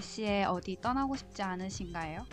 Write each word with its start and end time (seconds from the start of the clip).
날씨에 0.00 0.44
어디 0.44 0.80
떠나고 0.80 1.14
싶지 1.16 1.42
않으신가요? 1.42 2.26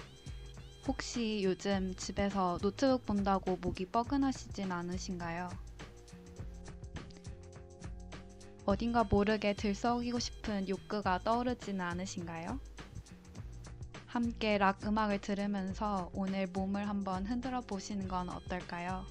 혹시 0.88 1.42
요즘 1.44 1.94
집에서 1.96 2.58
노트북 2.62 3.06
본다고 3.06 3.58
목이 3.58 3.88
뻐근하시진 3.88 4.72
않으신가요? 4.72 5.50
어딘가 8.66 9.04
모르게 9.04 9.54
들썩이고 9.54 10.18
싶은 10.18 10.70
욕구가 10.70 11.20
떠오르지는 11.20 11.82
않으신가요? 11.82 12.60
함께 14.06 14.58
락 14.58 14.86
음악을 14.86 15.20
들으면서 15.20 16.10
오늘 16.14 16.48
몸을 16.48 16.88
한번 16.88 17.26
흔들어 17.26 17.60
보시는 17.62 18.08
건 18.08 18.30
어떨까요? 18.30 19.06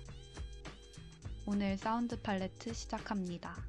오늘 1.44 1.76
사운드 1.76 2.20
팔레트 2.22 2.72
시작합니다. 2.72 3.65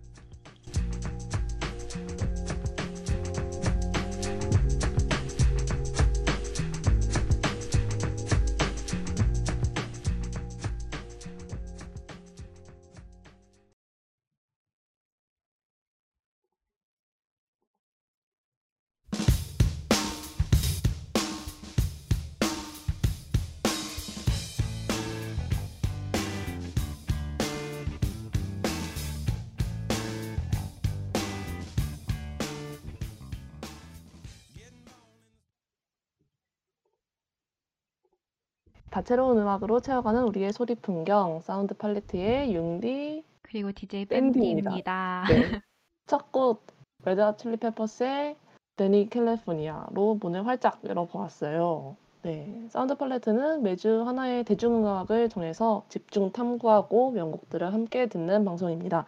다채로운 38.98 39.38
음악으로 39.38 39.80
채워가는 39.80 40.24
우리의 40.24 40.52
소리 40.52 40.74
풍경 40.74 41.40
사운드 41.42 41.76
팔레트의 41.76 42.56
융디 42.56 43.24
그리고 43.44 43.72
DJ 43.72 44.06
밴디입니다. 44.06 45.26
네. 45.30 45.62
첫곡 46.08 46.66
Red 47.06 47.22
Hot 47.22 47.38
Chili 47.38 47.58
Peppers의 47.58 48.36
Dani 48.76 49.12
California로 49.12 50.18
문을 50.20 50.48
활짝 50.48 50.80
열어보았어요. 50.84 51.96
네, 52.24 52.66
사운드 52.70 52.96
팔레트는 52.96 53.62
매주 53.62 54.02
하나의 54.02 54.44
대중음악을 54.46 55.30
정해서 55.30 55.86
집중 55.90 56.32
탐구하고 56.32 57.12
명곡들을 57.12 57.72
함께 57.72 58.08
듣는 58.08 58.46
방송입니다. 58.46 59.06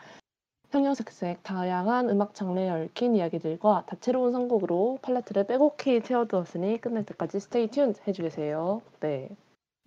형형색색 0.70 1.42
다양한 1.42 2.12
음악 2.12 2.36
장르에 2.36 2.70
얽힌 2.70 3.16
이야기들과 3.16 3.86
다채로운 3.88 4.34
선곡으로 4.34 5.00
팔레트를 5.02 5.48
빼곡히 5.48 6.04
채워두었으니 6.04 6.80
끝날 6.80 7.04
때까지 7.06 7.40
stay 7.40 7.70
tune 7.70 8.08
해주세요. 8.08 8.84
네. 9.00 9.30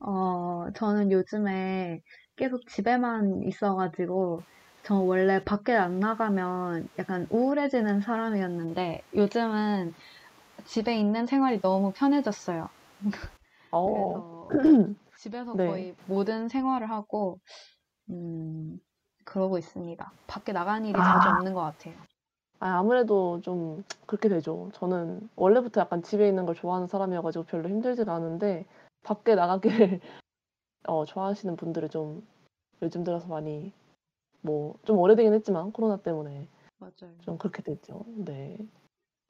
어, 0.01 0.71
저는 0.75 1.13
요즘에 1.13 2.01
계속 2.37 2.67
집에만 2.67 3.43
있어가지고, 3.45 4.47
저 4.83 4.97
원래 4.97 5.45
밖에 5.45 5.73
안 5.75 6.01
나가면 6.01 6.89
약간 6.99 7.27
우울해지는 7.31 8.01
사람이었는데, 8.01 9.03
요즘은 9.15 9.95
집에 10.67 10.97
있는 10.99 11.27
생활이 11.27 11.61
너무 11.61 11.93
편해졌어요. 11.93 12.69
어, 13.71 14.49
그래서 14.49 14.49
집에서 15.19 15.55
네. 15.55 15.67
거의 15.67 15.95
모든 16.07 16.49
생활을 16.49 16.91
하고, 16.91 17.39
음, 18.11 18.81
그러고 19.25 19.59
있습니다. 19.59 20.13
밖에 20.27 20.53
나가는 20.53 20.87
일이 20.87 21.03
자주 21.03 21.29
아. 21.29 21.33
없는 21.33 21.55
것 21.55 21.61
같아요. 21.61 21.95
아, 22.61 22.79
아무래도 22.79 23.41
좀 23.43 23.83
그렇게 24.07 24.29
되죠. 24.29 24.71
저는 24.75 25.29
원래부터 25.37 25.81
약간 25.81 26.03
집에 26.03 26.29
있는 26.29 26.47
걸 26.47 26.55
좋아하는 26.55 26.87
사람이어가지고 26.87 27.45
별로 27.45 27.69
힘들지가 27.69 28.15
않은데 28.15 28.67
밖에 29.03 29.35
나가기를 29.35 30.01
어, 30.87 31.05
좋아하시는 31.05 31.57
분들이 31.57 31.89
좀 31.89 32.27
요즘 32.83 33.05
들어서 33.05 33.27
많이 33.29 33.73
뭐 34.43 34.75
좀 34.85 34.99
오래되긴 34.99 35.33
했지만 35.35 35.73
코로나 35.73 35.97
때문에 35.97 36.49
맞아요. 36.79 37.13
좀 37.21 37.39
그렇게 37.39 37.63
됐죠. 37.63 38.05
네. 38.17 38.59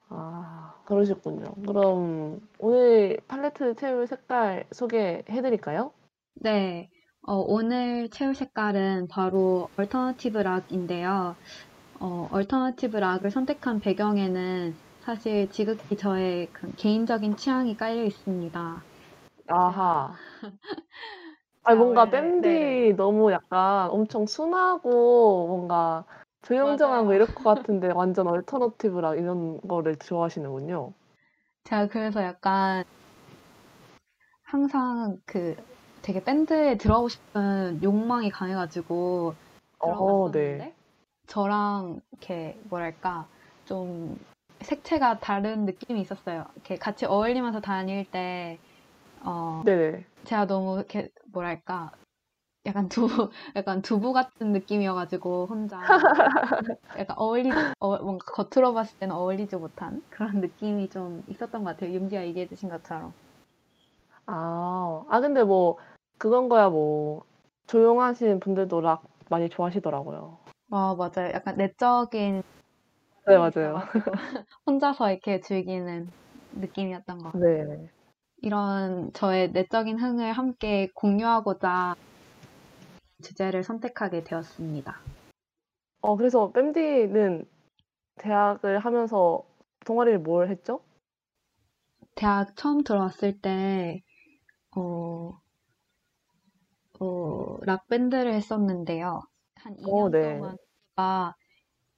아, 0.09 0.75
그러셨군요. 0.85 1.55
그럼 1.65 2.41
오늘 2.59 3.19
팔레트 3.27 3.75
채울 3.75 4.07
색깔 4.07 4.65
소개해드릴까요? 4.71 5.91
네, 6.35 6.89
어, 7.21 7.35
오늘 7.35 8.09
채울 8.09 8.35
색깔은 8.35 9.07
바로 9.07 9.69
alternative 9.77 10.37
락인데요. 10.39 11.35
어, 11.99 12.27
alternative 12.31 12.97
락을 12.97 13.31
선택한 13.31 13.79
배경에는 13.79 14.73
사실 15.01 15.49
지극히 15.49 15.95
저의 15.95 16.47
그 16.51 16.71
개인적인 16.75 17.37
취향이 17.37 17.77
깔려 17.77 18.03
있습니다. 18.03 18.83
아하. 19.47 20.15
아, 21.63 21.75
뭔가 21.75 22.09
밴디 22.09 22.47
네. 22.47 22.93
너무 22.93 23.31
약간 23.31 23.89
엄청 23.89 24.25
순하고 24.25 25.47
뭔가 25.47 26.05
조용정하고 26.43 27.05
맞아요. 27.05 27.15
이럴 27.15 27.27
것 27.27 27.43
같은데 27.43 27.91
완전 27.93 28.27
얼터너티브라 28.27 29.15
이런 29.15 29.59
거를 29.61 29.95
좋아하시는군요. 29.95 30.93
제가 31.63 31.87
그래서 31.87 32.21
약간 32.21 32.83
항상 34.43 35.17
그 35.25 35.55
되게 36.01 36.23
밴드에 36.23 36.77
들어가고 36.77 37.09
싶은 37.09 37.81
욕망이 37.81 38.29
강해가지고 38.29 39.33
어, 39.79 39.87
들어갔었는데 39.95 40.57
네. 40.57 40.73
저랑 41.27 42.01
이렇게 42.11 42.59
뭐랄까 42.65 43.27
좀 43.65 44.19
색채가 44.61 45.19
다른 45.19 45.65
느낌이 45.65 46.01
있었어요. 46.01 46.45
이렇게 46.55 46.75
같이 46.75 47.05
어울리면서 47.05 47.61
다닐 47.61 48.09
때 48.11 48.59
어, 49.21 49.61
네네. 49.65 50.05
제가 50.25 50.45
너무 50.45 50.77
이렇게 50.77 51.09
뭐랄까 51.31 51.91
약간 52.65 52.87
두 52.87 53.07
약간 53.55 53.81
두부 53.81 54.13
같은 54.13 54.51
느낌이어가지고 54.53 55.47
혼자 55.47 55.77
약간 56.97 57.17
어울리 57.17 57.51
어, 57.79 57.97
뭔가 57.97 58.25
겉으로 58.25 58.73
봤을 58.73 58.97
때는 58.99 59.13
어울리지 59.15 59.55
못한 59.57 60.01
그런 60.09 60.39
느낌이 60.39 60.89
좀 60.89 61.23
있었던 61.27 61.63
것 61.63 61.71
같아요. 61.71 61.93
윤기가 61.93 62.23
얘기해 62.25 62.47
주신 62.47 62.69
것처럼. 62.69 63.13
아, 64.25 65.03
아 65.09 65.19
근데 65.19 65.43
뭐 65.43 65.77
그건 66.17 66.47
거야 66.47 66.69
뭐 66.69 67.25
조용하신 67.67 68.39
분들도 68.39 68.79
락 68.81 69.03
많이 69.29 69.49
좋아하시더라고요. 69.49 70.37
아 70.71 70.95
맞아요. 70.97 71.31
약간 71.33 71.57
내적인 71.57 72.43
네, 73.27 73.37
맞아요. 73.37 73.79
혼자서 74.65 75.11
이렇게 75.11 75.39
즐기는 75.41 76.07
느낌이었던 76.53 77.17
것 77.17 77.31
같아요. 77.33 77.67
네. 77.67 77.89
이런 78.41 79.11
저의 79.13 79.51
내적인 79.51 79.99
흥을 79.99 80.33
함께 80.33 80.89
공유하고자 80.93 81.95
주제를 83.23 83.63
선택하게 83.63 84.23
되었습니다. 84.23 84.99
어, 86.01 86.15
그래서 86.15 86.51
뺨디는 86.51 87.45
대학을 88.19 88.79
하면서 88.79 89.43
동아리를 89.85 90.19
뭘 90.19 90.49
했죠? 90.49 90.81
대학 92.15 92.55
처음 92.55 92.83
들어왔을 92.83 93.39
때, 93.41 94.01
어, 94.75 95.39
어, 96.99 97.57
락밴드를 97.61 98.33
했었는데요. 98.33 99.21
한 99.55 99.75
2년 99.77 99.93
어, 99.93 100.09
네. 100.09 100.35
동안 100.35 100.57
제가 100.95 101.35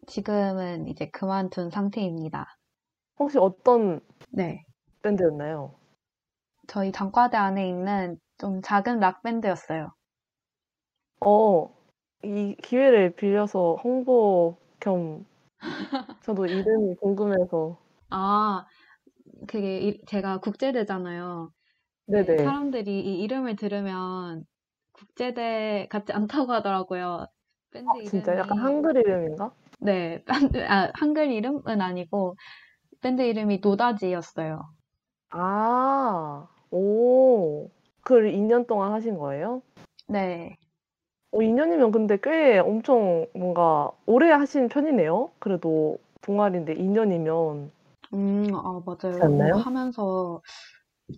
지금은 0.07 0.87
이제 0.87 1.09
그만둔 1.09 1.69
상태입니다. 1.69 2.57
혹시 3.19 3.37
어떤 3.37 3.99
네. 4.29 4.63
밴드였나요? 5.01 5.73
저희 6.67 6.91
단과대 6.91 7.37
안에 7.37 7.67
있는 7.67 8.19
좀 8.37 8.61
작은 8.61 8.99
락밴드였어요. 8.99 9.93
어, 11.25 11.69
이 12.23 12.55
기회를 12.61 13.15
빌려서 13.15 13.75
홍보 13.83 14.57
겸 14.79 15.25
저도 16.23 16.45
이름이 16.47 16.95
궁금해서. 16.97 17.77
아, 18.09 18.65
그게 19.47 19.79
이- 19.81 20.05
제가 20.07 20.39
국제대잖아요. 20.39 21.51
네네. 22.07 22.35
사람들이 22.43 23.01
이 23.01 23.21
이름을 23.23 23.55
들으면 23.57 24.45
국제대 24.93 25.87
같지 25.91 26.13
않다고 26.13 26.53
하더라고요. 26.53 27.27
밴드 27.71 27.97
어, 27.97 28.01
진짜 28.03 28.35
약간 28.37 28.57
이름이 28.57 28.65
한글 28.65 28.97
이름인가? 28.97 29.51
네, 29.79 30.23
밴드, 30.25 30.65
아, 30.67 30.91
한글 30.95 31.31
이름은 31.31 31.81
아니고 31.81 32.37
밴드 33.01 33.21
이름이 33.23 33.59
노다지였어요. 33.63 34.61
아, 35.29 36.47
오, 36.71 37.69
그걸 38.01 38.29
2년 38.33 38.65
동안 38.65 38.91
하신 38.93 39.17
거예요? 39.17 39.61
네, 40.07 40.57
어, 41.35 41.41
2년이면 41.41 41.91
근데 41.91 42.17
꽤 42.23 42.59
엄청 42.59 43.25
뭔가 43.33 43.91
오래 44.05 44.31
하신 44.31 44.69
편이네요. 44.69 45.31
그래도 45.39 45.97
동아리인데 46.21 46.73
2년이면 46.75 47.71
음, 48.13 48.45
아, 48.53 48.81
맞아요. 48.85 49.19
않나요? 49.21 49.55
하면서 49.55 50.41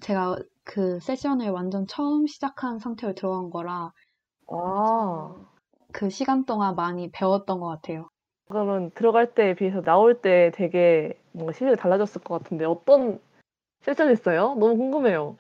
제가 0.02 0.38
그 0.64 1.00
세션을 1.00 1.50
완전 1.52 1.86
처음 1.86 2.26
시작한 2.26 2.80
상태로 2.80 3.14
들어간 3.14 3.52
거라 3.52 3.92
아, 4.50 5.36
그 5.92 6.10
시간 6.10 6.46
동안 6.46 6.76
많이 6.76 7.12
배웠던 7.12 7.60
것 7.60 7.68
같아요. 7.68 8.10
그러면 8.48 8.90
들어갈 8.92 9.34
때에 9.36 9.54
비해서 9.54 9.82
나올 9.82 10.20
때 10.22 10.52
되게 10.56 11.14
뭔가 11.32 11.54
실력이 11.54 11.80
달라졌을 11.80 12.22
것 12.24 12.42
같은데 12.42 12.66
어떤 12.66 13.20
세션 13.82 14.12
있어요? 14.12 14.56
너무 14.56 14.76
궁금해요. 14.78 15.38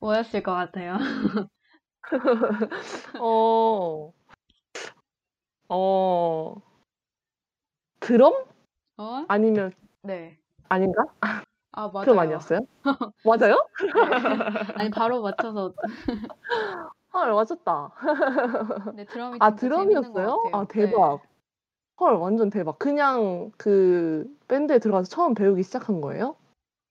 뭐였을 0.00 0.42
것 0.42 0.52
같아요? 0.52 0.96
어, 3.20 4.12
어, 5.68 6.54
드럼? 8.00 8.44
어? 8.98 9.24
아니면 9.28 9.72
네. 10.02 10.38
아닌가? 10.68 11.04
아, 11.72 11.90
드럼 11.90 12.16
맞아요. 12.16 12.20
아니었어요? 12.20 12.60
맞아요? 13.24 13.68
네. 13.82 14.72
아니, 14.76 14.90
바로 14.90 15.22
맞춰서. 15.22 15.74
헐, 17.12 17.32
맞췄다. 17.32 17.92
근데 18.84 19.04
드럼이 19.06 19.38
아, 19.40 19.50
진짜 19.56 19.74
재밌는 19.76 20.12
것 20.12 20.20
드럼이었어요? 20.20 20.42
같아요. 20.42 20.60
아, 20.60 20.64
네. 20.64 20.68
대박. 20.68 21.22
헐, 21.98 22.14
완전 22.14 22.50
대박. 22.50 22.78
그냥 22.78 23.50
그 23.56 24.26
밴드에 24.48 24.78
들어가서 24.78 25.08
처음 25.08 25.34
배우기 25.34 25.62
시작한 25.62 26.00
거예요? 26.00 26.36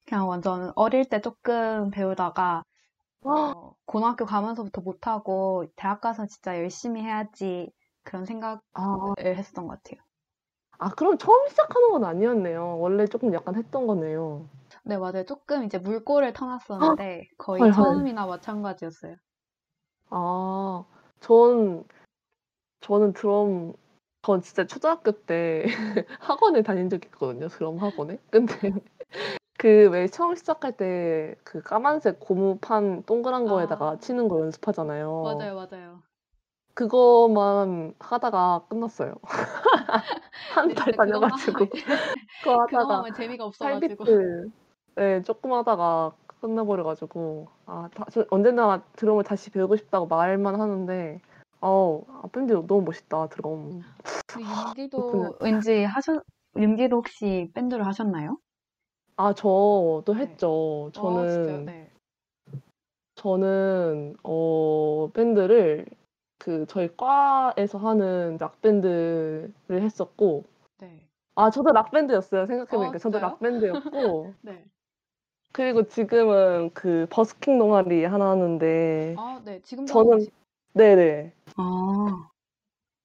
그냥 0.05 0.27
완전 0.27 0.71
어릴 0.75 1.05
때 1.05 1.21
조금 1.21 1.89
배우다가 1.91 2.63
어, 3.23 3.73
고등학교 3.85 4.25
가면서부터 4.25 4.81
못하고 4.81 5.65
대학 5.75 6.01
가서 6.01 6.25
진짜 6.27 6.57
열심히 6.57 7.01
해야지 7.01 7.71
그런 8.05 8.25
생각을 8.25 8.61
아, 8.73 9.13
했었던 9.19 9.67
것 9.67 9.83
같아요. 9.83 10.01
아, 10.77 10.89
그럼 10.91 11.17
처음 11.17 11.47
시작하는 11.49 11.89
건 11.91 12.03
아니었네요. 12.05 12.77
원래 12.79 13.05
조금 13.07 13.33
약간 13.33 13.55
했던 13.55 13.87
거네요. 13.87 14.47
네, 14.83 14.97
맞아요. 14.97 15.25
조금 15.25 15.63
이제 15.63 15.77
물꼬를 15.77 16.33
터놨었는데 16.33 17.27
거의 17.37 17.67
헐, 17.67 17.71
헐. 17.71 18.05
처음이나 18.07 18.25
마찬가지였어요. 18.25 19.15
아, 20.09 20.85
전, 21.19 21.83
저는 22.81 23.13
드럼, 23.13 23.73
전 24.23 24.41
진짜 24.41 24.65
초등학교 24.67 25.11
때 25.13 25.65
학원에 26.21 26.61
다닌 26.63 26.89
적이 26.89 27.07
있거든요. 27.07 27.47
드럼 27.49 27.79
학원에. 27.79 28.19
근데 28.31 28.55
그 29.57 29.89
왜 29.91 30.07
처음 30.07 30.35
시작할 30.35 30.77
때 30.77 31.35
그 31.43 31.61
까만색 31.61 32.19
고무판 32.19 33.03
동그란 33.05 33.47
거에다가 33.47 33.97
아. 33.97 33.97
치는 33.99 34.27
거 34.29 34.39
연습하잖아요. 34.41 35.49
맞아요, 35.49 35.55
맞아요. 35.55 36.03
그거만 36.75 37.95
하다가 37.99 38.65
끝났어요. 38.69 39.15
한 40.53 40.67
근데 40.67 40.75
달 40.75 40.85
진짜 40.91 41.05
그것만 41.05 41.29
다녀가지고 41.31 41.69
그거 42.43 42.61
하다가 42.69 43.11
재미가 43.11 43.45
없어가지고. 43.45 44.05
네, 44.95 45.21
조금 45.23 45.53
하다가 45.53 46.13
끝나버려가지고 46.41 47.47
아, 47.65 47.89
다, 47.93 48.05
저 48.11 48.25
언제나 48.29 48.83
드럼을 48.97 49.23
다시 49.23 49.49
배우고 49.49 49.77
싶다고 49.77 50.05
말만 50.07 50.59
하는데 50.59 51.19
어우, 51.61 52.05
아, 52.09 52.27
밴드 52.31 52.53
너무 52.53 52.81
멋있다 52.83 53.27
드럼. 53.29 53.81
근데 54.27 54.49
융디도 54.67 55.37
왠지 55.39 55.83
하셨, 55.83 56.23
융디도 56.57 56.97
혹시 56.97 57.49
밴드를 57.53 57.85
하셨나요? 57.87 58.37
아, 59.15 59.33
저도 59.33 60.13
네. 60.13 60.21
했죠. 60.21 60.91
아, 60.95 61.25
진짜요? 61.25 61.45
저는 61.45 61.65
네. 61.65 61.91
저는 63.15 64.17
어 64.23 65.09
밴드를 65.13 65.85
그 66.45 66.63
저희 66.69 66.95
과에서 66.95 67.79
하는 67.79 68.37
락 68.39 68.61
밴드를 68.61 69.51
했었고 69.71 70.43
네. 70.77 71.07
아 71.33 71.49
저도 71.49 71.71
락 71.73 71.89
밴드였어요. 71.89 72.45
생각해보니까 72.45 72.97
어, 72.97 72.99
저도 72.99 73.17
진짜요? 73.17 73.21
락 73.23 73.39
밴드였고 73.39 74.33
네. 74.43 74.63
그리고 75.51 75.87
지금은 75.87 76.69
그 76.75 77.07
버스킹 77.09 77.57
동아리 77.57 78.03
하나 78.05 78.29
하는데 78.29 79.15
아, 79.17 79.41
네. 79.43 79.59
지금도 79.63 79.91
저는- 79.91 80.21
하고. 80.21 80.31
네네 80.73 81.33
아, 81.57 82.29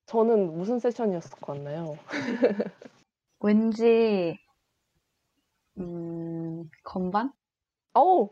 저는 0.04 0.58
무슨 0.58 0.78
세션이었을 0.78 1.30
것 1.40 1.54
같나요? 1.54 1.96
왠지, 3.40 4.38
음, 5.78 6.68
건반? 6.84 7.32
어우 7.94 8.28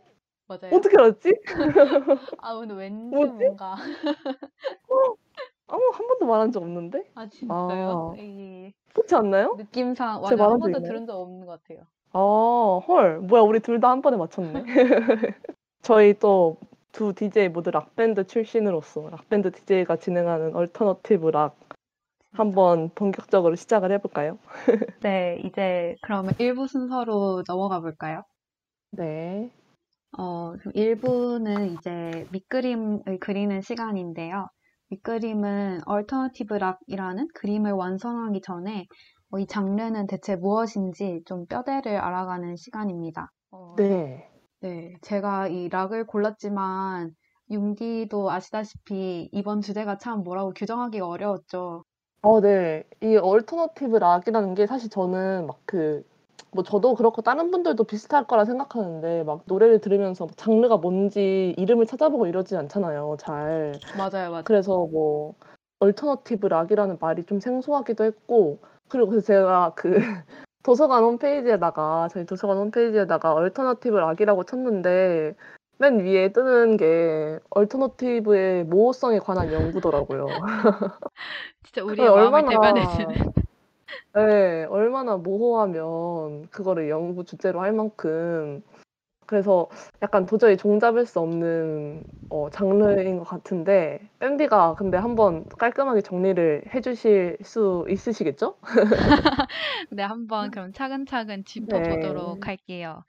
맞아요. 0.48 0.74
어떻게 0.76 0.96
알았지? 0.96 1.32
아, 2.40 2.54
근데 2.58 2.74
왠지 2.74 3.14
뭐지? 3.14 3.32
뭔가. 3.44 3.76
아무 5.70 5.82
한 5.92 6.06
번도 6.06 6.26
말한 6.26 6.50
적 6.52 6.62
없는데 6.62 7.04
아, 7.14 7.28
진짜요? 7.28 8.12
아. 8.14 8.16
이 8.18 8.72
그렇지 8.94 9.14
않나요? 9.14 9.54
느낌상, 9.58 10.22
제 10.26 10.34
맞아요. 10.36 10.50
한 10.52 10.58
말한 10.58 10.58
적 10.58 10.62
번도 10.64 10.78
있나요? 10.78 10.88
들은 10.92 11.06
적 11.06 11.20
없는 11.20 11.46
것 11.46 11.62
같아요. 11.62 11.86
아, 12.12 12.80
헐. 12.88 13.20
뭐야, 13.20 13.42
우리 13.42 13.60
둘 13.60 13.78
다 13.80 13.90
한 13.90 14.00
번에 14.00 14.16
맞췄네. 14.16 14.64
저희 15.82 16.14
또 16.14 16.56
두 16.90 17.12
DJ 17.12 17.50
모두 17.50 17.70
락밴드 17.70 18.26
출신으로서 18.26 19.10
락밴드 19.10 19.52
DJ가 19.52 19.96
진행하는 19.96 20.56
alternative 20.56 21.28
락 21.28 21.54
한번 22.32 22.90
본격적으로 22.94 23.54
시작을 23.56 23.92
해볼까요? 23.92 24.38
네, 25.02 25.40
이제 25.44 25.94
그러면 26.00 26.32
1부 26.38 26.66
순서로 26.66 27.44
넘어가 27.46 27.80
볼까요? 27.80 28.24
네. 28.90 29.50
어, 30.16 30.54
1부는 30.74 31.70
이제 31.70 32.26
밑그림을 32.30 33.18
그리는 33.20 33.60
시간인데요. 33.60 34.48
밑그림은 34.90 35.80
alternative 35.86 36.54
락이라는 36.54 37.28
그림을 37.34 37.72
완성하기 37.72 38.40
전에 38.40 38.86
어, 39.30 39.38
이 39.38 39.46
장르는 39.46 40.06
대체 40.06 40.36
무엇인지 40.36 41.22
좀 41.26 41.46
뼈대를 41.46 41.96
알아가는 41.98 42.56
시간입니다. 42.56 43.30
어, 43.50 43.74
네. 43.76 44.28
네, 44.60 44.94
제가 45.02 45.48
이 45.48 45.68
락을 45.68 46.06
골랐지만 46.06 47.14
융디도 47.50 48.30
아시다시피 48.30 49.28
이번 49.32 49.60
주제가 49.60 49.98
참 49.98 50.22
뭐라고 50.24 50.52
규정하기가 50.52 51.06
어려웠죠. 51.06 51.84
어, 52.22 52.40
네. 52.40 52.84
이 53.02 53.16
alternative 53.16 53.96
락이라는 53.96 54.54
게 54.54 54.66
사실 54.66 54.90
저는 54.90 55.46
막 55.46 55.58
그 55.66 56.02
뭐 56.50 56.64
저도 56.64 56.94
그렇고 56.94 57.22
다른 57.22 57.50
분들도 57.50 57.84
비슷할 57.84 58.26
거라 58.26 58.44
생각하는데 58.44 59.24
막 59.24 59.42
노래를 59.46 59.80
들으면서 59.80 60.26
장르가 60.36 60.78
뭔지 60.78 61.54
이름을 61.56 61.86
찾아보고 61.86 62.26
이러지 62.26 62.56
않잖아요, 62.56 63.16
잘. 63.20 63.72
맞아요, 63.96 64.30
맞아요. 64.30 64.44
그래서 64.44 64.86
뭐 64.86 65.34
alternative 65.80 66.46
락이라는 66.46 66.98
말이 67.00 67.24
좀 67.24 67.40
생소하기도 67.40 68.04
했고 68.04 68.58
그리고 68.88 69.10
그래서 69.10 69.26
제가 69.26 69.72
그 69.76 69.90
도서관 70.62 71.04
홈페이지에다가 71.04 72.08
저희 72.10 72.26
도서관 72.26 72.58
홈페이지에다가 72.58 73.34
alternative 73.34 73.96
락이라고 73.96 74.44
쳤는데 74.44 75.34
맨 75.78 76.00
위에 76.00 76.32
뜨는 76.32 76.76
게 76.76 77.38
alternative의 77.50 78.64
모호성에 78.64 79.20
관한 79.20 79.52
연구더라고요. 79.52 80.26
진짜 81.62 81.84
우리의 81.84 82.10
마음을 82.10 82.24
얼마나 82.24 82.48
대변해주는. 82.50 83.47
네, 84.14 84.64
얼마나 84.64 85.16
모호하면 85.16 86.48
그거를 86.50 86.88
연구 86.88 87.24
주제로 87.24 87.60
할 87.60 87.72
만큼 87.72 88.62
그래서 89.26 89.68
약간 90.02 90.26
도저히 90.26 90.56
종잡을 90.56 91.06
수 91.06 91.20
없는 91.20 92.02
어, 92.30 92.48
장르인 92.50 93.18
것 93.18 93.24
같은데 93.24 94.00
밴디가 94.18 94.74
근데 94.76 94.96
한번 94.96 95.44
깔끔하게 95.58 96.02
정리를 96.02 96.64
해 96.74 96.80
주실 96.80 97.36
수 97.42 97.86
있으시겠죠? 97.88 98.56
네, 99.90 100.02
한번 100.02 100.50
그럼 100.50 100.72
차근차근 100.72 101.36
네. 101.36 101.44
짚어보도록 101.44 102.46
할게요. 102.46 103.04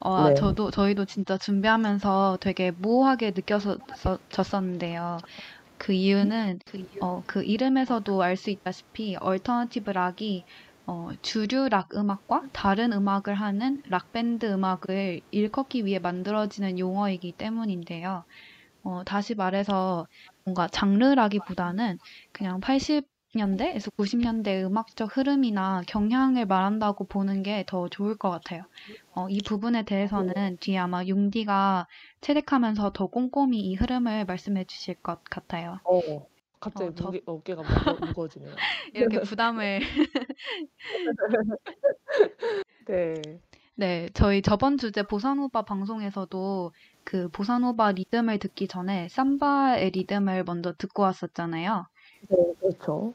어, 0.00 0.28
네. 0.28 0.34
저도 0.34 0.70
저희도 0.70 1.04
진짜 1.06 1.38
준비하면서 1.38 2.38
되게 2.40 2.70
모호하게 2.72 3.32
느껴졌었는데요. 3.32 5.18
그 5.84 5.92
이유는 5.92 6.58
어, 7.00 7.22
그 7.26 7.44
이름에서도 7.44 8.22
알 8.22 8.36
수 8.36 8.50
있다시피 8.50 9.16
alternative 9.20 9.90
락이 9.90 10.44
어, 10.86 11.10
주류 11.22 11.68
락 11.70 11.94
음악과 11.94 12.42
다른 12.52 12.92
음악을 12.92 13.34
하는 13.34 13.82
락 13.88 14.10
밴드 14.12 14.46
음악을 14.46 15.22
일컫기 15.30 15.84
위해 15.86 15.98
만들어지는 15.98 16.78
용어이기 16.78 17.34
때문인데요. 17.36 18.24
어, 18.82 19.04
다시 19.04 19.34
말해서 19.34 20.06
뭔가 20.44 20.68
장르라기보다는 20.68 21.98
그냥 22.32 22.60
80 22.60 23.08
년대에서 23.34 23.90
90년대 23.92 24.64
음악적 24.64 25.16
흐름이나 25.16 25.82
경향을 25.86 26.46
말한다고 26.46 27.06
보는 27.06 27.42
게 27.42 27.64
더 27.66 27.88
좋을 27.88 28.16
것 28.16 28.30
같아요. 28.30 28.62
어, 29.14 29.28
이 29.28 29.40
부분에 29.44 29.84
대해서는 29.84 30.58
뒤에 30.60 30.78
아마 30.78 31.04
융디가 31.04 31.86
채택하면서 32.20 32.92
더 32.92 33.06
꼼꼼히 33.06 33.60
이 33.60 33.74
흐름을 33.74 34.24
말씀해 34.26 34.64
주실 34.64 34.94
것 34.96 35.22
같아요. 35.24 35.78
어, 35.84 36.00
갑자기 36.60 36.90
어, 36.90 36.94
저- 36.94 37.04
무게, 37.06 37.22
어깨가 37.26 37.62
무거, 37.62 38.06
무거워지네요. 38.06 38.54
이렇게 38.94 39.20
부담을 39.20 39.80
네. 42.86 43.40
네, 43.76 44.08
저희 44.14 44.40
저번 44.40 44.78
주제 44.78 45.02
보사노바 45.02 45.62
방송에서도 45.62 46.72
그 47.02 47.28
보사노바 47.30 47.92
리듬을 47.92 48.38
듣기 48.38 48.68
전에 48.68 49.08
삼바의 49.08 49.90
리듬을 49.90 50.44
먼저 50.44 50.72
듣고 50.78 51.02
왔었잖아요. 51.02 51.84
네, 52.28 52.36
그렇죠. 52.60 53.12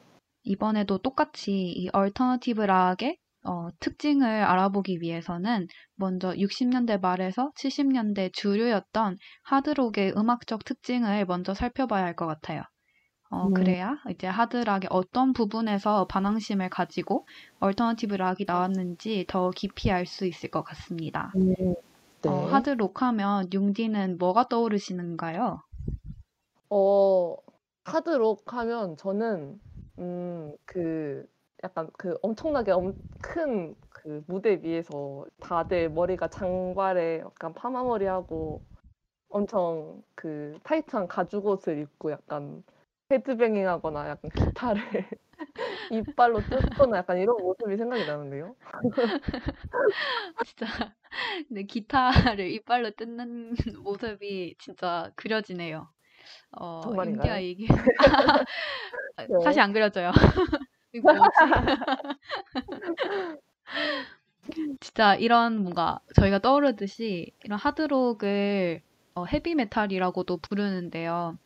이번에도 0.50 0.98
똑같이 0.98 1.52
이 1.52 1.88
alternative 1.92 2.62
락의 2.62 3.16
어, 3.44 3.68
특징을 3.80 4.26
알아보기 4.26 5.00
위해서는 5.00 5.66
먼저 5.96 6.34
60년대 6.36 6.98
말에서 6.98 7.52
70년대 7.56 8.30
주류였던 8.32 9.16
하드록의 9.44 10.14
음악적 10.16 10.64
특징을 10.64 11.24
먼저 11.26 11.54
살펴봐야 11.54 12.04
할 12.04 12.16
것 12.16 12.26
같아요. 12.26 12.62
어, 13.30 13.48
음. 13.48 13.54
그래야 13.54 13.96
이제 14.10 14.26
하드락의 14.28 14.88
어떤 14.90 15.32
부분에서 15.32 16.06
반항심을 16.06 16.70
가지고 16.70 17.26
alternative 17.60 18.16
락이 18.16 18.44
나왔는지 18.46 19.24
더 19.28 19.50
깊이 19.50 19.90
알 19.92 20.06
수 20.06 20.26
있을 20.26 20.50
것 20.50 20.62
같습니다. 20.64 21.36
음, 21.36 21.54
네. 22.22 22.28
어, 22.28 22.46
하드록 22.46 23.02
하면 23.02 23.48
융디는 23.52 24.18
뭐가 24.18 24.48
떠오르시는가요? 24.48 25.60
어, 26.68 27.36
하드록 27.84 28.52
하면 28.54 28.96
저는 28.96 29.60
음, 30.00 30.56
그 30.64 31.28
약간 31.62 31.88
그 31.98 32.16
엄청나게 32.22 32.72
큰그 33.20 34.24
무대 34.26 34.58
위에서 34.62 35.26
다들 35.40 35.90
머리가 35.90 36.28
장발에 36.28 37.20
약간 37.20 37.52
파마머리하고 37.52 38.62
엄청 39.28 40.02
그 40.14 40.58
타이트한 40.64 41.06
가죽 41.08 41.46
옷을 41.46 41.78
입고 41.78 42.12
약간 42.12 42.64
헤드뱅잉 43.10 43.68
하거나 43.68 44.08
약간 44.08 44.30
기타를 44.30 44.82
이빨로 45.92 46.40
뜯거나 46.42 46.98
약간 46.98 47.18
이런 47.18 47.36
모습이 47.36 47.76
생각이 47.76 48.04
나는데요. 48.04 48.56
진짜 50.46 50.66
근데 51.48 51.64
기타를 51.64 52.50
이빨로 52.50 52.92
뜯는 52.92 53.54
모습이 53.82 54.56
진짜 54.58 55.12
그려지네요. 55.16 55.88
어, 56.52 56.80
정말인가요? 56.82 57.18
융디가 57.18 57.42
얘기 57.42 57.68
아, 59.16 59.26
네. 59.26 59.40
사실 59.42 59.60
안 59.60 59.72
그려져요. 59.72 60.12
이거 60.92 61.12
뭐지? 61.12 61.30
진짜 64.80 65.14
이런 65.14 65.62
뭔가 65.62 66.00
저희가 66.16 66.40
떠오르듯이 66.40 67.32
이런 67.44 67.58
하드록을 67.58 68.82
어, 69.14 69.24
헤비메탈이라고도 69.24 70.38
부르는데요. 70.38 71.38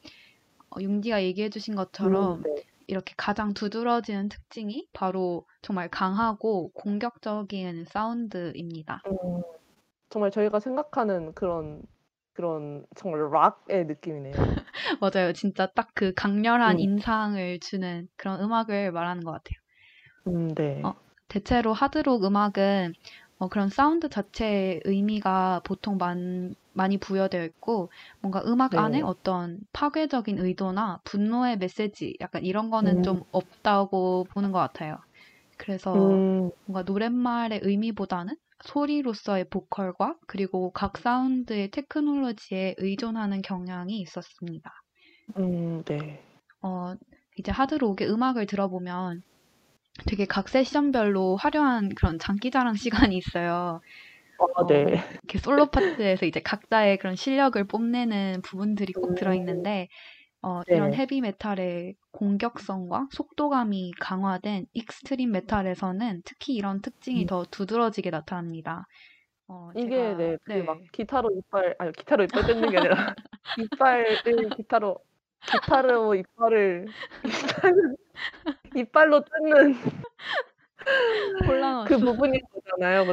어, 0.70 0.80
융디가 0.80 1.22
얘기해주신 1.22 1.74
것처럼 1.74 2.38
음, 2.38 2.42
네. 2.42 2.64
이렇게 2.86 3.14
가장 3.16 3.54
두드러지는 3.54 4.28
특징이 4.28 4.86
바로 4.92 5.46
정말 5.62 5.88
강하고 5.88 6.70
공격적인 6.72 7.86
사운드입니다. 7.86 9.02
음, 9.06 9.42
정말 10.10 10.30
저희가 10.30 10.60
생각하는 10.60 11.34
그런 11.34 11.82
그런 12.34 12.86
정말 12.96 13.30
락의 13.30 13.86
느낌이네요. 13.86 14.48
맞아요. 15.00 15.32
진짜 15.32 15.66
딱 15.66 15.88
그 15.94 16.12
강렬한 16.14 16.78
음. 16.78 16.80
인상을 16.80 17.60
주는 17.60 18.08
그런 18.16 18.40
음악을 18.40 18.90
말하는 18.92 19.22
것 19.24 19.30
같아요. 19.32 19.58
음, 20.26 20.48
네. 20.54 20.90
어, 20.90 20.92
대체로 21.28 21.72
하드록 21.72 22.24
음악은 22.24 22.94
어, 23.38 23.48
그런 23.48 23.68
사운드 23.68 24.08
자체의 24.08 24.80
의미가 24.84 25.62
보통 25.64 25.96
많, 25.98 26.54
많이 26.72 26.98
부여되어 26.98 27.44
있고 27.44 27.90
뭔가 28.20 28.42
음악 28.46 28.76
네. 28.76 28.78
안에 28.78 29.00
어떤 29.02 29.58
파괴적인 29.72 30.38
의도나 30.38 31.00
분노의 31.04 31.58
메시지 31.58 32.16
약간 32.20 32.44
이런 32.44 32.70
거는 32.70 33.02
음. 33.02 33.02
좀 33.02 33.22
없다고 33.32 34.28
보는 34.32 34.52
것 34.52 34.58
같아요. 34.60 34.96
그래서 35.58 35.90
음, 35.94 36.50
뭔가 36.66 36.82
노랫말의 36.84 37.60
의미보다는 37.62 38.36
소리로서의 38.64 39.48
보컬과 39.50 40.16
그리고 40.26 40.72
각 40.72 40.98
사운드의 40.98 41.70
테크놀로지에 41.70 42.74
의존하는 42.78 43.42
경향이 43.42 44.00
있었습니다. 44.00 44.70
음, 45.36 45.82
네. 45.84 46.20
어, 46.62 46.94
이제 47.36 47.50
하드록의 47.52 48.08
음악을 48.10 48.46
들어보면 48.46 49.22
되게 50.08 50.26
각 50.26 50.48
세션별로 50.48 51.36
화려한 51.36 51.90
그런 51.96 52.18
장기자랑 52.18 52.74
시간이 53.12 53.16
있어요. 53.18 53.80
아, 54.38 54.62
어, 54.62 54.66
네. 54.66 55.02
이렇게 55.24 55.38
솔로 55.38 55.70
파트에서 55.70 56.26
이제 56.26 56.40
각자의 56.40 56.98
그런 56.98 57.16
실력을 57.16 57.62
뽐내는 57.66 58.42
부분들이 58.42 58.92
꼭 58.94 59.10
음. 59.10 59.14
들어있는데, 59.14 59.88
어, 60.44 60.62
네. 60.68 60.76
이런 60.76 60.92
헤비 60.92 61.22
메탈의 61.22 61.94
공격성과 62.12 63.08
속도감이 63.12 63.92
강화된 63.98 64.66
extreme 64.74 65.32
metal에서는 65.32 66.20
특히 66.26 66.54
이런 66.54 66.82
특징이 66.82 67.22
음. 67.22 67.26
더 67.26 67.44
두드러지게 67.44 68.10
나타납니다. 68.10 68.86
어, 69.48 69.70
이게 69.74 69.88
제가, 69.88 70.16
네, 70.18 70.36
그 70.44 70.52
네. 70.52 70.62
막 70.62 70.78
기타로 70.92 71.30
이빨 71.34 71.74
아니 71.78 71.92
기타로 71.92 72.24
이빨 72.24 72.44
뜯는 72.44 72.70
게 72.70 72.76
아니라 72.76 73.14
이빨을 73.56 74.50
기타로 74.56 74.98
기타로 75.46 76.14
이빨을 76.14 76.86
이빨을 77.24 77.96
이빨로 78.76 79.24
뜯는 79.24 79.74
그 81.86 81.98
부분인 81.98 82.40
거잖아요? 82.50 83.04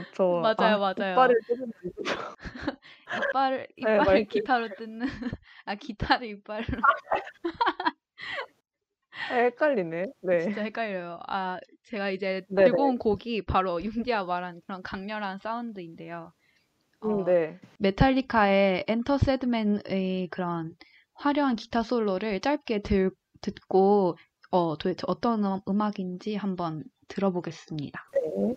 맞아요, 0.41 0.75
아, 0.75 0.77
맞아요. 0.77 1.15
이빨을 1.15 1.35
뜯는 1.47 1.71
이빨을, 3.13 3.67
네, 3.81 3.97
이빨을 3.97 4.05
말씀. 4.05 4.27
기타로 4.29 4.75
뜯는, 4.75 5.07
아, 5.65 5.75
기타를 5.75 6.27
이빨로. 6.27 6.65
아, 9.29 9.35
헷갈리네. 9.35 10.05
네. 10.21 10.39
진짜 10.39 10.61
헷갈려요. 10.63 11.19
아, 11.27 11.59
제가 11.83 12.09
이제 12.09 12.43
네네. 12.49 12.65
들고 12.65 12.83
온 12.87 12.97
곡이 12.97 13.43
바로 13.43 13.81
융디가 13.83 14.23
말한 14.25 14.61
그런 14.65 14.81
강렬한 14.83 15.37
사운드인데요. 15.39 16.33
어, 17.01 17.07
음, 17.07 17.25
네. 17.25 17.59
메탈리카의 17.79 18.85
엔터 18.87 19.17
새드맨의 19.17 20.27
그런 20.29 20.75
화려한 21.15 21.55
기타 21.55 21.83
솔로를 21.83 22.39
짧게 22.39 22.81
들, 22.83 23.11
듣고 23.41 24.17
어, 24.51 24.77
도대체 24.77 25.03
어떤 25.07 25.43
음- 25.45 25.61
음악인지 25.67 26.35
한번 26.35 26.83
들어보겠습니다. 27.11 28.11
네. 28.13 28.55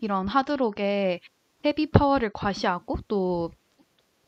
이런 0.00 0.28
하드록의 0.28 1.20
heavy 1.64 1.90
power를 1.90 2.30
과시하고 2.34 2.98
또 3.08 3.50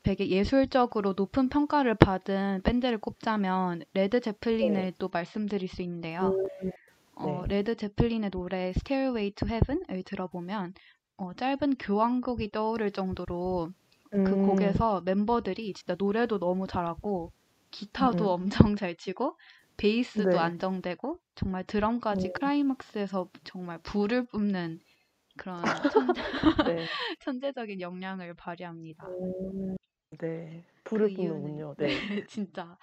되게 0.07 0.29
예술적으로 0.31 1.15
높은 1.17 1.49
평가를 1.49 1.97
받은 1.97 2.63
밴드를 2.63 2.97
꼽자면 2.99 3.83
레드 3.93 4.21
제플린을 4.21 4.93
네. 4.93 4.95
또 5.01 5.09
말씀드릴 5.13 5.69
수 5.69 5.83
있는데요. 5.83 6.39
음, 6.63 6.71
어, 7.15 7.45
네. 7.45 7.49
레드 7.49 7.77
제플린의 7.77 8.31
노래 8.31 8.69
Stairway 8.71 9.33
to 9.33 9.49
Heaven을 9.49 10.05
들어보면 10.05 10.75
어, 11.19 11.35
짧은 11.35 11.77
교향곡이 11.79 12.51
떠오를 12.53 12.93
정도로 12.93 13.73
그 14.23 14.37
음, 14.37 14.39
곡에서 14.39 15.03
멤버들이 15.03 15.73
진짜 15.75 15.97
노래도 15.99 16.39
너무 16.39 16.67
잘하고 16.69 17.33
기타도 17.73 18.31
음, 18.31 18.33
엄청 18.33 18.77
잘 18.77 18.97
치고 18.97 19.39
베이스도 19.79 20.39
네. 20.39 20.41
안정되고 20.41 21.21
정말 21.37 21.65
드럼까지 21.65 22.29
음, 22.29 22.31
클라이막스에서 22.31 23.31
정말 23.45 23.81
불을 23.83 24.27
뿜는 24.29 24.81
그런 25.39 25.87
천재, 25.89 26.23
네. 26.63 26.89
천재적인 27.21 27.81
역량을 27.81 28.35
발휘합니다. 28.35 29.19
음, 29.21 29.77
네. 30.11 30.65
그 30.93 31.07
불을 31.07 31.11
이유는 31.11 31.65
뿜는군요. 31.65 31.75
네, 31.79 31.89
네. 31.89 31.89
진짜 32.29 32.79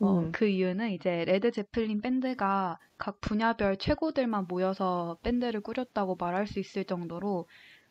어, 0.00 0.22
음, 0.22 0.32
그 0.32 0.46
이유는 0.46 0.90
이제 0.92 1.24
레드 1.24 1.50
제플린 1.50 2.00
밴드가 2.00 2.78
각 2.98 3.20
분야별 3.20 3.76
최고들만 3.78 4.46
모여서 4.48 5.18
밴드를 5.22 5.60
꾸렸다고 5.60 6.16
말할 6.16 6.46
수 6.46 6.58
있을 6.60 6.84
정도로 6.84 7.46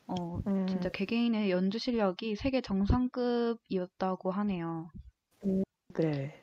어, 0.08 0.40
진짜 0.68 0.88
음, 0.88 0.92
개개인의 0.92 1.52
연주 1.52 1.80
실력이 1.80 2.36
세계 2.36 2.62
정상급이었다고 2.62 4.32
하네요. 4.32 4.92
음, 5.46 5.64
네. 5.98 6.34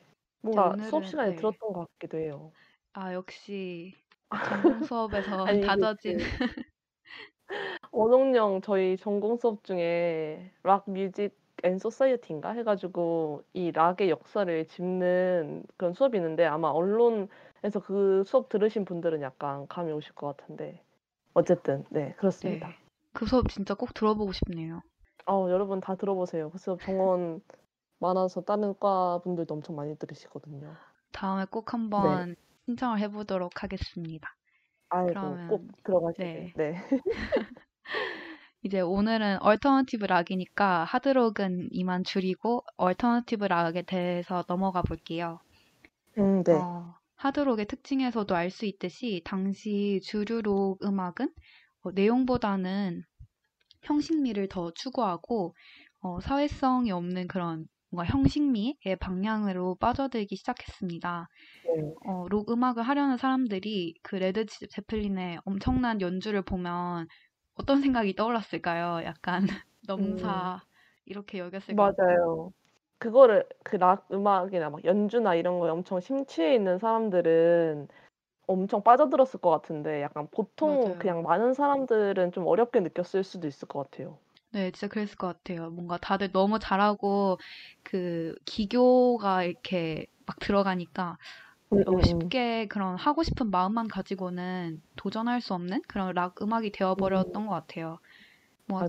이제 0.47 0.59
뭔가 0.59 0.75
수업 0.81 1.05
오늘은 1.05 1.05
시간에 1.05 1.31
네. 1.31 1.33
들었던 1.33 1.73
것 1.73 1.87
같기도 1.93 2.17
해요. 2.17 2.55
아, 2.93 3.13
역시 3.13 3.93
전공 4.41 4.81
수업에서 4.81 5.55
아니, 5.59 5.67
이게 5.67 5.87
다져진 5.97 6.19
그 6.25 6.37
언홍영 7.91 8.61
저희 8.61 8.97
전공 8.97 9.37
수업 9.37 9.63
중에 9.63 10.51
Rock 10.63 10.89
Music 10.89 11.37
and 11.63 11.77
Society인가 11.79 12.51
해가지고 12.51 13.43
이 13.53 13.71
락의 13.71 14.09
역사를 14.09 14.65
짚는 14.67 15.63
그런 15.77 15.93
수업이 15.93 16.17
있는데 16.17 16.45
아마 16.45 16.69
언론에서 16.69 17.79
그 17.83 18.23
수업 18.25 18.49
들으신 18.49 18.85
분들은 18.85 19.21
약간 19.21 19.67
감이 19.67 19.91
오실 19.91 20.13
것 20.13 20.37
같은데 20.37 20.81
어쨌든 21.33 21.85
네 21.89 22.13
그렇습니다. 22.17 22.67
네. 22.67 22.73
그 23.13 23.25
수업 23.25 23.49
진짜 23.49 23.73
꼭 23.73 23.93
들어보고 23.93 24.31
싶네요. 24.31 24.81
어 25.25 25.47
여러분 25.49 25.79
다 25.79 25.95
들어보세요. 25.95 26.49
그 26.51 26.57
수업 26.57 26.81
정원 26.81 27.41
많아서 27.99 28.41
다른 28.41 28.77
과 28.79 29.19
분들도 29.23 29.53
엄청 29.53 29.75
많이 29.75 29.97
들으시거든요. 29.97 30.75
다음에 31.11 31.45
꼭 31.49 31.65
네. 31.65 31.77
한번 31.79 32.35
신청을 32.65 32.99
해보도록 32.99 33.63
하겠습니다. 33.63 34.35
아이고 34.89 35.13
그러면 35.13 35.49
꼭 35.49 35.83
들어가시게. 35.83 36.23
네. 36.23 36.53
네. 36.55 36.75
이제 38.61 38.81
오늘은 38.81 39.41
alternative 39.41 40.05
rock이니까 40.05 40.83
하드록은 40.83 41.69
이만 41.71 42.03
줄이고 42.03 42.63
alternative 42.77 43.45
rock에 43.45 43.81
대해서 43.81 44.43
넘어가 44.47 44.83
볼게요. 44.83 45.39
음, 46.17 46.43
네. 46.43 46.53
어, 46.53 46.93
하드록의 47.15 47.65
특징에서도 47.67 48.35
알 48.35 48.49
수 48.51 48.65
있듯이 48.65 49.21
당시 49.25 49.99
주류 50.03 50.53
록 50.53 50.83
음악은 50.83 51.33
어, 51.83 51.91
내용보다는 51.91 53.03
형식미를 53.83 54.47
더 54.49 54.71
추구하고 54.73 55.55
어, 56.01 56.19
사회성이 56.21 56.91
없는 56.91 57.27
그런 57.27 57.67
뭔가 57.91 58.11
형식미의 58.11 58.97
방향으로 58.99 59.75
빠져들기 59.75 60.35
시작했습니다. 60.37 61.27
네. 61.63 61.93
어, 62.05 62.27
록 62.29 62.51
음악을 62.51 62.83
하려는 62.83 63.17
사람들이 63.17 63.95
그 64.03 64.15
레드 64.15 64.45
제- 64.45 64.67
제플린의 64.67 65.39
엄청난 65.45 66.01
연주를 66.01 66.41
보면 66.41 67.07
어떤 67.57 67.81
생각이 67.81 68.15
떠올랐을까요? 68.15 69.03
약간 69.05 69.41
음, 69.97 70.49
넘사 70.49 70.65
이렇게 71.05 71.39
여겼을 71.39 71.75
것. 71.75 71.97
맞아요. 71.97 72.53
그거를 72.99 73.47
그 73.63 73.75
락 73.77 74.07
음악이나 74.11 74.69
막 74.69 74.83
연주나 74.85 75.35
이런 75.35 75.59
거에 75.59 75.69
엄청 75.69 75.99
심취해 75.99 76.55
있는 76.55 76.77
사람들은 76.79 77.87
엄청 78.47 78.83
빠져들었을 78.83 79.41
것 79.41 79.49
같은데 79.51 80.01
약간 80.03 80.27
보통 80.31 80.95
맞아요. 80.95 80.99
그냥 80.99 81.23
많은 81.23 81.53
사람들은 81.55 82.31
좀 82.33 82.47
어렵게 82.47 82.81
느꼈을 82.81 83.23
수도 83.23 83.47
있을 83.47 83.67
것 83.69 83.83
같아요. 83.91 84.19
네, 84.51 84.71
진짜 84.71 84.87
그랬을 84.87 85.17
것 85.17 85.27
같아요. 85.27 85.69
뭔가 85.69 85.97
다들 85.97 86.31
너무 86.31 86.57
잘하고 86.59 87.37
그 87.83 88.33
기교가 88.45 89.43
이렇게 89.43 90.07
막 90.25 90.39
들어가니까 90.39 91.17
음, 91.73 91.83
어, 91.85 92.01
음, 92.03 92.23
음. 92.25 92.31
쉽게 92.31 92.67
그런 92.67 92.95
하고 92.97 93.23
싶은 93.23 93.51
마음만 93.51 93.87
가지고는 93.87 94.81
도전할 94.97 95.41
수 95.41 95.53
없는 95.53 95.81
그런 95.87 96.13
락 96.15 96.41
음악이 96.41 96.71
음, 96.99 97.11
되어버렸던 97.11 97.47
것 97.47 97.53
같아요. 97.53 97.99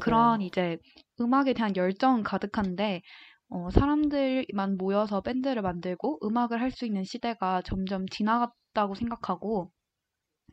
그런 0.00 0.40
맞아요. 0.40 0.42
이제 0.42 0.78
음악에 1.20 1.54
대한 1.54 1.76
열정은 1.76 2.22
가득한데 2.24 3.02
어, 3.50 3.70
사람들만 3.70 4.76
모여서 4.78 5.20
밴드를 5.22 5.62
만들고 5.62 6.20
음악을 6.26 6.60
할 6.60 6.70
수 6.72 6.86
있는 6.86 7.04
시대가 7.04 7.62
점점 7.62 8.06
지나갔다고 8.08 8.94
생각하고 8.96 9.72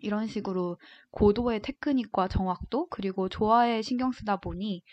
이런 0.02 0.28
식으로 0.28 0.78
고도의 1.12 1.62
테크닉과 1.62 2.28
정확도 2.30 2.88
그리고 2.90 3.28
조화에 3.30 3.82
신경 3.82 4.12
쓰다 4.14 4.38
보니 4.38 4.84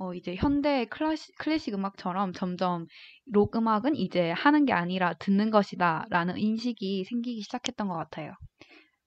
어, 0.00 0.14
이제 0.14 0.34
현대 0.36 0.86
클래식, 0.86 1.36
클래식 1.38 1.74
음악처럼 1.74 2.32
점점 2.32 2.86
록 3.26 3.54
음악은 3.56 3.96
이제 3.96 4.30
하는 4.32 4.64
게 4.64 4.72
아니라 4.72 5.14
듣는 5.14 5.50
것이다 5.50 6.06
라는 6.10 6.38
인식이 6.38 7.04
생기기 7.04 7.42
시작했던 7.42 7.88
것 7.88 7.94
같아요. 7.96 8.34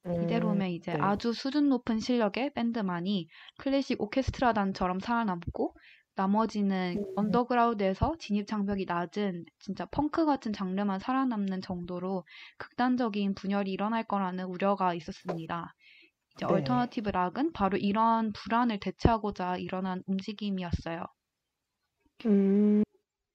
음, 0.06 0.12
이대로면 0.20 0.70
이제 0.70 0.96
네. 0.96 1.00
아주 1.00 1.34
수준 1.34 1.70
높은 1.70 2.00
실력의 2.00 2.54
밴드만이 2.54 3.28
클래식 3.60 4.02
오케스트라 4.02 4.54
단처럼 4.54 5.00
살아남고 5.00 5.76
나머지는 6.16 7.00
음, 7.00 7.04
언더그라운드에서 7.16 8.16
진입 8.20 8.48
장벽이 8.48 8.86
낮은 8.88 9.46
진짜 9.60 9.86
펑크 9.88 10.26
같은 10.26 10.54
장르만 10.54 11.00
살아남는 11.00 11.62
정도로 11.62 12.26
극단적인 12.60 13.36
분열이 13.36 13.72
일어날 13.72 14.04
거라는 14.06 14.46
우려가 14.46 14.94
있었습니다. 14.96 15.74
이제 16.36 16.46
네. 16.46 16.46
얼터너티브 16.46 17.10
락은 17.10 17.54
바로 17.54 17.78
이런 17.78 18.34
불안을 18.34 18.80
대체하고자 18.80 19.58
일어난 19.58 20.04
움직임이었어요. 20.06 21.06
음, 22.26 22.84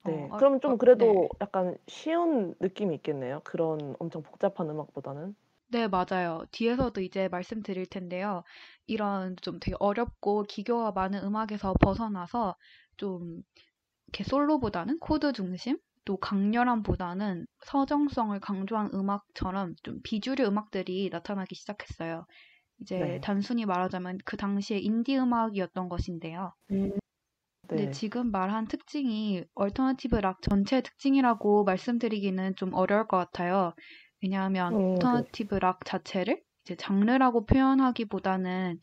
어, 0.05 0.11
네. 0.11 0.31
어, 0.31 0.39
그럼 0.39 0.61
좀 0.61 0.77
어, 0.77 0.79
그래도 0.79 1.29
네. 1.29 1.29
약간 1.41 1.79
쉬운 1.89 2.55
느낌이 2.61 2.95
있겠네요. 2.97 3.41
그런 3.45 3.97
엄청 4.01 4.23
복잡한 4.23 4.71
음악보다는. 4.71 5.37
네, 5.71 5.87
맞아요. 5.87 6.45
뒤에서도 6.53 6.99
이제 7.03 7.29
말씀드릴 7.29 7.87
텐데요. 7.87 8.43
이런 8.87 9.37
좀 9.43 9.61
되게 9.61 9.77
어렵고 9.79 10.45
기교가 10.45 10.93
많은 10.93 11.23
음악에서 11.23 11.75
벗어나서 11.83 12.57
좀 12.97 13.43
이렇게 14.09 14.25
솔로보다는 14.25 14.99
코드 15.01 15.33
중심, 15.33 15.79
또 16.07 16.19
강렬함보다는 16.19 17.47
서정성을 17.67 18.39
강조한 18.41 18.91
음악처럼 18.95 19.75
좀 19.85 20.01
비주류 20.05 20.45
음악들이 20.47 21.11
나타나기 21.11 21.55
시작했어요. 21.57 22.27
이제 22.81 23.19
네. 23.19 23.21
단순히 23.23 23.67
말하자면 23.67 24.19
그 24.25 24.37
당시에 24.37 24.79
인디 24.79 25.17
음악이었던 25.19 25.89
것인데요. 25.89 26.53
음, 26.71 26.91
근데 27.69 27.87
네. 27.87 27.91
지금 27.91 28.31
말한 28.31 28.67
특징이 28.69 29.45
alternative 29.55 30.17
rock 30.17 30.41
전체의 30.43 30.83
특징이라고 30.83 31.65
말씀드리기는 31.65 32.57
좀 32.57 32.75
어려울 32.75 33.07
것 33.07 33.17
같아요. 33.19 33.75
왜냐하면 34.23 34.75
음, 34.75 34.95
네. 35.13 35.25
alternative 35.35 35.55
rock 35.57 35.85
자체를 35.85 36.43
이제 36.65 36.77
장르라고 36.77 37.45
표현하기보다는 37.47 38.81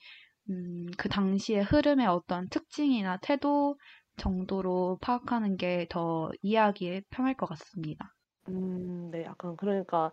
음, 0.52 0.86
그 0.98 1.10
당시의 1.10 1.64
흐름의 1.64 2.08
어떤 2.08 2.50
특징이나 2.50 3.18
태도 3.18 3.78
정도로 4.18 5.00
파악하는 5.02 5.58
게 5.58 5.88
더 5.90 6.32
이해하기에 6.42 7.04
편할 7.12 7.36
것 7.36 7.48
같습니다. 7.48 8.16
음, 8.48 9.10
네. 9.12 9.24
약간 9.24 9.56
그러니까 9.58 10.12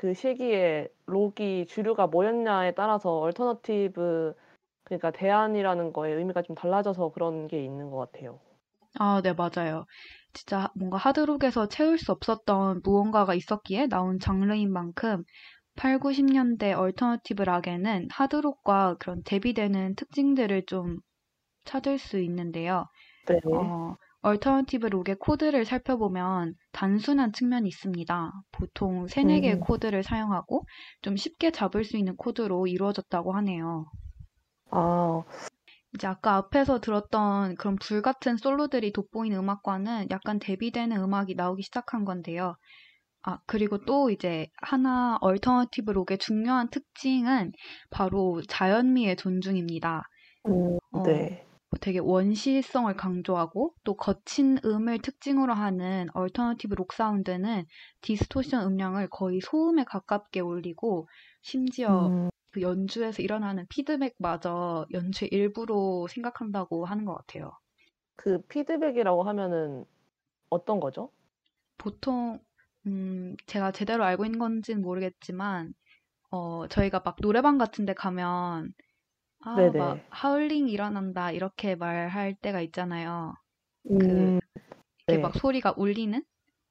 그 0.00 0.14
시기에 0.14 0.88
록이 1.06 1.66
주류가 1.66 2.06
뭐였냐에 2.08 2.72
따라서 2.74 3.18
alternative 3.20 4.34
그러니까 4.84 5.10
대안이라는 5.12 5.92
거에 5.92 6.12
의미가 6.12 6.42
좀 6.42 6.56
달라져서 6.56 7.12
그런 7.12 7.46
게 7.48 7.62
있는 7.64 7.90
것 7.90 7.98
같아요. 7.98 8.40
아, 8.98 9.20
네, 9.22 9.32
맞아요. 9.32 9.84
진짜 10.32 10.68
뭔가 10.76 10.96
하드록에서 10.96 11.68
채울 11.68 11.98
수 11.98 12.12
없었던 12.12 12.80
무언가가 12.84 13.34
있었기에 13.34 13.86
나온 13.88 14.18
장르인 14.18 14.72
만큼 14.72 15.24
8, 15.76 15.98
90년대 15.98 16.72
alternative 16.72 17.42
rock에는 17.42 18.08
하드록과 18.10 18.96
그런 18.98 19.22
대비되는 19.24 19.94
특징들을 19.96 20.66
좀 20.66 20.98
찾을 21.64 21.98
수 21.98 22.18
있는데요. 22.20 22.86
네. 23.26 23.36
어, 23.52 23.94
alternative 24.22 24.86
rock의 24.86 25.16
코드를 25.16 25.66
살펴보면 25.66 26.54
단순한 26.72 27.32
측면이 27.34 27.68
있습니다. 27.68 28.32
보통 28.50 29.06
3, 29.08 29.24
4개의 29.24 29.56
음, 29.56 29.60
코드를 29.60 30.02
사용하고 30.02 30.64
좀 31.02 31.16
쉽게 31.16 31.50
잡을 31.50 31.84
수 31.84 31.98
있는 31.98 32.16
코드로 32.16 32.66
이루어졌다고 32.66 33.32
하네요. 33.34 33.86
아, 34.70 35.22
이제 35.94 36.06
아까 36.06 36.36
앞에서 36.36 36.80
들었던 36.80 37.56
그런 37.56 37.76
불같은 37.76 38.36
솔로들이 38.36 38.92
돋보이는 38.92 39.36
음악과는 39.38 40.08
약간 40.10 40.38
대비되는 40.38 40.96
음악이 40.96 41.34
나오기 41.34 41.62
시작한 41.62 42.04
건데요. 42.04 42.56
아, 43.22 43.40
그리고 43.46 43.78
또 43.84 44.10
이제 44.10 44.48
하나 44.62 45.18
alternative 45.22 45.92
rock의 45.92 46.18
중요한 46.18 46.70
특징은 46.70 47.52
바로 47.90 48.42
자연미의 48.48 49.16
존중입니다. 49.16 50.04
음 50.46 50.78
어, 50.92 51.00
네. 51.02 51.44
되게 51.78 52.00
원시성을 52.00 52.96
강조하고 52.96 53.74
또 53.84 53.96
거친 53.96 54.58
음을 54.64 54.98
특징으로 54.98 55.54
하는 55.54 56.08
alternative 56.14 56.74
rock 56.74 56.92
사운드는 56.92 57.64
distortion 58.00 58.66
음량을 58.66 59.08
거의 59.08 59.40
소음에 59.40 59.84
가깝게 59.84 60.40
올리고 60.40 61.08
심지어 61.42 62.08
음. 62.08 62.30
그 62.50 62.62
연주에서 62.62 63.22
일어나는 63.22 63.66
피드백마저 63.68 64.86
연주의 64.92 65.28
일부로 65.30 66.08
생각한다고 66.08 66.84
하는 66.84 67.04
것 67.04 67.14
같아요. 67.14 67.52
그 68.16 68.42
피드백이라고 68.48 69.22
하면은 69.22 69.84
어떤 70.50 70.80
거죠? 70.80 71.12
보통 71.78 72.40
음, 72.86 73.36
제가 73.46 73.70
제대로 73.70 74.04
알고 74.04 74.24
있는 74.24 74.40
건지는 74.40 74.82
모르겠지만 74.82 75.72
어, 76.30 76.66
저희가 76.68 77.02
막 77.04 77.16
노래방 77.20 77.58
같은 77.58 77.86
데 77.86 77.94
가면 77.94 78.74
아, 79.40 79.72
막 79.76 79.98
네네. 79.98 80.06
하울링 80.10 80.68
일어난다 80.68 81.30
이렇게 81.32 81.74
말할 81.74 82.34
때가 82.36 82.60
있잖아요. 82.62 83.34
그 83.98 84.32
음. 84.32 84.40
이렇게 85.08 85.18
막 85.22 85.34
네. 85.34 85.36
소리가 85.36 85.74
울리는 85.78 86.24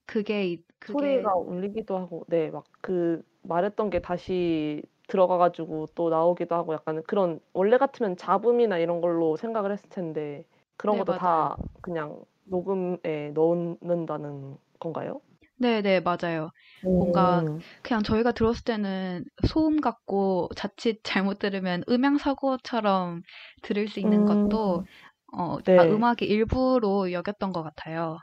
그게 0.07 0.51
이- 0.53 0.63
그게 0.79 1.29
소리가 1.29 1.35
울리기도 1.37 1.97
하고 1.97 2.25
네 2.29 2.49
막 2.51 2.65
그 2.81 3.21
말했던 3.43 3.89
게 3.89 4.01
다시 4.01 4.81
들어가 5.07 5.37
가지고 5.37 5.87
또 5.95 6.09
나오기도 6.09 6.55
하고 6.55 6.73
약간 6.73 7.01
그런 7.03 7.39
원래 7.53 7.77
같으면 7.77 8.17
잡음이나 8.17 8.77
이런 8.77 9.01
걸로 9.01 9.37
생각을 9.37 9.71
했을 9.71 9.89
텐데 9.89 10.45
그런 10.77 10.97
네, 10.97 10.97
것도 10.97 11.13
맞아요. 11.13 11.13
다 11.13 11.57
그냥 11.81 12.23
녹음에 12.45 13.31
넣는다는 13.33 14.57
건가요? 14.79 15.21
네, 15.59 15.81
네, 15.81 15.99
맞아요. 15.99 16.51
뭔가 16.97 17.43
음. 17.45 17.59
그냥 17.83 18.01
저희가 18.03 18.31
들었을 18.31 18.63
때는 18.63 19.25
소음 19.47 19.81
같고 19.81 20.49
자칫 20.55 21.01
잘못 21.03 21.39
들으면 21.39 21.83
음향 21.89 22.17
사고처럼 22.17 23.21
들을 23.61 23.87
수 23.87 23.99
있는 23.99 24.25
것도 24.25 24.83
음. 24.83 24.85
어, 25.33 25.57
다 25.59 25.65
네. 25.65 25.89
음악의 25.89 26.27
일부로 26.29 27.11
여겼던 27.11 27.51
것 27.51 27.63
같아요. 27.63 28.19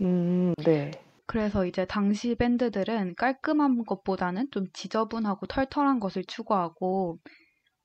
음. 0.00 0.54
네. 0.64 0.90
그래서 1.26 1.64
이제 1.64 1.84
당시 1.86 2.34
밴드들은 2.34 3.14
깔끔한 3.16 3.84
것보다는 3.84 4.48
좀 4.50 4.66
지저분하고 4.72 5.46
털털한 5.46 6.00
것을 6.00 6.24
추구하고 6.24 7.18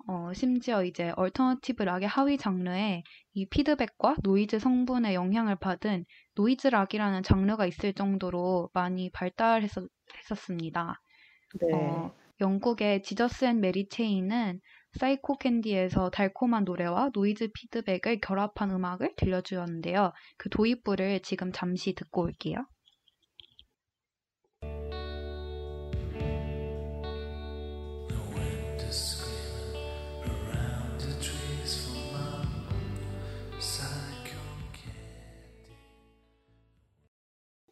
어, 0.08 0.32
심지어 0.34 0.84
이제 0.84 1.12
alternative 1.16 1.84
락의 1.84 2.08
하위 2.08 2.38
장르에 2.38 3.04
이 3.34 3.46
피드백과 3.48 4.18
노이즈 4.24 4.60
성분의 4.60 5.16
영향을 5.16 5.56
받은 5.56 6.06
노이즈 6.36 6.68
락이라는 6.68 7.24
장르가 7.24 7.66
있을 7.66 7.94
정도로 7.94 8.70
많이 8.74 9.10
발달했었습니다. 9.12 11.02
네. 11.62 11.74
어, 11.74 12.14
영국의 12.40 13.02
Jesus 13.02 13.46
and 13.46 13.62
Mary 13.62 13.88
Chain은 13.90 14.60
Psychocandy에서 15.00 16.10
달콤한 16.10 16.66
노래와 16.66 17.10
노이즈 17.14 17.50
피드백을 17.54 18.22
결합한 18.22 18.72
음악을 18.72 19.16
들려주었는데요. 19.18 20.14
그 20.38 20.50
도입부를 20.50 21.22
지금 21.22 21.52
잠시 21.52 21.94
듣고 21.96 22.22
올게요. 22.22 22.66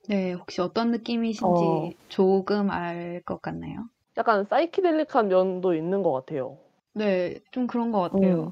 네, 0.08 0.32
혹시 0.34 0.62
어떤 0.62 0.92
느낌이신지 0.92 1.98
어. 1.98 2.04
조금 2.10 2.70
알 2.72 3.22
것 3.26 3.42
같나요? 3.42 3.90
약간 4.18 4.46
사이키델릭한 4.46 5.28
면도 5.28 5.76
있는 5.76 6.02
것 6.04 6.12
같아요. 6.14 6.58
네, 6.94 7.40
좀 7.52 7.68
그런 7.68 7.92
것 7.92 8.00
같아요. 8.02 8.36
음. 8.44 8.52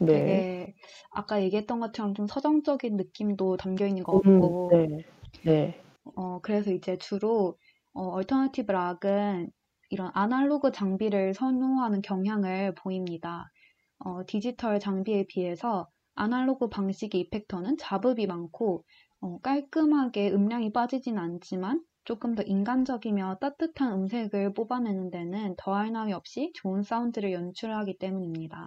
네. 0.00 0.46
되게 0.46 0.74
아까 1.12 1.42
얘기했던 1.42 1.80
것처럼 1.80 2.14
좀 2.14 2.26
서정적인 2.26 2.96
느낌도 2.96 3.56
담겨 3.58 3.86
있는 3.86 4.04
것 4.04 4.14
음. 4.14 4.20
같고, 4.22 4.70
네. 4.70 5.04
네. 5.44 5.82
어, 6.16 6.40
그래서 6.40 6.72
이제 6.72 6.96
주로 6.98 7.58
어, 7.94 8.02
alternative 8.08 8.72
락은 8.72 9.50
이런 9.90 10.10
아날로그 10.14 10.72
장비를 10.72 11.34
선호하는 11.34 12.02
경향을 12.02 12.74
보입니다. 12.74 13.50
어, 13.98 14.22
디지털 14.26 14.80
장비에 14.80 15.26
비해서 15.28 15.88
아날로그 16.14 16.68
방식의 16.68 17.20
effector는 17.22 17.78
잡음이 17.78 18.26
많고 18.26 18.84
어, 19.22 19.38
깔끔하게 19.38 20.32
음량이 20.32 20.70
빠지진 20.74 21.16
않지만 21.16 21.82
조금 22.04 22.34
더 22.34 22.42
인간적이며 22.42 23.38
따뜻한 23.40 23.92
음색을 23.94 24.52
뽑아내는 24.52 25.10
데는 25.10 25.54
더할 25.56 25.92
나위 25.92 26.12
없이 26.12 26.52
좋은 26.56 26.82
사운드를 26.82 27.32
연출하기 27.32 27.96
때문입니다. 27.96 28.66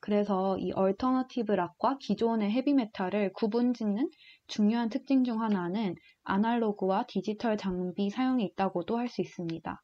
그래서 0.00 0.58
이 0.58 0.72
alternative 0.72 1.52
락과 1.52 1.98
기존의 1.98 2.50
헤비메탈을 2.52 3.32
구분짓는 3.34 4.10
중요한 4.48 4.90
특징 4.90 5.24
중 5.24 5.42
하나는 5.42 5.96
아날로그와 6.24 7.06
디지털 7.08 7.56
장비 7.56 8.10
사용이 8.10 8.44
있다고도 8.44 8.98
할 8.98 9.08
수 9.08 9.22
있습니다. 9.22 9.82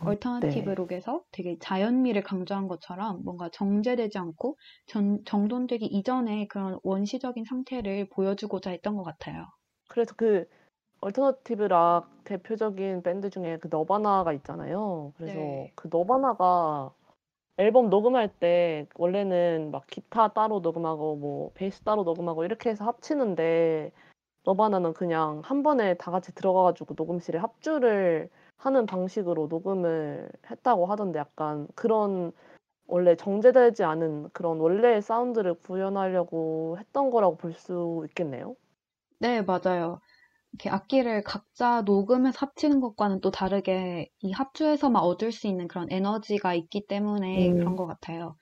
alternative 0.00 0.68
네. 0.68 0.74
록에서 0.74 1.22
되게 1.32 1.58
자연미를 1.58 2.22
강조한 2.22 2.68
것처럼 2.68 3.22
뭔가 3.24 3.48
정제되지 3.50 4.18
않고 4.18 4.56
전, 4.86 5.24
정돈되기 5.24 5.86
이전의 5.86 6.48
그런 6.48 6.78
원시적인 6.82 7.44
상태를 7.44 8.08
보여주고자 8.10 8.70
했던 8.70 8.96
것 8.96 9.02
같아요. 9.02 9.46
그래서 9.88 10.14
그 10.16 10.48
alternative 11.00 11.64
락 11.64 12.24
대표적인 12.24 13.02
밴드 13.02 13.28
중에 13.28 13.58
그 13.58 13.68
Nirvana가 13.70 14.32
있잖아요. 14.34 15.12
그래서 15.16 15.34
네. 15.34 15.72
그 15.74 15.88
Nirvana가 15.90 16.92
앨범 17.56 17.90
녹음할 17.90 18.28
때 18.38 18.86
원래는 18.94 19.70
막 19.72 19.86
기타 19.88 20.28
따로 20.28 20.60
녹음하고 20.60 21.16
뭐 21.16 21.50
베이스 21.54 21.82
따로 21.82 22.04
녹음하고 22.04 22.44
이렇게 22.44 22.70
해서 22.70 22.84
합치는데 22.84 23.92
Nirvana는 24.44 24.94
그냥 24.94 25.40
한 25.44 25.62
번에 25.62 25.94
다 25.94 26.10
같이 26.10 26.34
들어가 26.34 26.62
가지고 26.62 26.94
녹음실에 26.96 27.38
합주를 27.38 28.30
하는 28.56 28.86
방식으로 28.86 29.48
녹음을 29.48 30.30
했다고 30.50 30.86
하던데 30.86 31.18
약간 31.18 31.68
그런 31.74 32.32
원래 32.86 33.16
정제되지 33.16 33.84
않은 33.84 34.30
그런 34.32 34.58
원래의 34.60 35.02
사운드를 35.02 35.54
구현하려고 35.56 36.78
했던 36.80 37.10
거라고 37.10 37.36
볼 37.38 37.54
수 37.54 38.04
있겠네요. 38.10 38.56
네, 39.18 39.42
맞아요. 39.42 40.00
이렇게 40.52 40.70
악기를 40.70 41.24
각자 41.24 41.82
녹음해서 41.82 42.38
합치는 42.40 42.80
것과는 42.80 43.20
또 43.22 43.30
다르게 43.30 44.10
이 44.20 44.32
합주에서만 44.32 45.02
얻을 45.02 45.32
수 45.32 45.46
있는 45.48 45.68
그런 45.68 45.88
에너지가 45.90 46.54
있기 46.54 46.86
때문에 46.88 47.54
음. 47.54 47.58
그런 47.58 47.76
것 47.76 47.86
같아요. 47.86 48.36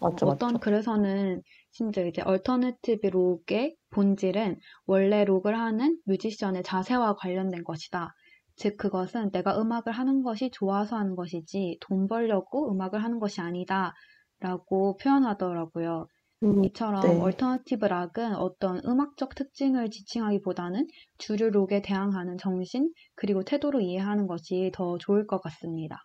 어, 0.00 0.08
맞죠, 0.08 0.26
어떤 0.26 0.58
맞죠. 0.58 0.60
글에서는 0.60 1.42
심지어 1.72 2.06
이제 2.06 2.22
alternative 2.22 3.08
록의 3.08 3.76
본질은 3.90 4.58
원래 4.86 5.24
록을 5.24 5.58
하는 5.58 6.00
뮤지션의 6.06 6.62
자세와 6.64 7.16
관련된 7.16 7.64
것이다. 7.64 8.14
즉 8.58 8.76
그것은 8.76 9.30
내가 9.30 9.60
음악을 9.60 9.92
하는 9.92 10.22
것이 10.22 10.50
좋아서 10.50 10.96
하는 10.96 11.16
것이지 11.16 11.78
돈 11.80 12.08
벌려고 12.08 12.70
음악을 12.72 13.02
하는 13.02 13.18
것이 13.20 13.40
아니다. 13.40 13.94
라고 14.40 14.96
표현하더라고요. 14.98 16.06
음. 16.42 16.62
이처럼 16.62 17.02
네. 17.02 17.22
alternative 17.22 17.86
락은 17.86 18.34
어떤 18.36 18.80
음악적 18.84 19.34
특징을 19.34 19.90
지칭하기보다는 19.90 20.86
주류 21.18 21.50
록에 21.50 21.82
대항하는 21.82 22.38
정신 22.38 22.92
그리고 23.14 23.42
태도로 23.42 23.80
이해하는 23.80 24.26
것이 24.26 24.70
더 24.74 24.98
좋을 24.98 25.26
것 25.26 25.40
같습니다. 25.40 25.96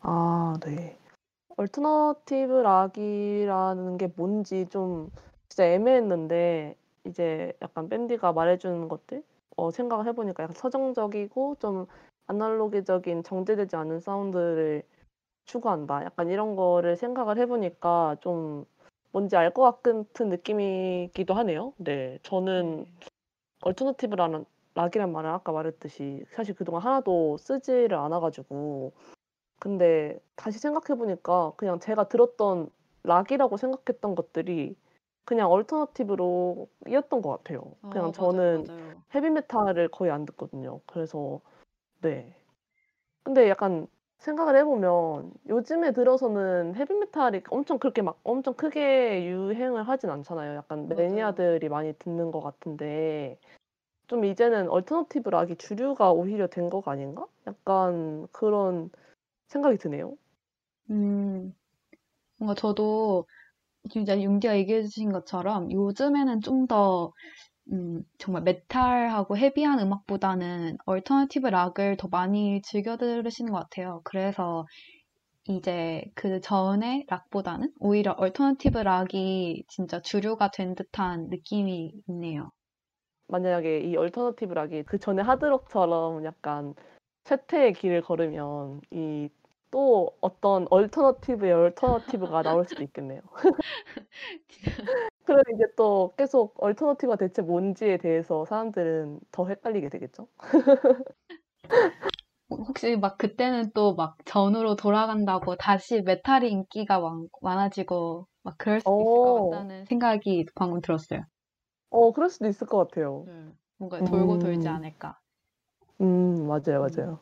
아 0.00 0.54
네. 0.64 0.96
alternative 1.56 2.52
락이라는 2.52 3.98
게 3.98 4.06
뭔지 4.16 4.66
좀 4.70 5.10
진짜 5.48 5.66
애매했는데 5.66 6.76
이제 7.06 7.52
약간 7.62 7.88
밴디가 7.88 8.32
말해 8.32 8.58
주는 8.58 8.88
것들 8.88 9.22
어 9.56 9.70
생각을 9.70 10.06
해 10.06 10.12
보니까 10.12 10.44
약간 10.44 10.54
서정적이고 10.56 11.56
좀 11.60 11.86
아날로그적인 12.26 13.22
정제되지 13.24 13.76
않은 13.76 14.00
사운드를 14.00 14.82
추구한다. 15.46 16.04
약간 16.04 16.28
이런 16.30 16.56
거를 16.56 16.96
생각을 16.96 17.38
해 17.38 17.46
보니까 17.46 18.16
좀 18.20 18.64
뭔지 19.12 19.36
알 19.36 19.52
것 19.52 19.82
같은 19.82 20.06
느낌이기도 20.30 21.34
하네요. 21.34 21.74
네. 21.78 22.18
저는 22.22 22.84
네. 22.86 23.06
alternative라는 23.62 24.44
락이란 24.74 25.12
말을 25.12 25.30
아까 25.30 25.52
말했듯이 25.52 26.24
사실 26.30 26.54
그동안 26.54 26.82
하나도 26.82 27.38
쓰지를 27.38 27.96
않아 27.98 28.20
가지고 28.20 28.92
근데 29.60 30.18
다시 30.36 30.58
생각해 30.58 30.98
보니까 30.98 31.52
그냥 31.56 31.80
제가 31.80 32.08
들었던 32.08 32.70
락이라고 33.04 33.56
생각했던 33.56 34.14
것들이 34.14 34.76
그냥 35.26 35.50
alternative 35.50 36.68
록이었던 36.88 37.20
것 37.22 37.30
같아요. 37.38 37.76
아, 37.82 37.88
그냥 37.90 38.12
맞아요, 38.12 38.12
저는 38.12 38.64
맞아요. 38.66 39.02
헤비메탈을 39.14 39.88
거의 39.88 40.10
안 40.12 40.24
듣거든요. 40.26 40.80
그래서 40.86 41.40
네. 42.00 42.34
근데 43.24 43.48
약간 43.48 43.88
생각을 44.18 44.56
해 44.56 44.64
보면 44.64 45.32
요즘에 45.48 45.92
들어서는 45.92 46.74
헤비메탈이 46.76 47.42
엄청 47.50 47.78
그렇게 47.78 48.02
막 48.02 48.20
엄청 48.24 48.54
크게 48.54 49.26
유행을 49.26 49.88
하진 49.88 50.10
않잖아요. 50.10 50.56
약간 50.56 50.88
맞아요. 50.88 50.96
매니아들이 50.96 51.68
많이 51.68 51.92
듣는 51.98 52.30
것 52.32 52.40
같은데 52.40 53.38
좀 54.08 54.24
이제는 54.24 54.68
alternative 54.70 55.30
락이 55.30 55.56
주류가 55.56 56.12
오히려 56.12 56.48
된 56.48 56.70
거가 56.70 56.92
아닌가? 56.92 57.26
약간 57.46 58.28
그런 58.32 58.90
생각이 59.48 59.78
드네요. 59.78 60.16
음, 60.90 61.54
뭔가 62.38 62.54
저도 62.54 63.26
진짜 63.90 64.20
윤기가 64.20 64.56
얘기해 64.56 64.82
주신 64.82 65.12
것처럼 65.12 65.70
요즘에는 65.72 66.40
좀더 66.40 67.12
음, 67.72 68.02
정말 68.18 68.42
메탈하고 68.44 69.36
헤비한 69.36 69.80
음악보다는 69.80 70.78
alternative 70.86 71.48
락을 71.48 71.96
더 71.96 72.08
많이 72.08 72.62
즐겨 72.62 72.96
들으시는 72.96 73.52
것 73.52 73.58
같아요. 73.58 74.00
그래서 74.04 74.66
이제 75.48 76.04
그 76.14 76.40
전에 76.40 77.04
락보다는 77.08 77.72
오히려 77.80 78.12
alternative 78.12 78.78
락이 78.78 79.64
진짜 79.68 80.00
주류가 80.00 80.50
된 80.52 80.74
듯한 80.74 81.28
느낌이 81.28 81.92
있네요. 82.08 82.50
만약에 83.28 83.80
이 83.80 83.96
alternative 83.96 84.54
락이 84.54 84.84
그 84.84 84.98
전에 84.98 85.22
하드록처럼 85.22 86.24
약간 86.24 86.74
쇠퇴의 87.24 87.74
길을 87.74 88.02
걸으면 88.02 88.80
이 88.92 89.28
또 89.70 90.16
어떤 90.20 90.66
alternative의 90.70 91.52
alternative가 91.52 92.42
나올 92.42 92.64
수도 92.66 92.82
있겠네요. 92.84 93.20
그럼 95.24 95.42
이제 95.54 95.64
또 95.76 96.14
계속 96.16 96.54
얼터너티브가 96.62 97.16
대체 97.16 97.42
뭔지에 97.42 97.98
대해서 97.98 98.44
사람들은 98.44 99.20
더 99.32 99.46
헷갈리게 99.48 99.88
되겠죠? 99.88 100.28
혹시 102.50 102.96
막 102.96 103.18
그때는 103.18 103.70
또 103.72 103.94
막 103.94 104.16
전으로 104.24 104.74
돌아간다고 104.76 105.54
다시 105.56 106.02
메탈이 106.02 106.50
인기가 106.50 106.98
많, 107.00 107.28
많아지고 107.40 108.26
막 108.42 108.56
그럴 108.58 108.80
수도 108.80 109.00
있을 109.02 109.20
것 109.22 109.32
어. 109.32 109.34
같다는 109.34 109.86
생각이 109.86 110.46
방금 110.56 110.80
들었어요. 110.80 111.20
어 111.90 112.12
그럴 112.12 112.30
수도 112.30 112.46
있을 112.46 112.66
것 112.68 112.78
같아요. 112.78 113.26
네. 113.26 113.52
뭔가 113.76 114.00
돌고 114.02 114.38
돌지 114.38 114.68
음. 114.68 114.68
않을까. 114.68 115.20
음 116.00 116.46
맞아요, 116.46 116.80
음. 116.80 116.86
맞아요. 116.88 117.20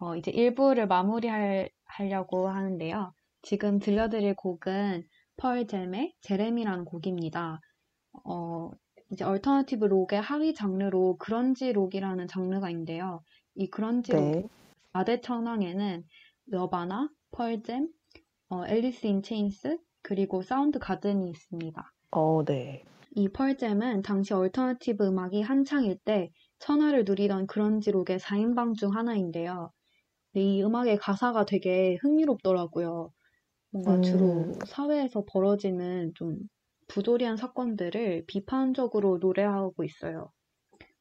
어, 0.00 0.16
이제 0.16 0.32
1부를 0.32 0.86
마무리하려고 0.86 2.48
하는데요. 2.48 3.12
지금 3.42 3.78
들려드릴 3.78 4.34
곡은 4.34 5.04
Pearl 5.36 5.75
Jam의 5.75 6.14
Jeremy라는 6.22 6.86
곡입니다. 6.86 7.60
어, 8.24 8.70
이제 9.10 9.24
alternative 9.24 9.84
록의 9.84 10.22
하위 10.22 10.54
장르로 10.54 11.16
그런지 11.18 11.72
록이라는 11.72 12.28
장르가 12.28 12.70
있는데요. 12.70 13.22
이 13.54 13.68
그런지 13.68 14.12
록 14.12 14.22
네. 14.22 14.48
4대 14.94 15.22
천왕에는 15.22 16.04
Nirvana, 16.46 17.10
Pearl 17.32 17.63
Jam, 17.63 17.88
어, 18.48 18.66
Alice 18.66 19.06
in 19.06 19.22
Chains, 19.22 19.78
그리고 20.02 20.40
Soundgarden이 20.42 21.28
있습니다. 21.28 21.92
어 22.12 22.44
네. 22.44 22.84
이 23.16 23.28
Pearl 23.28 23.62
Jam은 23.62 24.02
당시 24.02 24.32
alternative 24.32 25.06
음악이 25.06 25.42
한창일 25.42 25.98
때 25.98 26.30
천하를 26.58 27.04
누리던 27.04 27.46
그런지 27.46 27.90
록의 27.90 28.18
4인방 28.18 28.74
중 28.76 28.94
하나인데요. 28.94 29.70
이 30.34 30.62
음악의 30.62 30.98
가사가 30.98 31.44
되게 31.44 31.96
흥미롭더라고요. 32.02 33.10
뭔가 33.72 34.00
주로 34.00 34.44
음. 34.44 34.58
사회에서 34.66 35.24
벌어지는 35.26 36.12
좀 36.14 36.36
부조리한 36.88 37.36
사건들을 37.36 38.24
비판적으로 38.26 39.18
노래하고 39.18 39.84
있어요. 39.84 40.30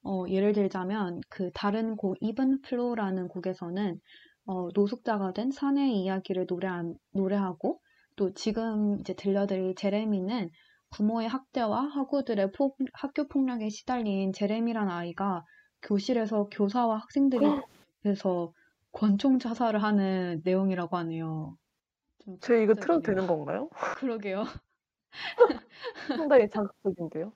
어, 0.04 0.26
예를 0.30 0.54
들자면 0.54 1.20
그 1.30 1.52
다른 1.54 1.96
곡 1.96 2.16
Even 2.22 2.62
Flow라는 2.62 3.28
곡에서는 3.28 4.00
어, 4.46 4.70
노숙자가 4.74 5.34
된 5.34 5.52
사내의 5.52 6.02
이야기를 6.02 6.46
노래한, 6.48 6.96
노래하고 7.14 7.80
또 8.16 8.34
지금 8.34 9.00
이제 9.00 9.14
들려드릴 9.14 9.76
Jeremy는 9.76 10.50
부모의 10.92 11.28
학대와 11.28 11.82
학우들의 11.82 12.52
폭, 12.54 12.78
학교 12.94 13.28
폭력에 13.28 13.70
시달린 13.70 14.34
Jeremy란 14.34 14.90
아이가 14.90 15.44
교실에서 15.84 16.50
교사와 16.52 16.98
학생들이 16.98 17.46
해서 18.06 18.54
권총 18.92 19.40
자살을 19.40 19.82
하는 19.84 20.42
내용이라고 20.44 20.98
하네요. 20.98 21.58
좀저 22.20 22.56
이거 22.56 22.74
틀어도 22.76 23.02
자극적이네요. 23.02 23.02
되는 23.02 23.28
건가요? 23.28 23.70
그러게요. 23.98 24.44
상당히 26.08 26.50
자극적인데요. 26.50 27.32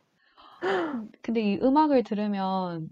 근데 1.22 1.42
이 1.42 1.60
음악을 1.62 2.04
들으면 2.04 2.88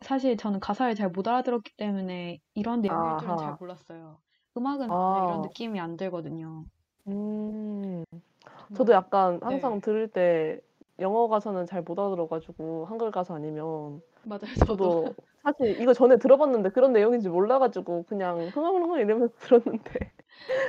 사실 0.00 0.36
저는 0.36 0.60
가사를 0.60 0.94
잘 0.94 1.10
못 1.10 1.26
알아들었기 1.26 1.76
때문에 1.76 2.40
이런 2.54 2.80
내용일 2.82 3.18
줄은 3.18 3.36
잘 3.38 3.48
아하. 3.48 3.56
몰랐어요. 3.60 4.18
음악은 4.56 4.78
전혀 4.88 4.94
아. 4.96 5.24
이런 5.24 5.42
느낌이 5.42 5.80
안 5.80 5.96
들거든요. 5.96 6.64
음. 7.08 8.04
정말- 8.10 8.74
저도 8.74 8.92
약간 8.92 9.40
네. 9.40 9.46
항상 9.46 9.80
들을 9.80 10.08
때 10.08 10.60
영어 11.00 11.26
가사는 11.28 11.66
잘 11.66 11.82
못 11.82 11.98
알아들어 11.98 12.28
가지고 12.28 12.86
한글 12.86 13.10
가사 13.10 13.34
아니면 13.34 14.00
맞아요. 14.24 14.54
저도 14.66 14.90
저도 14.90 15.14
사실 15.42 15.80
이거 15.80 15.92
전에 15.92 16.16
들어봤는데 16.18 16.70
그런 16.70 16.92
내용인지 16.92 17.28
몰라 17.28 17.58
가지고 17.58 18.04
그냥 18.04 18.50
흥얼흥얼 18.54 19.00
이러면서 19.00 19.34
들었는데 19.38 20.12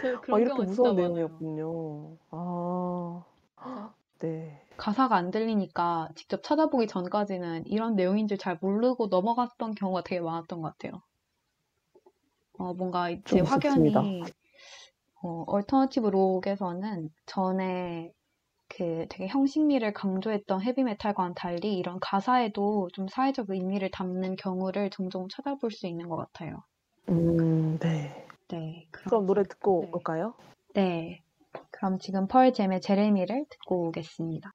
저 0.02 0.18
아 0.30 0.40
그런 0.40 0.40
이렇게 0.40 0.66
무서운 0.66 0.66
진짜 0.66 0.94
많아요. 0.96 1.46
내용이었군요. 1.48 2.18
아. 2.32 3.26
그래서 3.56 3.94
네. 4.20 4.62
가사가 4.78 5.16
안 5.18 5.32
들리니까 5.32 6.10
직접 6.16 6.44
찾아보기 6.44 6.88
전까지는 6.88 7.68
이런 7.68 7.96
내용인 7.96 8.28
줄 8.28 8.38
잘 8.38 8.58
모르고 8.62 9.08
넘어갔던 9.08 9.76
경우가 9.76 10.04
되게 10.04 10.22
많았던 10.22 10.62
것 10.62 10.78
같아요. 10.78 11.02
어, 12.58 12.74
뭔가 12.74 13.10
제좀 13.26 13.42
무섭습니다. 13.42 14.02
확연히 14.02 14.34
어, 15.22 15.44
얼터너티브 15.48 16.08
록에서는 16.10 17.10
전에 17.26 18.14
그 18.76 19.06
되게 19.10 19.28
형식미를 19.28 19.94
강조했던 19.94 20.62
헤비메탈과는 20.62 21.34
달리 21.34 21.78
이런 21.78 21.98
가사에도 22.02 22.90
좀 22.94 23.08
사회적 23.08 23.50
의미를 23.50 23.90
담는 23.90 24.36
경우를 24.36 24.90
종종 24.90 25.30
찾아볼 25.30 25.72
수 25.72 25.88
있는 25.88 26.10
것 26.10 26.18
같아요. 26.18 26.64
음 27.10 27.80
네. 27.80 28.28
네, 28.50 28.88
그럼 28.92 29.26
노래 29.26 29.44
듣고 29.44 29.82
네. 29.82 29.92
올까요? 29.94 30.34
네, 30.74 31.22
그럼 31.72 32.00
지금 32.00 32.28
펄잼의 32.28 32.82
제레미를 32.82 33.46
듣고 33.50 33.88
오겠습니다. 33.88 34.52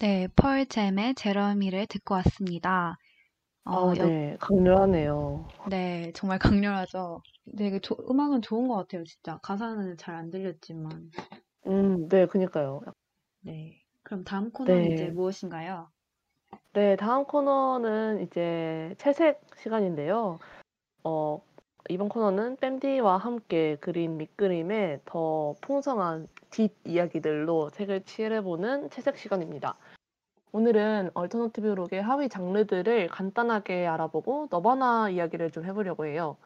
네, 0.00 0.28
펄잼의 0.36 1.14
제러미를 1.14 1.86
듣고 1.86 2.14
왔습니다. 2.14 2.96
어, 3.64 3.90
아 3.90 3.96
여- 3.98 4.06
네. 4.06 4.36
강렬하네요. 4.40 5.46
네, 5.68 6.12
정말 6.14 6.38
강렬하죠. 6.38 7.22
되게 7.56 7.78
조- 7.80 7.96
음악은 8.08 8.42
좋은 8.42 8.68
것 8.68 8.76
같아요, 8.76 9.04
진짜. 9.04 9.38
가사는 9.42 9.96
잘 9.96 10.14
안 10.14 10.30
들렸지만. 10.30 11.10
음 11.66 12.08
네 12.08 12.26
그니까요. 12.26 12.80
네. 13.40 13.82
그럼 14.02 14.24
다음 14.24 14.50
코너는 14.50 14.88
네. 14.88 14.94
이제 14.94 15.08
무엇인가요? 15.10 15.90
네, 16.72 16.96
다음 16.96 17.24
코너는 17.24 18.22
이제 18.22 18.94
채색 18.98 19.40
시간인데요. 19.58 20.38
어, 21.04 21.42
이번 21.90 22.08
코너는 22.08 22.56
뺨디와 22.56 23.18
함께 23.18 23.76
그린 23.80 24.16
밑그림의 24.18 25.00
더 25.04 25.54
풍성한 25.62 26.28
뒷 26.50 26.74
이야기들로 26.84 27.70
책을 27.70 28.04
칠해보는 28.04 28.90
채색 28.90 29.18
시간입니다. 29.18 29.76
오늘은 30.52 31.10
얼터너티브 31.14 31.66
록의 31.68 32.02
하위 32.02 32.28
장르들을 32.28 33.08
간단하게 33.08 33.86
알아보고 33.86 34.48
너바나 34.50 35.10
이야기를 35.10 35.50
좀 35.50 35.64
해보려고 35.64 36.06
해요. 36.06 36.36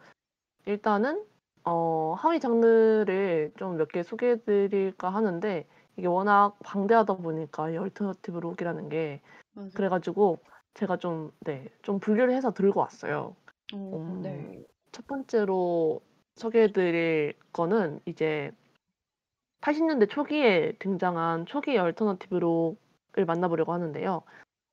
일단은 0.67 1.25
어, 1.65 2.15
하위 2.19 2.41
장르를 2.41 3.53
좀 3.57 3.77
몇 3.77 3.89
개 3.93 4.03
소개해드릴까 4.03 5.09
하는데 5.11 5.67
이게 5.97 6.07
워낙 6.09 6.57
방대하다 6.65 7.15
보니까 7.19 7.71
이 7.71 7.77
얼터너티브 7.77 8.39
록이라는 8.39 8.89
게 8.89 9.21
맞아요. 9.55 9.71
그래가지고 9.75 10.39
제가 10.75 10.97
좀, 10.97 11.31
네, 11.41 11.69
좀 11.83 12.01
분류를 12.01 12.35
해서 12.35 12.53
들고 12.53 12.81
왔어요. 12.81 13.37
어, 13.75 13.77
음, 13.99 14.23
네. 14.23 14.65
첫 14.93 15.07
번째로 15.07 16.01
소개해드릴 16.37 17.35
거는 17.53 18.01
이제 18.07 18.51
80년대 19.61 20.09
초기에 20.11 20.73
등장한 20.79 21.47
초기 21.47 21.77
얼터너티브 21.79 22.37
록을 22.37 22.77
만나보려고 23.27 23.73
하는데요. 23.73 24.23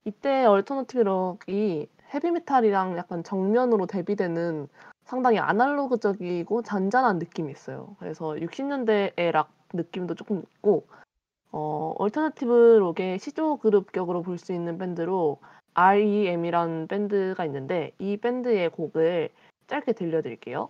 이때 0.06 0.46
얼터너티브 0.46 1.04
록이 1.04 1.88
헤비메탈이랑 2.14 2.98
약간 2.98 3.24
정면으로 3.24 3.86
대비되는 3.86 4.68
상당히 5.06 5.40
아날로그적이고 5.40 6.62
잔잔한 6.64 7.20
느낌이 7.20 7.52
있어요. 7.52 7.96
그래서 8.00 8.34
60년대의 8.34 9.32
락 9.32 9.52
느낌도 9.74 10.16
조금 10.16 10.42
있고 10.42 10.88
어, 11.52 11.94
얼터너티브 11.98 12.52
록의 12.80 13.20
시조 13.20 13.58
그룹 13.58 13.92
격으로 13.92 14.22
볼 14.24 14.38
수 14.38 14.54
있는 14.54 14.78
밴드로 14.78 15.40
REM이라는 15.74 16.88
밴드가 16.88 17.46
있는데 17.46 17.92
이 18.00 18.18
밴드의 18.18 18.70
곡을 18.70 19.30
짧게 19.68 19.94
들려드릴게요. 19.94 20.70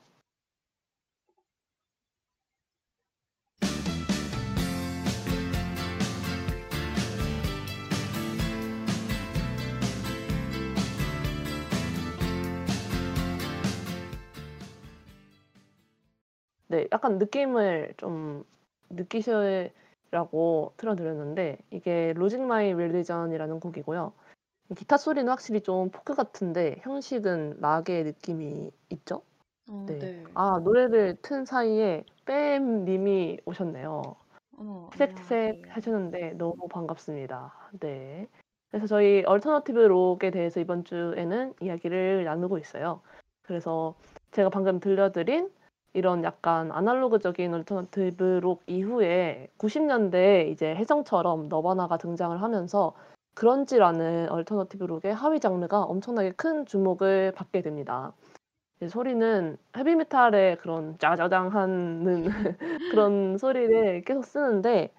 네, 16.69 16.88
약간 16.91 17.17
느낌을 17.17 17.95
좀 17.97 18.45
느끼시라고 18.91 20.73
틀어드렸는데 20.77 21.58
이게 21.71 22.13
Losing 22.15 22.41
My 22.41 22.73
Religion이라는 22.73 23.60
곡이고요. 23.60 24.13
기타 24.77 24.97
소리는 24.97 25.27
확실히 25.27 25.62
좀 25.62 25.89
포크 25.89 26.13
같은데 26.13 26.75
형식은 26.82 27.58
락의 27.60 28.03
느낌이 28.03 28.69
있죠? 28.89 29.23
어, 29.67 29.86
네. 29.88 29.97
네. 29.97 30.23
아, 30.36 30.60
노래를 30.63 31.17
튼 31.23 31.43
사이에 31.43 32.03
뺨 32.25 32.86
님이 32.86 33.39
오셨네요. 33.45 34.15
어머, 34.60 34.89
색 34.93 35.10
안녕하세요. 35.10 35.53
하셨는데 35.69 36.34
너무 36.34 36.67
반갑습니다. 36.67 37.51
네. 37.79 38.27
그래서 38.69 38.86
저희 38.86 39.23
얼터너티브 39.25 39.79
록에 39.79 40.29
대해서 40.29 40.60
이번 40.60 40.84
주에는 40.84 41.55
이야기를 41.62 42.25
나누고 42.25 42.60
있어요. 42.60 43.01
그래서 43.41 43.95
제가 44.34 44.51
방금 44.51 44.79
들려드린 44.79 45.49
이런 45.93 46.23
약간 46.23 46.71
아날로그적인 46.71 47.54
얼터너티브 47.54 48.39
록 48.41 48.63
이후에 48.67 49.47
90년대 49.58 50.49
이제 50.49 50.75
혜성처럼 50.75 51.49
너바나가 51.49 51.97
등장을 51.97 52.39
하면서 52.41 52.93
그런지라는 53.36 54.30
얼터너티브 54.30 54.84
록의 54.84 55.13
하위 55.13 55.39
장르가 55.39 55.84
엄청나게 55.84 56.32
큰 56.32 56.65
주목을 56.65 57.32
받게 57.32 57.62
됩니다. 57.62 58.13
소리는 58.88 59.58
헤비메탈의 59.75 60.58
그런 60.58 60.97
짜자장 60.99 61.54
하는 61.54 62.23
그런 62.93 63.38
소리를 63.38 64.04
계속 64.04 64.23
쓰는데 64.25 64.93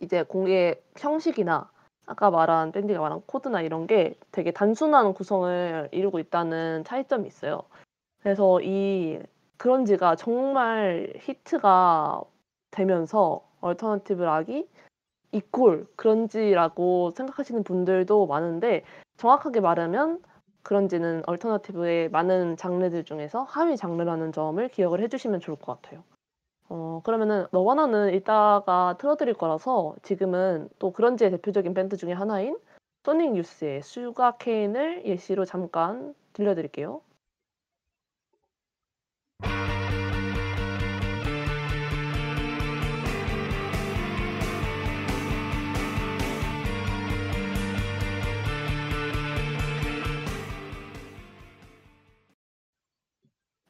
이제 0.00 0.22
곡의 0.24 0.82
형식이나 0.98 1.70
아까 2.06 2.30
말한 2.30 2.72
밴디가 2.72 3.00
말한 3.00 3.22
코드나 3.26 3.62
이런 3.62 3.86
게 3.86 4.18
되게 4.32 4.50
단순한 4.50 5.14
구성을 5.14 5.88
이루고 5.92 6.18
있다는 6.18 6.84
차이점이 6.84 7.26
있어요. 7.26 7.62
그래서 8.22 8.60
이 8.60 9.18
그런지가 9.56 10.16
정말 10.16 11.12
히트가 11.18 12.22
되면서 12.70 13.46
얼터너티브 13.60 14.22
락이 14.22 14.68
equal 15.32 15.84
그런지라고 15.96 17.12
생각하시는 17.12 17.62
분들도 17.64 18.26
많은데 18.26 18.84
정확하게 19.16 19.60
말하면 19.60 20.22
그런지는 20.62 21.22
얼터너티브의 21.26 22.10
많은 22.10 22.56
장르들 22.56 23.04
중에서 23.04 23.42
하위 23.44 23.76
장르라는 23.76 24.32
점을 24.32 24.68
기억을 24.68 25.00
해주시면 25.02 25.40
좋을 25.40 25.56
것 25.56 25.80
같아요. 25.80 26.04
어, 26.68 27.00
그러면은 27.04 27.46
너바나는 27.50 28.14
이따가 28.14 28.96
틀어드릴 28.98 29.34
거라서 29.34 29.94
지금은 30.02 30.68
또 30.78 30.92
그런지의 30.92 31.30
대표적인 31.32 31.74
밴드 31.74 31.96
중에 31.96 32.12
하나인 32.12 32.56
소닉 33.04 33.36
유스의 33.36 33.82
Sugar 33.82 34.36
Kane을 34.38 35.04
예시로 35.04 35.44
잠깐 35.44 36.14
들려드릴게요. 36.32 37.00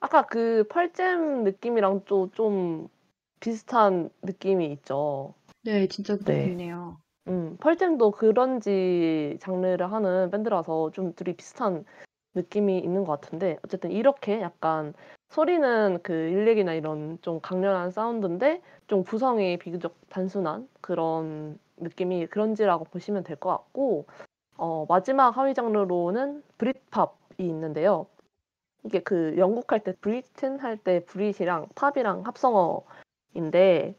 아까 0.03 0.27
그 0.27 0.65
펄잼 0.69 1.45
느낌이랑 1.45 2.05
또 2.05 2.29
좀 2.33 2.88
비슷한 3.41 4.11
느낌이 4.23 4.71
있죠. 4.73 5.35
네, 5.65 5.88
진짜 5.88 6.17
네. 6.25 6.45
그렇네요. 6.45 6.99
음, 7.29 7.57
펄잼도 7.61 8.12
그런지 8.12 9.37
장르를 9.41 9.93
하는 9.93 10.31
밴드라서 10.31 10.91
좀 10.93 11.12
둘이 11.15 11.35
비슷한 11.37 11.85
느낌이 12.35 12.79
있는 12.79 13.05
것 13.05 13.21
같은데 13.21 13.59
어쨌든 13.65 13.91
이렇게 13.93 14.41
약간 14.41 14.95
소리는 15.31 16.01
그 16.03 16.12
일렉이나 16.12 16.75
이런 16.75 17.19
좀 17.23 17.41
강렬한 17.41 17.91
사운드인데 17.91 18.62
좀 18.88 19.05
구성이 19.05 19.57
비교적 19.59 19.97
단순한 20.09 20.69
그런 20.81 21.59
느낌이 21.79 22.27
그런지라고 22.27 22.85
보시면 22.87 23.25
될 23.25 23.37
것 23.37 23.51
같고 23.51 24.07
어, 24.57 24.87
마지막 24.88 25.37
하위 25.37 25.55
장르로는 25.55 26.43
브릿팝이 26.59 27.11
있는데요. 27.38 28.07
이게 28.85 29.01
그 29.01 29.35
영국 29.38 29.71
할 29.73 29.81
때 29.81 29.92
Britain 30.01 30.59
할 30.59 30.77
때 30.77 31.05
Brit이랑 31.05 31.68
팝이랑 31.75 32.23
합성어인데 32.27 33.95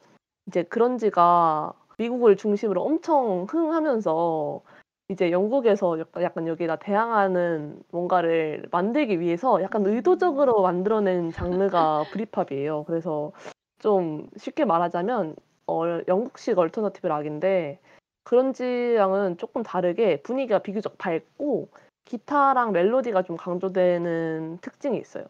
이제 0.47 0.63
그런지가 0.63 1.73
미국을 1.97 2.35
중심으로 2.35 2.81
엄청 2.81 3.45
흥하면서 3.49 4.61
이제 5.09 5.31
영국에서 5.31 5.99
약간, 5.99 6.23
약간 6.23 6.47
여기다 6.47 6.77
대항하는 6.77 7.81
뭔가를 7.91 8.65
만들기 8.71 9.19
위해서 9.19 9.61
약간 9.61 9.85
의도적으로 9.85 10.61
만들어낸 10.61 11.31
장르가 11.31 12.05
브릿팝이에요. 12.11 12.85
그래서 12.85 13.31
좀 13.79 14.29
쉽게 14.37 14.65
말하자면 14.65 15.35
어, 15.67 15.83
영국식 16.07 16.57
얼터너티브 16.57 17.07
락인데 17.07 17.79
그런지랑은 18.23 19.37
조금 19.37 19.63
다르게 19.63 20.21
분위기가 20.23 20.59
비교적 20.59 20.97
밝고 20.97 21.69
기타랑 22.05 22.71
멜로디가 22.71 23.23
좀 23.23 23.37
강조되는 23.37 24.59
특징이 24.61 24.97
있어요. 24.97 25.25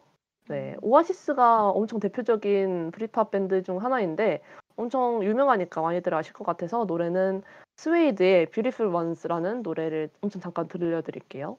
네, 0.48 0.76
오아시스가 0.82 1.70
엄청 1.70 2.00
대표적인 2.00 2.90
브릿팝 2.90 3.30
밴드 3.30 3.62
중 3.62 3.82
하나인데 3.82 4.42
엄청 4.76 5.24
유명하니까 5.24 5.80
많이들 5.80 6.12
아실 6.14 6.32
것 6.34 6.44
같아서 6.44 6.84
노래는 6.84 7.42
스웨이드의 7.76 8.46
Beautiful 8.50 8.94
Ones라는 8.94 9.62
노래를 9.62 10.10
엄청 10.20 10.42
잠깐 10.42 10.68
들려드릴게요. 10.68 11.56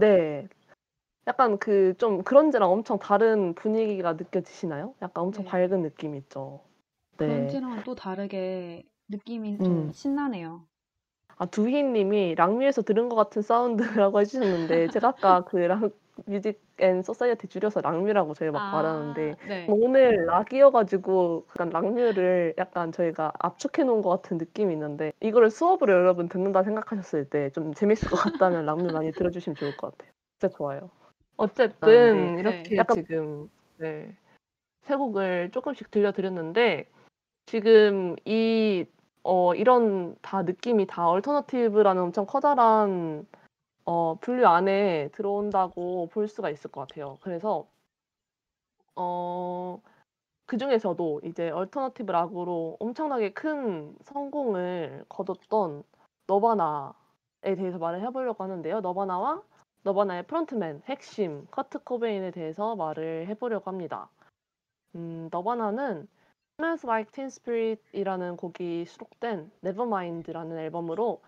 네. 0.00 0.48
약간 1.26 1.58
그 1.58 1.94
좀 1.98 2.22
그런지랑 2.24 2.70
엄청 2.70 2.98
다른 2.98 3.54
분위기가 3.54 4.14
느껴지시나요? 4.14 4.94
약간 5.02 5.24
엄청 5.24 5.44
네. 5.44 5.50
밝은 5.50 5.82
느낌 5.82 6.14
있죠. 6.16 6.60
네. 7.18 7.26
그런지랑은 7.26 7.82
또 7.84 7.94
다르게 7.94 8.84
느낌이 9.08 9.58
좀 9.62 9.88
음. 9.88 9.92
신나네요. 9.92 10.66
아, 11.36 11.46
두희님이 11.46 12.34
락뮤에서 12.36 12.82
들은 12.82 13.08
것 13.08 13.16
같은 13.16 13.42
사운드라고 13.42 14.20
해주셨는데 14.20 14.88
제가 14.88 15.08
아까 15.08 15.44
그 15.44 15.56
Rock, 15.58 15.92
Music 16.26 16.60
and 16.78 17.02
Society 17.02 17.48
줄여서 17.48 17.80
락뮤라고 17.80 18.34
저희 18.34 18.50
막 18.50 18.72
말하는데 18.72 19.32
아, 19.32 19.46
네. 19.48 19.66
오늘 19.68 20.26
락이어가지고 20.26 21.46
약간 21.50 21.70
락뮤를 21.70 22.54
약간 22.58 22.92
저희가 22.92 23.32
압축해 23.38 23.84
놓은 23.84 24.02
것 24.02 24.10
같은 24.10 24.38
느낌이 24.38 24.72
있는데 24.72 25.12
이거를 25.20 25.50
수업으로 25.50 25.92
여러분 25.92 26.28
듣는다 26.28 26.62
생각하셨을 26.62 27.26
때 27.28 27.50
좀 27.50 27.74
재밌을 27.74 28.08
것 28.08 28.16
같다면 28.16 28.64
락뮤 28.66 28.92
많이 28.92 29.12
들어주시면 29.12 29.56
좋을 29.56 29.76
것 29.76 29.92
같아요. 29.92 30.12
진짜 30.38 30.56
좋아요. 30.56 30.90
어쨌든 31.36 32.34
네. 32.36 32.40
이렇게 32.40 32.62
네. 32.70 32.76
약간 32.76 32.96
지금 32.96 33.50
네, 33.78 34.14
세 34.82 34.96
곡을 34.96 35.50
조금씩 35.52 35.90
들려드렸는데 35.90 36.86
지금 37.46 38.16
이 38.24 38.84
어, 39.22 39.54
이런 39.54 40.16
다 40.22 40.42
느낌이 40.42 40.86
다 40.86 41.08
얼터너티브라는 41.08 42.02
엄청 42.02 42.26
커다란 42.26 43.26
어, 43.84 44.16
분류 44.20 44.46
안에 44.46 45.08
들어온다고 45.12 46.08
볼 46.08 46.28
수가 46.28 46.50
있을 46.50 46.70
것 46.70 46.86
같아요. 46.86 47.18
그래서 47.22 47.66
어, 48.96 49.80
그 50.46 50.58
중에서도 50.58 51.20
이제 51.24 51.50
얼터너티브 51.50 52.10
락으로 52.10 52.76
엄청나게 52.80 53.32
큰 53.32 53.94
성공을 54.02 55.04
거뒀던 55.08 55.84
너바나에 56.26 57.54
대해서 57.56 57.78
말을 57.78 58.02
해보려고 58.02 58.44
하는데요. 58.44 58.80
너바나와 58.80 59.42
너바나의 59.82 60.24
frontman, 60.24 60.82
핵심, 60.86 61.46
커트 61.50 61.78
코베인에 61.84 62.32
대해서 62.32 62.76
말을 62.76 63.28
해보려고 63.28 63.70
합니다. 63.70 64.10
음, 64.94 65.28
너바나는 65.30 66.08
Smells 66.58 66.86
Like 66.86 67.12
Teen 67.12 67.26
Spirit이라는 67.26 68.36
곡이 68.36 68.84
수록된 68.84 69.50
Nevermind라는 69.64 70.58
앨범으로 70.58 71.22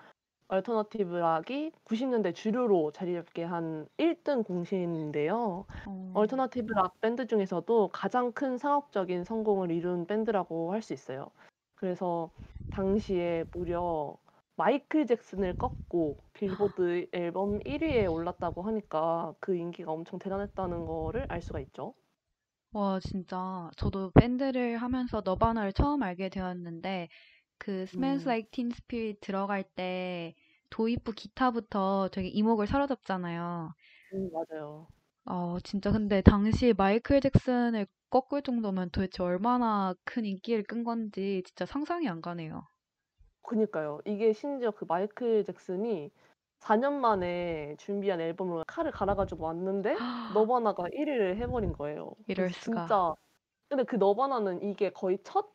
얼터너티브 0.48 1.16
락이 1.16 1.72
90년대 1.84 2.32
주류로 2.32 2.92
자리 2.92 3.14
잡게 3.14 3.42
한 3.44 3.88
1등 3.96 4.42
공신인데요. 4.44 5.66
어, 5.84 5.92
얼터너티브 6.12 6.72
락 6.74 7.00
밴드 7.00 7.26
중에서도 7.26 7.88
가장 7.88 8.32
큰 8.32 8.58
상업적인 8.58 9.24
성공을 9.24 9.70
이룬 9.70 10.06
밴드라고 10.06 10.72
할 10.72 10.82
수 10.82 10.92
있어요. 10.92 11.30
그래서 11.74 12.30
당시에 12.70 13.44
무려 13.52 14.16
마이클 14.56 15.06
잭슨을 15.06 15.54
꺾고 15.54 16.18
빌보드 16.34 17.08
앨범 17.12 17.60
1위에 17.64 18.06
올랐다고 18.06 18.62
하니까 18.62 19.34
그 19.40 19.56
인기가 19.56 19.90
엄청 19.92 20.18
대단했다는 20.18 20.84
거를 20.86 21.26
알 21.30 21.40
수가 21.42 21.60
있죠. 21.60 21.94
와, 22.74 23.00
진짜 23.00 23.70
저도 23.76 24.10
밴드를 24.12 24.78
하면서 24.78 25.20
너바나를 25.24 25.72
처음 25.74 26.02
알게 26.02 26.28
되었는데 26.30 27.08
그 27.62 27.82
Smells 27.86 28.26
음. 28.26 28.28
Like 28.28 28.50
Teen 28.50 28.70
Spirit 28.72 29.20
들어갈 29.20 29.62
때 29.62 30.34
도입부 30.70 31.12
기타부터 31.12 32.08
되게 32.12 32.26
이목을 32.28 32.66
사로잡잖아요. 32.66 33.74
음, 34.12 34.30
맞아요. 34.32 34.88
어, 35.24 35.58
진짜 35.64 35.90
근데 35.92 36.20
당시 36.20 36.72
마이클 36.76 37.20
잭슨을 37.20 37.86
꺾을 38.10 38.42
정도면 38.42 38.90
도대체 38.90 39.22
얼마나 39.22 39.94
큰 40.04 40.24
인기를 40.24 40.64
끈 40.64 40.84
건지 40.84 41.42
진짜 41.46 41.64
상상이 41.66 42.08
안 42.08 42.20
가네요. 42.20 42.66
그니까요. 43.42 44.00
이게 44.04 44.32
심지어 44.32 44.70
그 44.70 44.84
마이클 44.88 45.44
잭슨이 45.44 46.10
4년 46.60 47.00
만에 47.00 47.74
준비한 47.78 48.20
앨범으로 48.20 48.64
칼을 48.68 48.92
갈아 48.92 49.14
가지고 49.16 49.44
왔는데 49.46 50.04
너바나가 50.28 50.84
1 50.92 51.08
위를 51.08 51.36
해 51.36 51.46
버린 51.46 51.72
거예요. 51.72 52.12
이럴 52.26 52.52
수가. 52.52 52.96
진짜 52.96 53.14
근데 53.68 53.84
그 53.84 53.96
너바나는 53.96 54.62
이게 54.64 54.90
거의 54.90 55.18
첫 55.24 55.52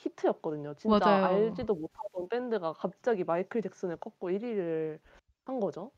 히트였거든요. 0.00 0.74
진짜 0.74 0.98
맞아요. 0.98 1.24
알지도 1.26 1.74
못하던 1.74 2.28
밴드가 2.28 2.72
갑자기 2.72 3.24
마이클 3.24 3.62
잭슨을 3.62 3.96
꺾고 3.96 4.30
1 4.30 4.42
위를 4.42 4.98
한 5.44 5.60
거죠. 5.60 5.90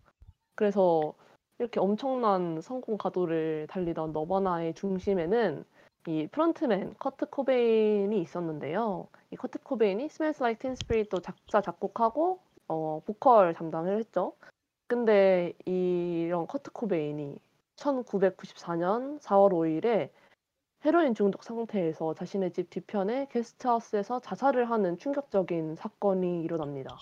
그래서 0.55 1.15
이렇게 1.59 1.81
엄청난 1.81 2.61
성공 2.61 2.99
가도를 2.99 3.67
달리던 3.69 4.13
너바나의 4.13 4.75
중심에는 4.75 5.65
이 6.09 6.27
frontman 6.33 6.95
커트 6.99 7.27
코베인이 7.27 8.21
있었는데요. 8.21 9.07
이 9.31 9.37
커트 9.37 9.61
코베인이 9.61 10.05
Smells 10.05 10.43
Like 10.43 10.59
Teen 10.59 10.73
Spirit도 10.73 11.21
작사 11.21 11.61
작곡하고 11.61 12.41
어 12.69 13.01
보컬 13.07 13.55
담당을 13.55 13.99
했죠. 13.99 14.33
근데 14.89 15.53
이런 15.65 16.47
커트 16.49 16.73
코베인이 16.73 17.39
1994년 17.77 19.21
4월 19.21 19.53
5일에 19.53 20.11
헤로인 20.85 21.15
중독 21.15 21.43
상태에서 21.45 22.13
자신의 22.15 22.53
집 22.53 22.69
뒤편의 22.71 23.29
게스트하우스에서 23.31 24.21
자살을 24.21 24.71
하는 24.71 24.97
충격적인 24.99 25.75
사건이 25.77 26.43
일어납니다. 26.43 27.01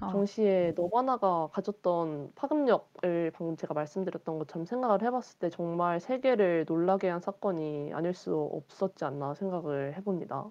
아, 0.00 0.08
당시에 0.08 0.72
너바나가 0.76 1.48
가졌던 1.52 2.34
파급력을 2.34 3.32
방금 3.34 3.56
제가 3.56 3.74
말씀드렸던 3.74 4.38
것처럼 4.40 4.66
생각을 4.66 5.02
해봤을 5.02 5.38
때 5.40 5.50
정말 5.50 6.00
세계를 6.00 6.66
놀라게 6.68 7.08
한 7.10 7.20
사건이 7.20 7.92
아닐 7.94 8.14
수 8.14 8.36
없었지 8.36 9.04
않나 9.04 9.34
생각을 9.34 9.96
해봅니다. 9.96 10.50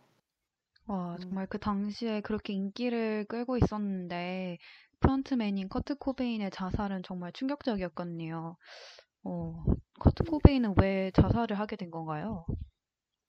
와, 0.86 1.18
음. 1.20 1.22
정말 1.22 1.48
그 1.48 1.58
당시에 1.60 2.22
그렇게 2.22 2.54
인기를 2.54 3.26
끌고 3.26 3.58
있었는데 3.58 4.58
frontman인 5.00 5.70
커트 5.70 5.96
코베인의 5.96 6.50
자살은 6.52 7.04
정말 7.04 7.32
충격적이었거든요. 7.34 8.58
어, 9.30 9.62
커트 10.00 10.24
코베인은 10.24 10.76
왜 10.80 11.12
자살을 11.12 11.60
하게 11.60 11.76
된 11.76 11.92
건가요? 11.92 12.46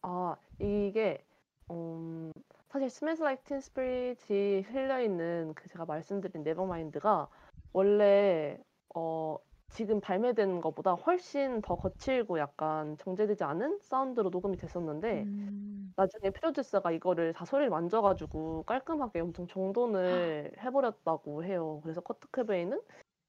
아, 0.03 0.37
이게 0.61 1.25
음, 1.71 2.33
사실 2.69 2.87
Smells 2.87 3.23
Like 3.23 3.45
Teen 3.45 3.59
Spirit이 3.59 4.63
실려 4.65 5.01
있는 5.03 5.53
그 5.55 5.69
제가 5.69 5.85
말씀드린 5.87 6.43
Nevermind가 6.45 7.29
원래 7.73 8.59
어, 8.95 9.39
지금 9.71 10.01
발매된 10.01 10.61
것보다 10.61 10.95
훨씬 10.95 11.61
더 11.63 11.77
거칠고 11.77 12.39
약간 12.39 12.97
정제되지 12.99 13.45
않은 13.45 13.81
사운드로 13.83 14.31
녹음이 14.31 14.57
됐었는데 14.57 15.29
음, 15.29 15.95
나중에 15.97 16.31
프로듀서가 16.31 16.93
이거를 16.93 17.33
다 17.35 17.45
소리를 17.45 17.71
만져가지고 17.71 18.65
깔끔하게 18.65 19.21
엄청 19.21 19.47
정돈을 19.49 20.53
해버렸다고 20.59 21.45
해요. 21.45 21.81
그래서 21.83 22.01
커트 22.01 22.29
코베인은 22.31 22.81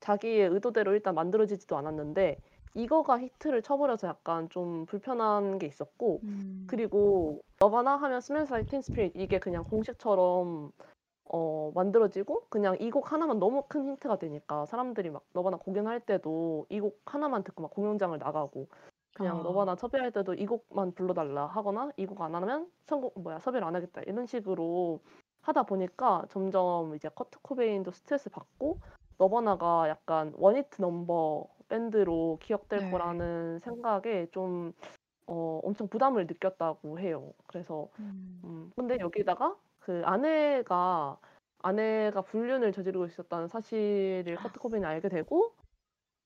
자기의 0.02 0.50
의도대로 0.50 0.94
일단 0.94 1.16
만들어지지도 1.16 1.78
않았는데 1.78 2.40
이거가 2.74 3.20
히트를 3.20 3.62
쳐버려서 3.62 4.08
약간 4.08 4.50
좀 4.50 4.86
불편한 4.86 5.58
게 5.58 5.68
있었고 5.68 6.20
음, 6.24 6.66
그리고 6.70 7.42
너바나 7.60 7.96
하면 7.98 8.22
Teen 8.22 8.80
Spirit 8.80 9.20
이게 9.20 9.40
그냥 9.40 9.64
공식처럼 9.64 10.72
어, 11.32 11.72
만들어지고 11.76 12.46
그냥 12.50 12.76
이 12.80 12.90
곡 12.90 13.12
하나만 13.12 13.40
너무 13.40 13.64
큰 13.68 13.86
힌트가 13.86 14.18
되니까 14.18 14.66
사람들이 14.66 15.10
막 15.12 15.24
너바나 15.34 15.58
공연할 15.58 16.00
때도 16.00 16.66
이 16.70 16.80
곡 16.80 17.02
하나만 17.06 17.44
듣고 17.44 17.62
막 17.64 17.72
공연장을 17.72 18.18
나가고 18.18 18.68
그냥 19.14 19.40
아. 19.40 19.44
너바나 19.44 19.76
섭외할 19.76 20.12
때도 20.12 20.34
이 20.36 20.46
곡만 20.46 20.94
불러달라 20.94 21.46
하거나 21.48 21.92
이 21.98 22.06
곡 22.06 22.22
안 22.22 22.34
하면 22.36 22.72
선곡 22.88 23.20
뭐야 23.22 23.40
섭외를 23.40 23.68
안 23.68 23.76
하겠다 23.76 24.02
이런 24.08 24.26
식으로 24.26 25.02
하다 25.42 25.64
보니까 25.64 26.26
점점 26.30 26.96
이제 26.96 27.10
커트 27.10 27.40
코베인도 27.42 27.92
스트레스 27.92 28.30
받고 28.30 28.80
너바나가 29.18 29.90
약간 29.90 30.34
one 30.38 30.60
hit 30.60 30.82
number 30.82 31.46
밴드로 31.70 32.40
기억될 32.42 32.82
네. 32.82 32.92
거라는 32.92 33.60
생각에 33.60 34.28
좀 34.32 34.74
어, 35.28 35.62
엄청 35.64 35.88
부담을 35.90 36.28
느꼈다고 36.28 37.00
해요. 37.00 37.34
그래서 37.48 37.90
음, 38.00 38.42
음, 38.44 38.72
근데 38.76 38.98
여기다가 39.00 39.58
그 39.80 40.02
아내가 40.06 41.20
아내가 41.60 42.22
불륜을 42.24 42.72
저지르고 42.74 43.06
있었다는 43.08 43.48
사실을 43.48 44.38
커트 44.38 44.60
코베인이 44.60 44.86
알게 44.86 45.10
되고 45.10 45.54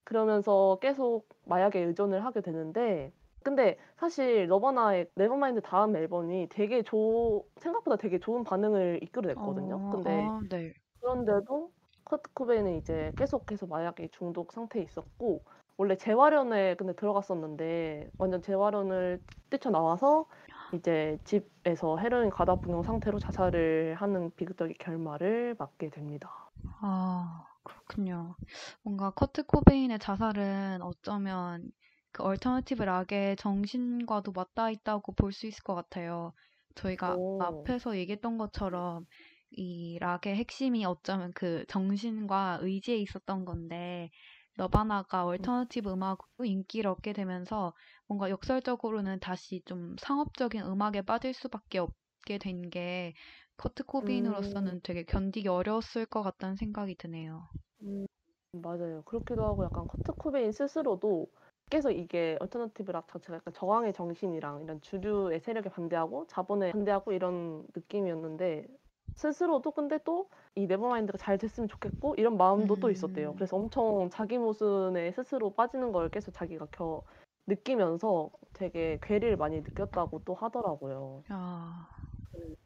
그러면서 0.06 0.80
계속 0.82 1.28
마약에 1.46 1.80
의존을 1.82 2.26
하게 2.26 2.42
되는데 2.42 3.14
근데 3.44 3.78
사실 3.98 4.48
너바나의 4.48 5.10
Nevermind 5.16 5.62
다음 5.62 5.96
앨범이 5.96 6.48
되게 6.50 6.82
조 6.84 7.46
생각보다 7.58 7.98
되게 7.98 8.20
좋은 8.20 8.44
반응을 8.46 9.02
이끌어냈거든요. 9.04 9.76
어, 9.76 9.90
근데 9.90 10.30
아, 10.30 10.42
네. 10.50 10.74
그런데도 11.02 11.73
커트 12.06 12.32
코베인은 12.34 12.78
이제 12.78 13.12
계속해서 13.18 13.68
마약에 13.68 14.10
중독 14.12 14.54
상태에 14.54 14.82
있었고 14.84 15.44
원래 15.78 15.96
재활원에 15.96 16.76
근데 16.76 16.94
들어갔었는데 16.94 18.10
완전 18.18 18.42
재활원을 18.42 19.24
뛰쳐나와서 19.50 20.28
이제 20.72 21.18
집에서 21.24 21.98
헤로인 21.98 22.30
과다복용 22.30 22.84
상태로 22.84 23.20
자살을 23.20 23.96
하는 23.96 24.32
비극적인 24.36 24.76
결말을 24.80 25.56
맞게 25.60 25.90
됩니다. 25.90 26.52
아, 26.82 27.46
그렇군요. 27.64 28.36
뭔가 28.84 29.12
커트 29.12 29.44
코베인의 29.46 30.00
자살은 30.00 30.82
어쩌면 30.82 31.72
그 32.12 32.24
alternative 32.24 32.84
rock의 32.84 33.38
정신과도 33.38 34.32
맞닿아 34.34 34.70
있다고 34.70 35.14
볼 35.14 35.32
수 35.32 35.48
있을 35.48 35.64
것 35.64 35.76
같아요. 35.76 36.34
저희가 36.76 37.18
오. 37.18 37.38
앞에서 37.38 37.98
얘기했던 37.98 38.38
것처럼 38.38 39.06
이 39.54 39.98
락의 40.00 40.36
핵심이 40.36 40.86
어쩌면 40.86 41.32
그 41.34 41.66
정신과 41.68 42.60
의지에 42.62 42.98
있었던 42.98 43.46
건데 43.46 44.10
너바나가 44.58 45.26
alternative 45.26 45.92
음악으로 45.92 46.46
인기를 46.46 46.90
얻게 46.92 47.14
되면서 47.14 47.74
뭔가 48.08 48.30
역설적으로는 48.30 49.20
다시 49.20 49.62
좀 49.66 49.96
상업적인 50.00 50.62
음악에 50.64 51.02
빠질 51.04 51.34
수밖에 51.34 51.80
없게 51.80 52.38
된 52.40 52.70
게 52.70 53.14
커트 53.58 53.84
코베인으로서는 53.86 54.82
되게 54.84 55.04
견디기 55.04 55.48
어려웠을 55.48 56.06
것 56.06 56.22
같다는 56.24 56.56
생각이 56.56 56.96
드네요. 56.96 57.48
음, 57.84 58.06
맞아요. 58.52 59.02
그렇기도 59.06 59.44
하고 59.46 59.64
약간 59.66 59.88
커트 59.88 60.14
코베인 60.14 60.52
스스로도 60.52 61.28
계속 61.70 61.92
이게 61.92 62.38
alternative 62.40 62.92
rock 62.92 63.08
자체가 63.08 63.36
약간 63.38 63.54
저항의 63.54 63.94
정신이랑 63.94 64.62
이런 64.64 64.80
주류의 64.82 65.40
세력에 65.40 65.70
반대하고 65.70 66.28
자본에 66.28 66.72
반대하고 66.72 67.14
이런 67.14 67.68
느낌이었는데 67.76 68.68
스스로도 69.16 69.72
근데 69.72 69.98
또 70.04 70.28
이 70.56 70.68
Nevermind가 70.68 71.18
잘 71.18 71.38
됐으면 71.40 71.68
좋겠고 71.68 72.14
이런 72.16 72.38
마음도 72.38 72.76
또 72.76 72.92
있었대요. 72.92 73.32
음. 73.32 73.36
그래서 73.36 73.58
엄청 73.58 74.10
자기 74.12 74.38
모순에 74.38 75.12
스스로 75.12 75.50
빠지는 75.56 75.92
걸 75.92 76.10
계속 76.10 76.32
자기가 76.32 76.68
겨 76.72 77.02
느끼면서 77.48 78.30
되게 78.54 79.00
괴리를 79.02 79.36
많이 79.38 79.62
느꼈다고 79.62 80.20
또 80.26 80.36
하더라고요. 80.36 81.24
아, 81.30 81.88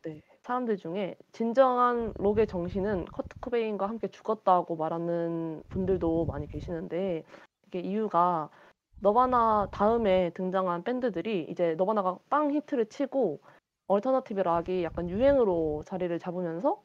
네. 0.03 0.21
사람들 0.43 0.77
중에 0.77 1.15
진정한 1.31 2.13
록의 2.17 2.47
정신은 2.47 3.05
커트 3.05 3.35
코베인과 3.41 3.87
함께 3.87 4.07
죽었다고 4.07 4.75
말하는 4.75 5.63
분들도 5.69 6.25
많이 6.25 6.47
계시는데 6.47 7.23
이게 7.67 7.79
이유가 7.79 8.49
너바나 8.99 9.69
다음에 9.71 10.31
등장한 10.31 10.83
밴드들이 10.83 11.47
이제 11.49 11.75
너바나가 11.75 12.19
빵 12.29 12.53
히트를 12.53 12.87
치고 12.87 13.41
alternative 13.87 14.41
rock이 14.41 14.83
약간 14.83 15.09
유행으로 15.09 15.83
자리를 15.85 16.17
잡으면서 16.19 16.83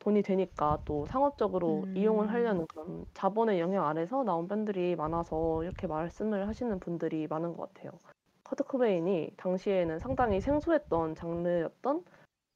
돈이 0.00 0.22
되니까 0.22 0.78
또 0.84 1.06
상업적으로 1.06 1.84
음. 1.86 1.96
이용을 1.96 2.30
하려는 2.32 2.66
그런 2.66 3.06
자본의 3.14 3.60
영향 3.60 3.86
아래서 3.86 4.24
나온 4.24 4.48
밴드들이 4.48 4.96
많아서 4.96 5.62
이렇게 5.62 5.86
말씀을 5.86 6.48
하시는 6.48 6.80
분들이 6.80 7.26
많은 7.28 7.56
것 7.56 7.72
같아요. 7.72 7.92
커트 8.44 8.64
코베인이 8.64 9.34
당시에는 9.36 9.98
상당히 10.00 10.40
생소했던 10.40 11.14
장르였던 11.14 12.04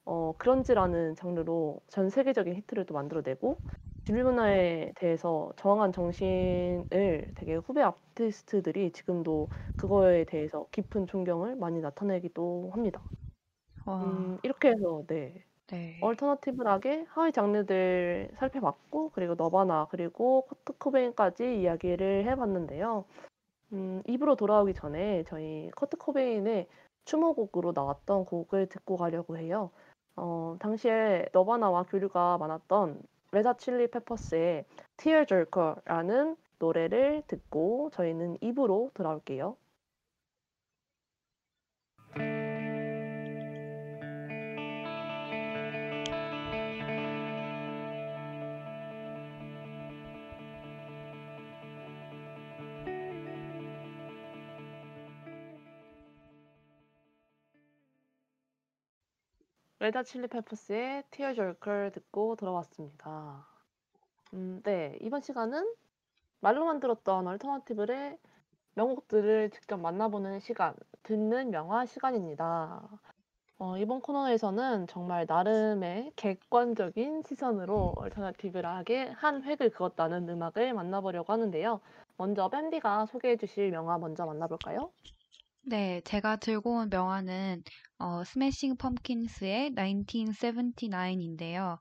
어, 0.07 0.35
grunge라는 0.39 1.15
장르로 1.15 1.81
전 1.89 2.11
세계적인 2.11 2.55
히트를 2.55 2.87
또 2.87 2.95
만들어내고 2.95 3.61
주류 4.05 4.25
문화에 4.25 4.93
대해서 4.97 5.53
저항한 5.57 5.93
정신을 5.93 7.33
되게 7.35 7.55
후배 7.55 7.83
아티스트들이 7.83 8.91
지금도 8.93 9.49
그거에 9.77 10.25
대해서 10.25 10.67
깊은 10.73 11.07
존경을 11.07 11.57
많이 11.57 11.81
나타내기도 11.81 12.71
합니다. 12.73 13.03
와, 13.87 14.03
음, 14.05 14.39
이렇게 14.43 14.69
해서 14.69 15.03
네. 15.07 15.45
네. 15.69 15.99
alternative 16.03 16.63
rock의 16.63 17.07
하위 17.09 17.33
장르들 17.33 18.31
살펴봤고 18.39 19.11
그리고 19.15 19.35
너바나 19.35 19.89
그리고 19.91 20.43
커트 20.43 20.79
코베인까지 20.79 21.61
이야기를 21.61 22.27
해봤는데요. 22.27 23.05
음, 23.73 24.03
2부로 24.07 24.37
돌아오기 24.37 24.75
전에 24.75 25.25
저희 25.25 25.71
커트 25.75 25.97
코베인의 25.97 26.69
추모곡으로 27.07 27.73
나왔던 27.75 28.25
곡을 28.27 28.67
듣고 28.69 28.97
가려고 28.97 29.37
해요. 29.37 29.71
어, 30.17 30.57
당시에 30.61 31.27
너바나와 31.33 31.85
교류가 31.85 32.39
많았던 32.39 33.03
레드 33.33 33.48
핫 33.48 33.57
칠리 33.57 33.89
페퍼스의 33.91 34.65
Tearjerker라는 34.97 36.37
노래를 36.59 37.25
듣고 37.27 37.91
저희는 37.93 38.39
입으로 38.41 38.91
돌아올게요. 38.95 39.57
핫 59.93 60.03
칠리 60.05 60.29
페퍼스의 60.29 61.05
Tear 61.11 61.35
Jerker 61.35 61.91
듣고 61.93 62.37
들어왔습니다. 62.37 63.47
음, 64.33 64.63
네. 64.65 64.97
이번 65.03 65.21
시간은 65.21 65.75
말로만 66.41 66.81
들었던 66.81 67.27
alternative의 67.27 68.17
명곡들을 68.75 69.51
직접 69.51 69.77
만나보는 69.77 70.41
시간, 70.41 70.75
듣는 71.03 71.53
명화 71.53 71.85
시간입니다. 71.85 72.83
어, 73.59 73.77
이번 73.77 74.01
코너에서는 74.01 74.87
정말 74.87 75.27
나름의 75.29 76.13
객관적인 76.17 77.23
시선으로 77.23 77.95
alternative 77.97 78.59
rock의 78.59 79.13
한 79.13 79.43
획을 79.43 79.71
그었다는 79.71 80.29
음악을 80.29 80.73
만나보려고 80.73 81.33
하는데요. 81.33 81.81
먼저 82.17 82.49
밴디가 82.49 83.07
소개해 83.07 83.37
주실 83.37 83.73
명화 83.73 83.99
먼저 83.99 84.25
만나볼까요? 84.25 84.91
네, 85.67 86.01
제가 86.05 86.37
들고 86.37 86.77
온 86.79 86.89
명화는 86.91 87.63
어, 87.99 88.23
스매싱 88.25 88.77
펌킨스의 88.77 89.75
1979인데요. 89.75 91.79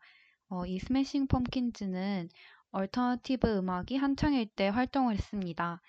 어, 0.49 0.65
이 0.65 0.79
스매싱 0.79 1.27
펌킨즈는 1.27 2.29
alternative 2.72 3.47
음악이 3.57 3.97
한창일 3.97 4.47
때 4.47 4.67
활동을 4.69 5.15
했습니다. 5.15 5.81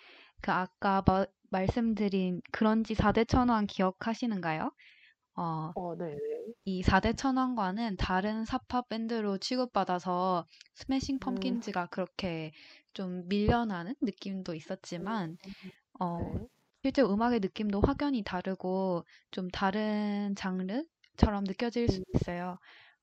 그 0.43 0.51
아까 0.53 1.03
마- 1.07 1.27
말씀드린 1.51 2.43
그런지 2.53 2.95
4대 2.95 3.25
천왕 3.25 3.67
기억하시는가요? 3.67 4.71
어, 5.37 5.75
어, 5.75 5.95
네. 5.97 6.17
이 6.67 6.83
4대 6.83 7.13
천왕과는 7.15 7.97
다른 7.99 8.45
사파 8.45 8.83
밴드로 8.83 9.39
취급받아서 9.39 10.47
스매싱 10.75 11.19
음, 11.19 11.19
펌킨즈가 11.21 11.87
그렇게 11.87 12.53
좀 12.95 13.27
밀려나는 13.29 13.95
느낌도 14.03 14.55
있었지만 14.55 15.37
어, 16.01 16.17
네. 16.17 16.49
실제 16.85 17.03
음악의 17.03 17.41
느낌도 17.41 17.81
확연히 17.81 18.23
다르고 18.23 19.05
좀 19.33 19.49
다른 19.49 20.35
장르처럼 20.37 21.43
느껴질 21.45 21.89
수 21.89 21.99
음, 21.99 22.05
있어요. 22.15 22.59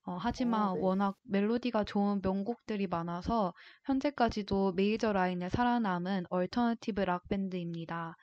어, 0.05 0.17
어, 0.21 0.21
하지만 0.21 0.71
네. 0.73 0.79
워낙 0.79 1.17
멜로디가 1.23 1.83
좋은 1.85 2.21
명곡들이 2.21 2.87
많아서 2.87 3.53
현재까지도 3.85 4.73
메이저 4.73 5.11
라인에 5.13 5.49
살아남은 5.49 6.25
alternative 6.29 7.01
rock 7.01 7.27
밴드입니다. 7.27 8.15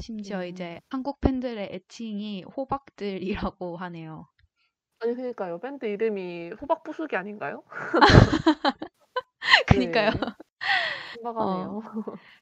심지어 0.00 0.44
이제 0.46 0.80
음. 0.80 0.88
한국 0.88 1.20
팬들의 1.20 1.68
애칭이 1.72 2.44
호박들이라고 2.44 3.76
하네요. 3.76 4.26
아니, 5.00 5.14
그러니까요. 5.14 5.58
밴드 5.60 5.84
이름이 5.86 6.52
호박 6.60 6.82
부수기 6.84 7.16
아닌가요? 7.16 7.62
그니까요. 9.68 10.10
네. 10.10 10.32
어, 11.38 11.76
신박하네요. 11.76 11.80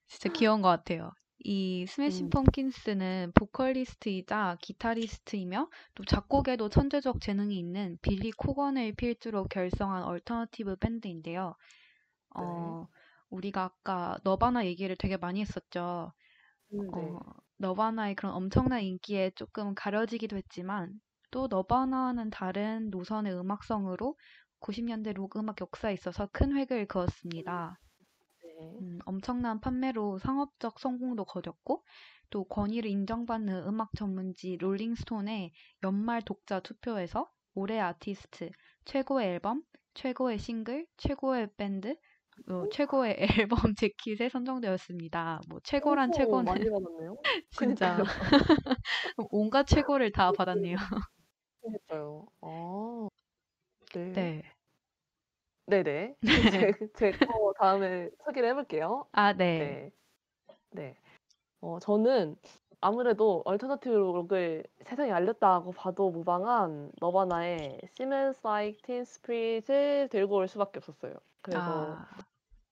진짜 0.08 0.28
귀여운 0.30 0.62
것 0.62 0.68
같아요. 0.68 1.12
이 1.40 1.86
스매싱 1.86 2.28
음, 2.28 2.30
펌킨스는 2.30 3.32
보컬리스트이자 3.34 4.56
기타리스트이며 4.60 5.68
또 5.94 6.04
작곡에도 6.04 6.68
천재적 6.68 7.20
재능이 7.20 7.58
있는 7.58 7.98
Billy 8.02 8.30
Corgan을 8.32 8.92
필두로 8.92 9.44
결성한 9.44 10.04
alternative 10.04 10.76
밴드인데요. 10.76 11.56
네. 12.36 12.76
어, 12.76 12.88
우리가 13.30 13.64
아까 13.64 14.18
Nirvana 14.24 14.66
얘기를 14.66 14.96
되게 14.96 15.16
많이 15.16 15.40
했었죠. 15.40 16.12
음, 16.72 16.90
네. 16.94 17.02
어, 17.02 17.36
Nirvana의 17.58 18.14
그런 18.16 18.34
엄청난 18.34 18.82
인기에 18.82 19.30
조금 19.36 19.74
가려지기도 19.74 20.36
했지만 20.36 21.00
또 21.30 21.46
Nirvana와는 21.48 22.30
다른 22.30 22.90
노선의 22.90 23.34
음악성으로 23.34 24.16
90년대 24.60 25.12
록 25.14 25.36
음악 25.36 25.60
역사에 25.60 25.94
있어서 25.94 26.28
큰 26.32 26.56
획을 26.56 26.86
그었습니다. 26.86 27.78
네. 28.60 28.80
음, 28.80 28.98
엄청난 29.06 29.60
판매로 29.60 30.18
상업적 30.18 30.78
성공도 30.80 31.24
거뒀고 31.24 31.84
또 32.30 32.44
권위를 32.44 32.90
인정받는 32.90 33.66
음악 33.66 33.90
전문지 33.96 34.56
롤링스톤의 34.58 35.52
연말 35.84 36.22
독자 36.22 36.60
투표에서 36.60 37.30
올해 37.54 37.80
아티스트, 37.80 38.50
최고의 38.84 39.28
앨범, 39.28 39.62
최고의 39.94 40.38
싱글, 40.38 40.86
최고의 40.96 41.48
밴드, 41.56 41.96
어, 42.48 42.66
최고의 42.70 43.16
앨범 43.48 43.74
재킷에 43.76 44.28
선정되었습니다. 44.28 45.40
뭐 45.48 45.60
최고란 45.64 46.12
엄청 46.12 46.12
최고는 46.12 46.44
많이 46.44 46.64
받았네요. 46.70 47.16
진짜. 47.50 48.02
온갖 49.30 49.64
최고를 49.66 50.12
다 50.12 50.32
받았네요. 50.32 50.76
그니까요. 51.62 52.26
아, 52.42 53.08
네. 53.94 54.32
네. 54.32 54.42
네네. 55.70 56.16
제, 56.74 56.88
제 56.96 57.12
거 57.12 57.52
다음에 57.58 58.10
소개를 58.24 58.50
해 58.50 58.54
볼게요. 58.54 59.06
아, 59.12 59.32
네. 59.32 59.58
네. 59.58 59.92
네. 60.72 60.96
어, 61.60 61.78
저는 61.80 62.36
아무래도 62.80 63.42
alternative 63.44 63.94
록을 63.94 64.64
세상에 64.82 65.12
알렸다고 65.12 65.72
봐도 65.72 66.10
무방한 66.10 66.90
Nirvana의 67.00 67.80
Smells 67.84 68.40
Like 68.44 68.82
Teen 68.82 69.02
Spirit을 69.02 70.08
들고 70.10 70.36
올 70.36 70.48
수밖에 70.48 70.78
없었어요. 70.78 71.14
그래서 71.42 71.96
아, 71.98 72.06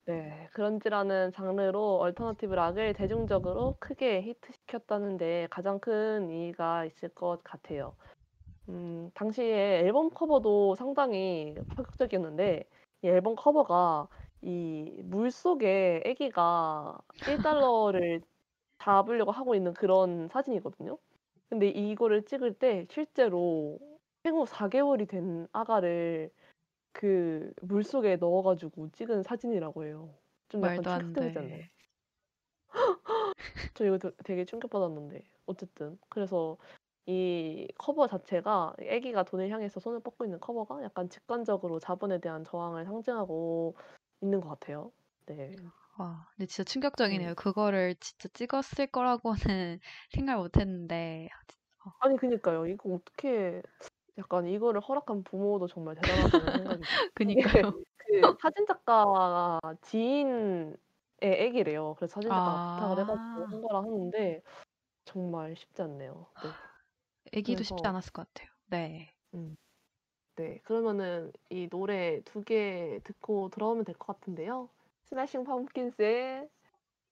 네, 0.07 0.49
grunge라는 0.55 1.33
장르로 1.33 1.99
alternative 1.99 2.55
락을 2.55 2.95
대중적으로 2.95 3.77
크게 3.81 4.23
히트시켰다는 4.23 5.19
데 5.19 5.47
가장 5.51 5.79
큰 5.79 6.31
이유가 6.31 6.85
있을 6.87 7.11
것 7.11 7.41
같아요. 7.45 7.95
음, 8.69 9.11
당시에 9.15 9.81
앨범 9.81 10.11
커버도 10.11 10.75
상당히 10.77 11.55
파격적이었는데 11.69 12.65
이 13.03 13.07
앨범 13.09 13.37
커버가 13.37 14.09
이 14.43 15.01
물속에 15.05 16.03
아기가 16.07 16.99
1달러를 17.27 18.23
잡으려고 18.79 19.31
하고 19.31 19.55
있는 19.55 19.73
그런 19.75 20.29
사진이거든요. 20.29 20.99
근데 21.49 21.69
이거를 21.69 22.25
찍을 22.25 22.55
때 22.55 22.87
실제로 22.91 23.79
생후 24.23 24.47
4개월이 24.47 25.07
된 25.07 25.49
아가를 25.53 26.31
그 26.93 27.53
물속에 27.63 28.17
넣어가지고 28.17 28.91
찍은 28.93 29.23
사진이라고 29.23 29.85
해요. 29.85 30.15
좀 30.49 30.65
약간 30.65 30.77
말도 30.77 30.91
안? 30.91 31.15
돼. 31.15 31.71
저 33.75 33.85
이거 33.85 33.99
되- 33.99 34.11
되게 34.25 34.45
충격받았는데 34.45 35.23
어쨌든 35.47 35.99
그래서 36.09 36.57
이 37.09 37.67
커버 37.79 38.07
자체가 38.07 38.75
아기가 38.81 39.25
돈을 39.25 39.51
향해서 39.51 39.81
손을 39.81 40.01
뻗고 40.01 40.27
있는 40.27 40.41
커버가 40.41 40.83
약간 40.85 41.09
직관적으로 41.09 41.81
자본에 41.81 42.21
대한 42.21 42.45
저항을 42.45 42.85
상징하고 42.85 43.77
있는 44.23 44.41
것 44.43 44.49
같아요. 44.51 44.93
네. 45.27 45.57
와, 45.99 46.29
근데 46.37 46.47
진짜 46.47 46.65
음. 47.13 47.33
충격적이네요. 47.33 47.35
그거를 47.35 47.95
진짜 47.97 48.29
찍었을 48.33 48.87
거라고는 48.89 49.81
생각 50.11 50.37
못 50.39 50.57
했는데. 50.59 51.29
어, 51.85 51.91
아니 52.01 52.17
그니까요. 52.17 52.67
이거 52.67 52.91
어떻게 52.95 53.63
약간 54.19 54.47
이거를 54.49 54.81
허락한 54.81 55.25
부모도 55.25 55.67
정말 55.69 55.95
대단하다는 55.97 56.53
생각이 56.53 56.87
들어요. 56.87 57.05
그니까요. 57.15 57.63
그 57.99 58.37
사진 58.43 58.67
작가 58.67 59.61
지인의 59.83 60.77
애기래요. 61.23 61.95
그래서 61.97 62.15
사진 62.15 62.35
작가가 62.35 62.59
부탁을 62.59 62.99
해가지고 63.01 63.47
아, 63.47 63.53
한 63.53 63.63
거라 63.63 63.81
하는데 63.83 64.43
정말 65.05 65.57
쉽지 65.57 65.83
않네요. 65.83 66.33
네. 66.43 66.59
애기도 67.33 67.63
쉽지 67.63 67.83
그래서 67.83 67.89
않았을 67.89 68.13
것 68.13 68.27
같아요. 68.33 68.51
네. 68.67 69.13
음, 69.35 69.57
네. 70.37 70.61
그러면은 70.65 71.33
이 71.51 71.69
노래 71.69 72.21
두개 72.23 73.01
듣고 73.05 73.51
들어오면 73.51 73.85
될 73.85 73.95
것 73.97 74.07
같은데요. 74.21 74.71
스매싱 75.05 75.45
펌킨스의 75.45 76.49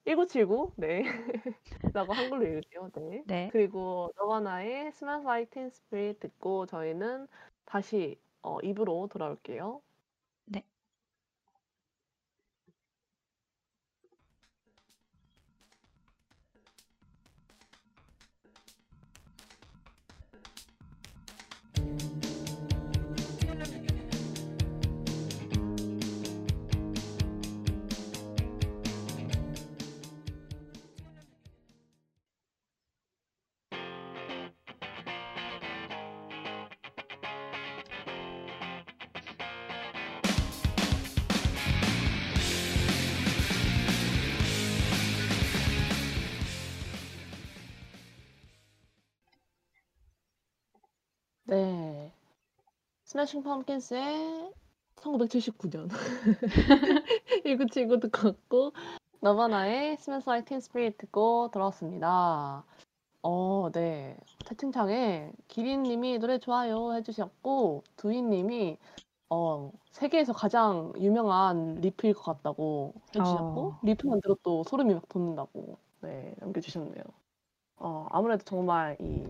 1979, 0.05 0.73
네. 0.77 1.03
라고 1.95 2.13
한글로 2.15 2.47
읽을게요. 2.47 2.91
네. 2.97 3.25
네. 3.25 3.49
그리고 3.49 4.13
너바나의 4.17 4.89
Smells 4.89 5.25
Like 5.27 5.51
Teen 5.51 5.67
Spirit 5.69 6.21
듣고 6.21 6.67
저희는 6.67 7.29
다시 7.67 8.21
어, 8.43 8.61
입으로 8.63 9.09
돌아올게요. 9.09 9.83
Smashing 53.17 53.43
Pumpkins의 53.45 54.53
1979년 54.97 55.89
1979 57.45 57.99
듣고 57.99 58.73
Nirvana의 59.23 59.93
Smells 59.95 60.29
Like 60.29 60.45
Teen 60.45 60.59
Spirit 60.59 60.99
듣고 60.99 61.49
들어왔습니다. 61.51 62.63
어 63.23 63.71
네. 63.73 64.19
채팅창에 64.45 65.33
기린 65.49 65.85
님이 65.85 66.19
"노래 66.19 66.39
좋아요." 66.39 66.93
해 66.93 67.03
주셨고 67.03 67.85
두이 67.97 68.21
님이 68.21 68.77
어 69.31 69.73
"세계에서 69.93 70.35
가장 70.35 70.93
유명한 70.99 71.77
riff일 71.77 72.13
것 72.13 72.23
같다."고 72.23 72.93
해 73.15 73.23
주셨고 73.23 73.69
어. 73.69 73.79
riff만 73.83 74.21
들어도 74.21 74.63
소름이 74.65 74.93
막 74.93 75.09
돋는다고 75.09 75.79
네 76.03 76.35
남겨 76.39 76.61
주셨네요. 76.61 77.03
어 77.79 78.09
아무래도 78.11 78.45
정말 78.45 78.99
이 79.01 79.25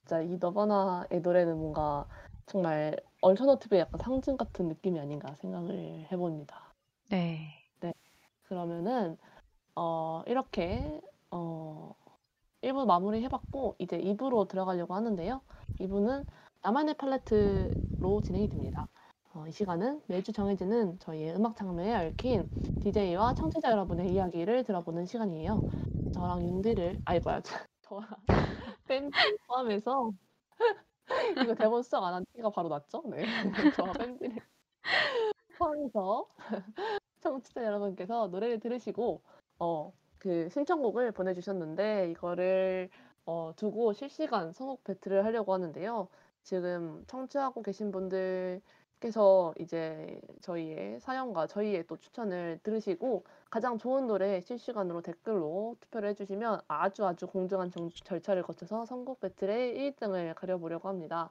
진짜 0.00 0.22
이 0.22 0.38
너바나의 0.38 1.20
노래는 1.20 1.58
뭔가 1.58 2.06
정말 2.46 2.96
얼터너티브의 3.20 3.80
약간 3.82 3.98
상징 4.00 4.36
같은 4.36 4.68
느낌이 4.68 4.98
아닌가 5.00 5.34
생각을 5.36 6.06
해 6.10 6.16
봅니다. 6.16 6.74
네. 7.08 7.62
네. 7.80 7.92
그러면은 8.44 9.16
어 9.76 10.22
이렇게 10.26 11.00
어 11.30 11.94
1부 12.62 12.86
마무리 12.86 13.22
해 13.24 13.28
봤고 13.28 13.76
이제 13.78 13.98
2 13.98 14.16
부로 14.16 14.46
들어가려고 14.46 14.94
하는데요. 14.94 15.42
2 15.80 15.88
부는 15.88 16.24
나만의 16.62 16.96
팔레트로 16.96 18.22
진행이 18.24 18.48
됩니다. 18.48 18.88
어 19.34 19.46
이 19.48 19.52
시간은 19.52 20.02
매주 20.08 20.32
정해지는 20.32 20.98
저희의 21.00 21.36
음악 21.36 21.56
장르에 21.56 21.94
얽힌 21.94 22.48
DJ와 22.80 23.34
청취자 23.34 23.70
여러분의 23.72 24.12
이야기를 24.12 24.64
들어보는 24.64 25.06
시간이에요. 25.06 25.64
저랑 26.12 26.42
윤디를 26.44 27.00
아니 27.04 27.20
뭐야 27.20 27.42
저랑 27.82 28.08
밴디 28.86 29.36
포함해서 29.48 30.12
이거 31.40 31.54
대본 31.54 31.82
수정 31.82 32.04
안 32.04 32.14
한 32.14 32.24
티가 32.34 32.50
바로 32.50 32.68
났죠? 32.68 33.02
네. 33.06 33.24
저와 33.72 33.94
밴디를 33.94 34.36
포함해서 35.58 36.28
청취자 37.20 37.64
여러분께서 37.64 38.28
노래를 38.28 38.60
들으시고 38.60 39.22
어 39.58 39.92
그 40.18 40.48
신청곡을 40.50 41.12
보내주셨는데 41.12 42.10
이거를 42.12 42.90
어 43.26 43.52
두고 43.56 43.92
실시간 43.92 44.52
선곡 44.52 44.82
배틀을 44.84 45.24
하려고 45.24 45.52
하는데요. 45.54 46.08
지금 46.42 47.04
청취하고 47.06 47.62
계신 47.62 47.92
분들 47.92 48.62
께서 49.00 49.52
이제 49.60 50.20
저희의 50.40 51.00
사연과 51.00 51.46
저희의 51.48 51.86
또 51.86 51.96
추천을 51.98 52.58
들으시고 52.62 53.24
가장 53.50 53.76
좋은 53.78 54.06
노래 54.06 54.40
실시간으로 54.40 55.02
댓글로 55.02 55.76
투표를 55.80 56.08
해주시면 56.10 56.60
아주 56.66 57.04
아주 57.06 57.26
공정한 57.26 57.70
정- 57.70 57.90
절차를 57.90 58.42
거쳐서 58.42 58.86
선곡 58.86 59.20
배틀의 59.20 59.92
1등을 59.92 60.34
가려보려고 60.34 60.88
합니다. 60.88 61.30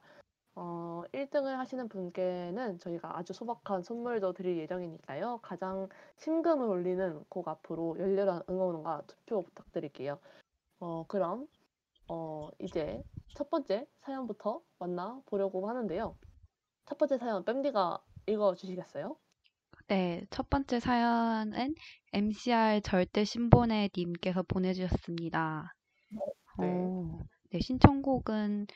어, 0.57 1.03
1등을 1.11 1.55
하시는 1.57 1.89
분께는 1.89 2.79
저희가 2.79 3.17
아주 3.17 3.33
소박한 3.33 3.81
선물도 3.81 4.33
드릴 4.33 4.57
예정이니까요. 4.57 5.39
가장 5.41 5.89
심금을 6.17 6.67
울리는 6.67 7.25
곡 7.29 7.47
앞으로 7.47 7.97
열렬한 7.99 8.43
응원과 8.49 9.01
투표 9.07 9.41
부탁드릴게요. 9.41 10.19
어, 10.79 11.03
그럼 11.07 11.47
어, 12.07 12.47
이제 12.59 13.03
첫 13.33 13.49
번째 13.49 13.87
사연부터 14.01 14.61
만나보려고 14.79 15.67
하는데요. 15.67 16.15
첫 16.85 16.97
번째 16.97 17.17
사연 17.17 17.43
뺨디가 17.43 17.99
읽어주시겠어요? 18.27 19.15
네, 19.87 20.25
첫 20.29 20.49
번째 20.49 20.79
사연은 20.79 21.75
MCR 22.13 22.81
절대 22.83 23.23
신보네 23.23 23.89
님께서 23.95 24.43
보내주셨습니다. 24.43 25.75
네. 26.59 26.65
어, 26.67 27.19
네, 27.51 27.59
신청곡은 27.59 28.67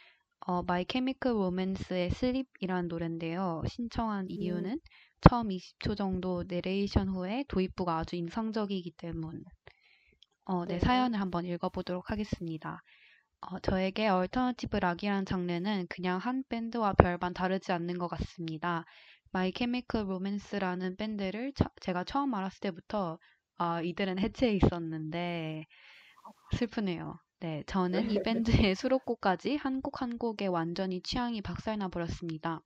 어, 0.41 0.59
My 0.59 0.85
Chemical 0.89 1.37
Romance의 1.37 2.07
Sleep이라는 2.07 2.87
노래인데요. 2.87 3.63
신청한 3.67 4.27
이유는 4.29 4.79
처음 5.21 5.49
20초 5.49 5.97
정도 5.97 6.43
내레이션 6.47 7.09
후에 7.09 7.43
도입부가 7.47 7.97
아주 7.97 8.15
인상적이기 8.15 8.91
때문. 8.91 9.43
어, 10.45 10.65
네, 10.65 10.75
네. 10.75 10.79
사연을 10.79 11.19
한번 11.19 11.45
읽어보도록 11.45 12.09
하겠습니다. 12.11 12.81
어, 13.41 13.59
저에게 13.59 14.07
alternative 14.07 14.77
락이라는 14.77 15.25
장르는 15.25 15.87
그냥 15.89 16.19
한 16.19 16.43
밴드와 16.49 16.93
별반 16.93 17.33
다르지 17.33 17.71
않는 17.73 17.97
것 17.97 18.07
같습니다. 18.07 18.85
My 19.33 19.51
Chemical 19.55 20.05
Romance라는 20.07 20.95
밴드를 20.97 21.51
처- 21.53 21.69
제가 21.81 22.03
처음 22.05 22.33
알았을 22.33 22.59
때부터 22.61 23.19
아, 23.57 23.81
이들은 23.81 24.19
해체해 24.19 24.55
있었는데 24.55 25.65
슬프네요. 26.57 27.19
네, 27.41 27.63
저는 27.67 28.11
이 28.11 28.19
밴드의 28.71 28.75
수록곡까지 28.75 29.57
한 29.57 29.81
곡 29.81 30.01
한 30.01 30.17
곡에 30.17 30.47
완전히 30.47 31.01
취향이 31.01 31.41
박살나 31.41 31.89
버렸습니다. 31.89 32.61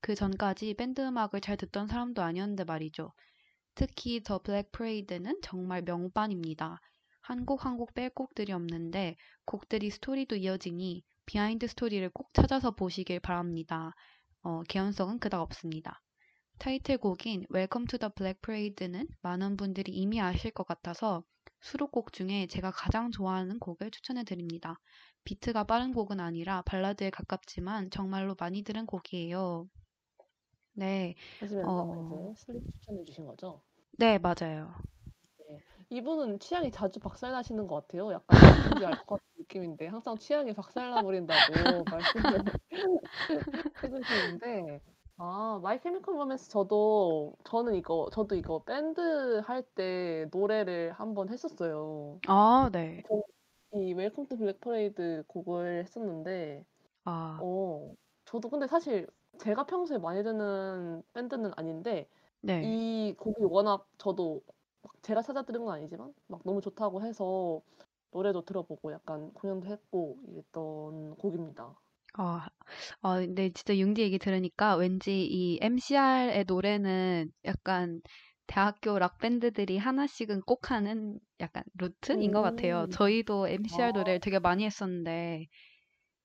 그 0.00 0.14
전까지 0.14 0.74
밴드 0.74 1.00
음악을 1.00 1.40
잘 1.40 1.56
듣던 1.56 1.88
사람도 1.88 2.22
아니었는데 2.22 2.64
말이죠. 2.64 3.12
특히 3.74 4.22
The 4.22 4.38
Black 4.40 4.72
Parade는 4.72 5.40
정말 5.42 5.82
명반입니다. 5.82 6.80
한 7.26 7.44
곡 7.46 7.64
한 7.64 7.76
곡 7.78 7.94
뺄 7.94 8.10
곡들이 8.10 8.52
없는데 8.52 9.16
곡들이 9.46 9.90
스토리도 9.90 10.36
이어지니 10.36 11.02
behind 11.26 11.66
스토리를 11.66 12.08
꼭 12.10 12.32
찾아서 12.34 12.70
보시길 12.70 13.20
바랍니다. 13.20 13.94
어, 14.42 14.62
개연성은 14.68 15.18
그닥 15.18 15.40
없습니다. 15.40 16.02
타이틀곡인 16.58 17.46
Welcome 17.52 17.86
to 17.88 17.98
the 17.98 18.10
Black 18.14 18.40
Parade는 18.42 19.08
많은 19.22 19.56
분들이 19.56 19.92
이미 19.92 20.20
아실 20.20 20.50
것 20.50 20.66
같아서 20.66 21.24
수록곡 21.62 22.12
중에 22.12 22.46
제가 22.46 22.70
가장 22.70 23.10
좋아하는 23.10 23.58
곡을 23.58 23.90
추천해 23.90 24.22
드립니다. 24.24 24.78
비트가 25.24 25.64
빠른 25.64 25.94
곡은 25.94 26.20
아니라 26.20 26.62
발라드에 26.62 27.10
가깝지만 27.10 27.90
정말로 27.90 28.36
많이 28.38 28.62
들은 28.62 28.84
곡이에요. 28.86 29.66
네, 30.74 31.14
어. 31.64 32.32
이제 32.34 32.44
슬립 32.46 32.62
추천해 32.72 33.04
주신 33.04 33.26
거죠? 33.26 33.62
네, 33.98 34.18
맞아요. 34.18 34.74
이분은 35.90 36.38
취향이 36.40 36.70
자주 36.70 37.00
박살나시는 37.00 37.66
것 37.66 37.76
같아요. 37.86 38.12
약간 38.12 38.52
누군지 38.52 38.84
알 38.86 38.96
것 39.06 39.16
같은 39.20 39.26
느낌인데 39.38 39.86
항상 39.88 40.16
취향이 40.18 40.52
박살나 40.54 41.00
버린다고 41.02 41.52
말씀을 41.88 42.44
해주시는데 43.82 44.80
아 45.16 45.60
My 45.62 45.80
Chemical 45.80 46.16
Romance 46.18 46.50
저도 46.50 47.36
저는 47.44 47.74
이거 47.76 48.08
저도 48.12 48.34
이거 48.36 48.64
밴드 48.64 49.40
할 49.40 49.62
때 49.74 50.26
노래를 50.32 50.92
한번 50.92 51.28
했었어요. 51.28 52.20
아, 52.26 52.70
네. 52.72 53.02
이 53.72 53.92
Welcome 53.94 54.26
to 54.28 54.36
Black 54.36 54.60
Parade 54.60 55.24
곡을 55.26 55.80
했었는데 55.84 56.64
아, 57.04 57.38
어 57.42 57.94
저도 58.26 58.50
근데 58.50 58.66
사실 58.68 59.08
제가 59.38 59.66
평소에 59.66 59.98
많이 59.98 60.22
듣는 60.24 61.02
밴드는 61.14 61.52
아닌데 61.56 62.08
네. 62.40 62.62
이 62.62 63.14
곡이 63.18 63.44
워낙 63.44 63.88
저도 63.98 64.42
막 64.46 64.53
제가 65.02 65.22
찾아 65.22 65.42
들은 65.42 65.64
건 65.64 65.74
아니지만 65.74 66.14
막 66.26 66.40
너무 66.44 66.60
좋다고 66.60 67.02
해서 67.02 67.62
노래도 68.10 68.44
들어보고 68.44 68.92
약간 68.92 69.32
공연도 69.34 69.68
했고 69.68 70.18
이랬던 70.28 71.16
곡입니다. 71.16 71.74
아, 72.16 72.48
아, 73.02 73.18
근데 73.18 73.50
진짜 73.52 73.76
융디 73.76 74.02
얘기 74.02 74.18
들으니까 74.18 74.76
왠지 74.76 75.24
이 75.26 75.58
MCR의 75.62 76.44
노래는 76.46 77.32
약간 77.44 78.00
대학교 78.46 78.98
락 78.98 79.18
밴드들이 79.18 79.78
하나씩은 79.78 80.42
꼭 80.42 80.70
하는 80.70 81.18
약간 81.40 81.64
루트인 81.78 82.30
것 82.32 82.42
같아요. 82.42 82.82
음. 82.84 82.90
저희도 82.90 83.48
MCR 83.48 83.88
아. 83.88 83.92
노래를 83.92 84.20
되게 84.20 84.38
많이 84.38 84.64
했었는데, 84.64 85.46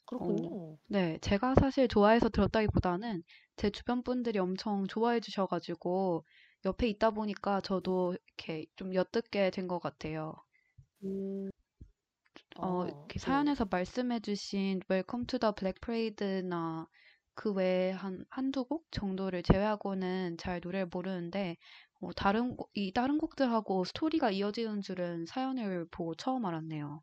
그렇군요. 0.06 0.78
네, 0.88 1.18
제가 1.22 1.56
사실 1.56 1.88
좋아해서 1.88 2.30
들었다기보다는 2.30 3.24
제 3.56 3.70
주변 3.70 4.04
분들이 4.04 4.40
엄청 4.40 4.88
좋아해 4.88 5.20
주셔가지고 5.20 6.26
옆에 6.66 6.88
있다 6.88 7.12
보니까 7.12 7.60
저도 7.62 8.16
이렇게 8.38 8.66
좀 8.78 8.94
엿듣게 8.96 9.52
된 9.52 9.68
것 9.68 9.80
같아요. 9.80 10.34
음. 11.04 11.50
어, 12.58 12.84
아, 12.84 12.86
이렇게 12.86 13.18
네. 13.20 13.20
사연에서 13.20 13.66
말씀해주신 13.72 14.82
Welcome 14.90 15.26
to 15.28 15.40
the 15.40 15.52
Black 15.56 15.80
Parade나 15.82 16.88
그 17.34 17.52
외에 17.54 17.92
한, 17.92 18.24
한두 18.30 18.66
곡 18.66 18.86
정도를 18.92 19.42
제외하고는 19.44 20.38
잘 20.38 20.60
노래를 20.64 20.88
모르는데, 20.94 21.56
어, 22.02 22.12
다른, 22.14 22.56
곡- 22.58 22.70
이 22.74 22.92
다른 22.94 23.18
곡들하고 23.18 23.84
스토리가 23.86 24.32
이어지는 24.32 24.82
줄은 24.82 25.26
사연을 25.26 25.88
보고 25.92 26.14
처음 26.16 26.46
알았네요. 26.46 27.02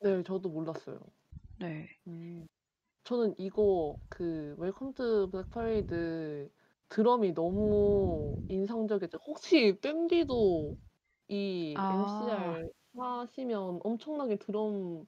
네, 0.00 0.22
저도 0.22 0.50
몰랐어요. 0.50 1.00
네. 1.58 1.88
음. 2.06 2.46
저는 3.04 3.34
이거 3.38 3.96
그 4.08 4.54
Welcome 4.58 4.94
to 4.94 5.28
Black 5.30 5.50
Parade 5.50 6.50
드럼이 6.92 7.32
너무 7.32 8.36
인상적이었죠. 8.48 9.18
혹시 9.26 9.78
밴디도 9.80 10.76
이 11.28 11.74
아. 11.78 12.58
MCR 12.58 12.68
하시면 12.98 13.80
엄청나게 13.82 14.36
드럼 14.36 15.06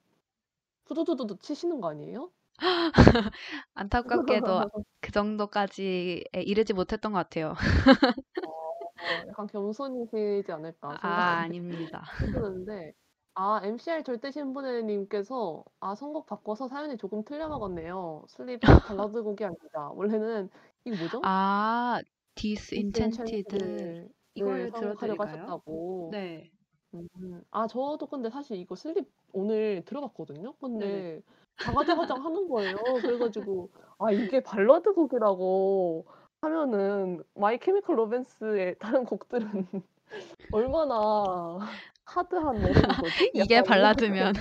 후두두두두 0.86 1.36
치시는 1.40 1.82
거 1.82 1.90
아니에요? 1.90 2.30
안타깝게도 3.74 4.04
그 5.02 5.12
정도까지 5.12 6.24
이르지 6.32 6.72
못했던 6.72 7.12
것 7.12 7.18
같아요. 7.18 7.48
어, 7.50 9.28
약간 9.28 9.46
겸손이시지 9.46 10.50
않을까 10.52 10.98
아, 11.02 11.08
아닙니다. 11.42 12.04
드는데 12.18 12.94
아 13.34 13.60
MCR 13.62 14.04
절대 14.04 14.30
신부님께서 14.30 15.64
아 15.80 15.94
선곡 15.94 16.24
바꿔서 16.24 16.68
사연이 16.68 16.96
조금 16.96 17.24
틀려 17.24 17.48
먹었네요. 17.48 18.24
슬립 18.28 18.60
발라드 18.60 19.22
곡이 19.22 19.44
아니다. 19.44 19.90
원래는 19.90 20.48
이거 20.84 20.96
뭐죠? 20.96 21.20
아, 21.24 22.00
Disenchanted. 22.34 23.44
Disenchanted를 23.44 24.08
이걸 24.34 24.70
들어드릴까요? 24.72 25.28
하셨다고. 25.28 26.08
네. 26.12 26.50
음. 26.94 27.42
아 27.50 27.66
저도 27.66 28.06
근데 28.06 28.30
사실 28.30 28.56
이거 28.58 28.74
Sleep 28.76 29.10
오늘 29.32 29.82
들어봤거든요. 29.84 30.54
네네. 30.60 30.78
근데 30.78 31.22
자가자가장 31.60 32.24
하는 32.24 32.48
거예요. 32.48 32.76
그래 33.14 33.18
가지고 33.18 33.70
아 33.98 34.10
이게 34.12 34.40
발라드 34.40 34.92
곡이라고 34.92 36.06
하면은 36.42 37.22
My 37.34 37.58
Chemical 37.58 37.98
Romance의 37.98 38.76
다른 38.78 39.04
곡들은 39.04 39.48
얼마나 40.52 41.58
hard한 42.04 42.60
노래인 42.60 42.82
거지? 43.00 43.30
이게 43.34 43.56
약간 43.56 43.64
이런 43.64 43.64
발라드면. 43.64 44.34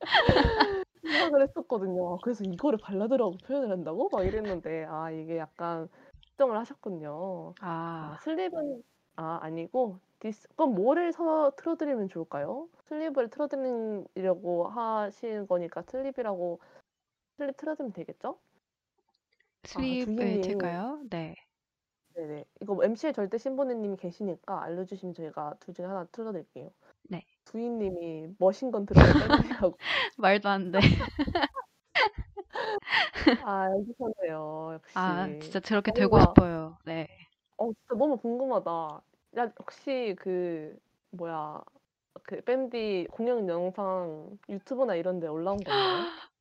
생각을 1.06 1.42
했었거든요. 1.42 2.20
그래서 2.20 2.44
'이거를 2.44 2.78
발라드라고 2.80 3.38
표현을 3.38 3.70
한다고?' 3.70 4.08
막 4.10 4.26
이랬는데 4.26 4.84
아 4.88 5.10
이게 5.10 5.38
약간 5.38 5.88
특정을 6.26 6.58
하셨군요. 6.58 7.54
아 8.00 8.12
아. 8.12 8.18
슬립은 8.20 8.82
아 9.16 9.38
아니고 9.42 10.00
디스 10.20 10.48
그럼 10.56 10.74
뭐를 10.74 11.12
서 11.12 11.52
틀어 11.56 11.76
드리면 11.76 12.08
좋을까요? 12.08 12.68
슬립을 12.88 13.30
틀어 13.30 13.48
드리려고 13.48 14.68
하시는 14.68 15.46
거니까 15.46 15.82
슬립이라고 15.82 16.60
슬립 17.38 17.56
틀어 17.58 17.74
드리면 17.76 17.92
되겠죠? 17.94 18.38
아 19.74 19.94
슬립을 19.94 20.16
두희님 20.16 20.40
틀까요? 20.40 21.02
네. 21.10 21.34
네네. 22.16 22.44
이거 22.62 22.82
MC의 22.82 23.12
절대 23.12 23.36
신보내님이 23.36 23.96
계시니까 23.98 24.62
알려주시면 24.62 25.14
저희가 25.14 25.54
둘 25.60 25.74
중에 25.74 25.84
하나 25.86 26.04
틀어 26.06 26.32
드릴게요. 26.32 26.70
네. 27.10 27.24
두희님이 27.44 28.28
머신건 28.38 28.86
들어간 28.86 29.28
밴드라고. 29.38 29.76
말도 30.16 30.48
안 30.48 30.72
돼. 30.72 30.78
아 33.46 33.68
여기서네요 33.70 34.70
역시. 34.74 34.92
아 34.98 35.28
진짜 35.40 35.60
저렇게 35.60 35.92
되고 35.92 36.16
뭔가 36.16 36.30
싶어요. 36.32 36.78
네. 36.86 37.06
어 37.58 37.66
진짜 37.72 37.94
너무 37.96 38.16
궁금하다. 38.16 39.02
야 39.38 39.52
혹시 39.58 40.16
그 40.18 40.74
뭐야 41.10 41.60
그 42.22 42.40
밴디 42.42 43.06
공연 43.12 43.46
영상 43.48 44.38
유튜브나 44.48 44.94
이런 44.94 45.20
데 45.20 45.26
올라온 45.28 45.58
거 45.58 45.70
있나요? 45.70 45.70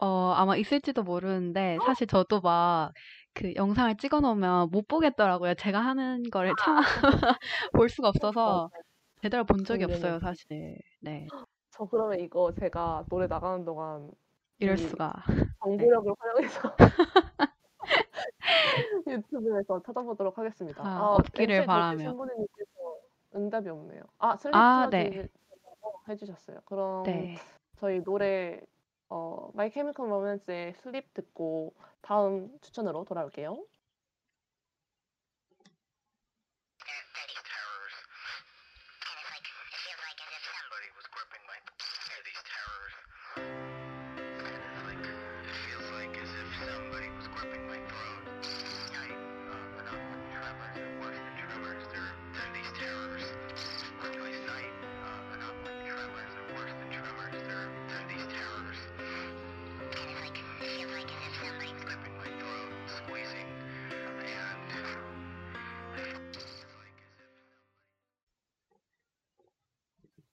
어 0.00 0.32
아마 0.36 0.56
있을지도 0.56 1.02
모르는데 1.02 1.78
사실 1.84 2.06
저도 2.06 2.40
막 2.40 2.92
그 3.38 3.54
영상을 3.54 3.96
찍어 3.98 4.18
놓으면 4.20 4.70
못 4.72 4.88
보겠더라고요. 4.88 5.54
제가 5.54 5.78
하는 5.78 6.24
거를 6.24 6.52
참아 6.58 6.80
볼 7.72 7.88
수가 7.88 8.08
없어서 8.08 8.68
제대로 9.22 9.44
본 9.44 9.64
적이 9.64 9.84
그러면은 9.84 9.94
없어요 9.94 10.18
사실. 10.18 10.76
네. 11.00 11.28
저 11.70 11.84
그러면 11.84 12.18
이거 12.18 12.52
제가 12.52 13.04
노래 13.08 13.28
나가는 13.28 13.64
동안 13.64 14.10
이럴 14.58 14.74
이 14.76 14.78
수가. 14.78 15.12
네. 15.28 15.44
정보력을 15.62 16.12
활용해서 16.18 16.76
유튜브에서 19.06 19.82
찾아보도록 19.86 20.36
하겠습니다. 20.36 20.82
아아 20.82 21.18
MC 21.36 21.36
절대 21.36 21.64
바라며. 21.64 22.10
신부님께서 22.10 22.72
응답이 23.36 23.68
없네요. 23.68 24.02
아 24.18 24.36
슬립 24.36 24.56
아 24.56 24.88
네. 24.90 25.10
드린다고 25.10 26.00
해 26.08 26.16
주셨어요. 26.16 26.58
그럼 26.64 27.04
네. 27.04 27.36
저희 27.78 28.02
노래 28.02 28.60
어 29.10 29.50
마이 29.54 29.70
케미컬 29.70 30.10
로맨스의 30.10 30.74
슬립 30.82 31.12
듣고 31.14 31.74
다음 32.02 32.58
추천으로 32.60 33.04
돌아올게요. 33.04 33.64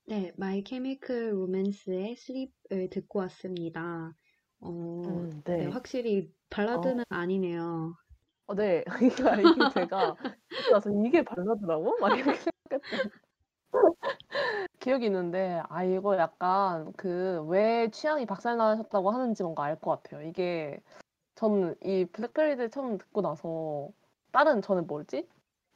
네. 0.07 0.31
My 0.37 0.63
Chemical 0.63 1.31
Romance의 1.33 2.15
Sleep을 2.17 2.89
듣고 2.91 3.19
왔습니다. 3.19 4.15
어 4.59 4.67
음 5.03 5.27
네 5.57 5.67
네. 5.67 5.67
확실히 5.67 6.33
어. 6.73 6.95
발라드는 6.95 7.03
아니네요. 7.09 7.95
어 8.47 8.53
네. 8.55 8.83
그러니까 9.35 9.41
이게 9.41 9.67
제가 9.67 10.17
나서 10.69 10.89
'이게 10.91 11.23
발라드라고?' 11.23 11.97
막 11.99 12.15
이렇게 12.15 12.37
생각했던 12.39 13.11
기억이 14.79 15.05
있는데 15.07 15.61
아 15.69 15.83
이거 15.83 16.17
약간 16.17 16.93
그 16.93 17.43
왜 17.47 17.89
취향이 17.91 18.25
박살나셨다고 18.25 19.11
하는지 19.11 19.43
뭔가 19.43 19.63
알 19.63 19.79
것 19.79 20.01
같아요. 20.03 20.27
이게 20.27 20.79
저는 21.35 21.75
이 21.83 22.05
Black 22.05 22.27
Parade를 22.27 22.69
처음 22.71 22.97
듣고 22.99 23.21
나서 23.21 23.89
다른 24.31 24.61
저는 24.61 24.87
뭐지? 24.87 25.27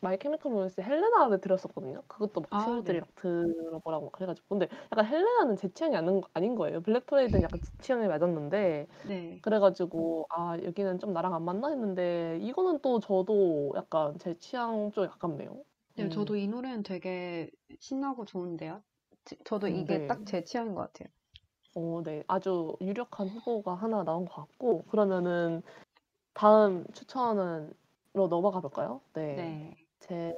My 0.02 0.18
Chemical 0.18 0.54
Romance의 0.54 0.86
Helena를 0.88 1.42
들었었거든요. 1.42 2.04
그것도 2.08 2.42
막 2.42 2.52
아 2.52 2.58
친구들이 2.58 3.00
네. 3.00 3.02
막 3.02 3.14
들어보라고 3.16 4.12
그래 4.12 4.26
가지고. 4.28 4.48
근데 4.50 4.68
약간 4.92 5.06
Helena는 5.06 5.56
제 5.58 5.70
취향이 5.74 5.96
아는 5.96 6.22
아닌 6.34 6.56
거예요. 6.56 6.82
Black 6.82 7.02
Parade는 7.02 7.42
약간 7.44 7.62
제 7.62 7.72
취향에 7.82 8.08
맞았는데 8.08 8.88
네. 9.02 9.44
그래 9.44 9.60
가지고 9.60 10.28
'아 10.32 10.58
여기는 10.64 11.00
좀 11.00 11.14
나랑 11.14 11.34
안 11.36 11.46
맞나?' 11.46 11.70
했는데 11.70 12.40
이거는 12.42 12.80
또 12.82 13.00
저도 13.00 13.74
약간 13.76 14.18
제 14.20 14.36
취향 14.40 14.92
쪽에 14.94 15.08
가깝네요. 15.08 15.64
네. 15.96 16.08
음. 16.08 16.10
저도 16.10 16.36
이 16.36 16.48
노래는 16.48 16.84
되게 16.84 17.50
신나고 17.80 18.26
좋은데요. 18.26 18.84
지 19.26 19.38
저도 19.44 19.68
음 19.68 19.86
이게 19.86 20.00
네. 20.00 20.06
딱 20.06 20.31
제 20.31 20.44
취향인 20.44 20.74
것 20.76 20.82
같아요. 20.94 21.10
어 21.76 22.02
네. 22.04 22.24
아주 22.28 22.76
유력한 22.82 23.30
후보가 23.30 23.76
하나 23.76 24.04
나온 24.04 24.26
것 24.26 24.36
같고 24.36 24.84
그러면은 24.86 25.62
다음 26.34 26.86
추천은 26.94 27.74
로 28.14 28.28
넘어가 28.30 28.62
볼까요? 28.62 29.02
네. 29.34 29.79
네. 30.10 30.34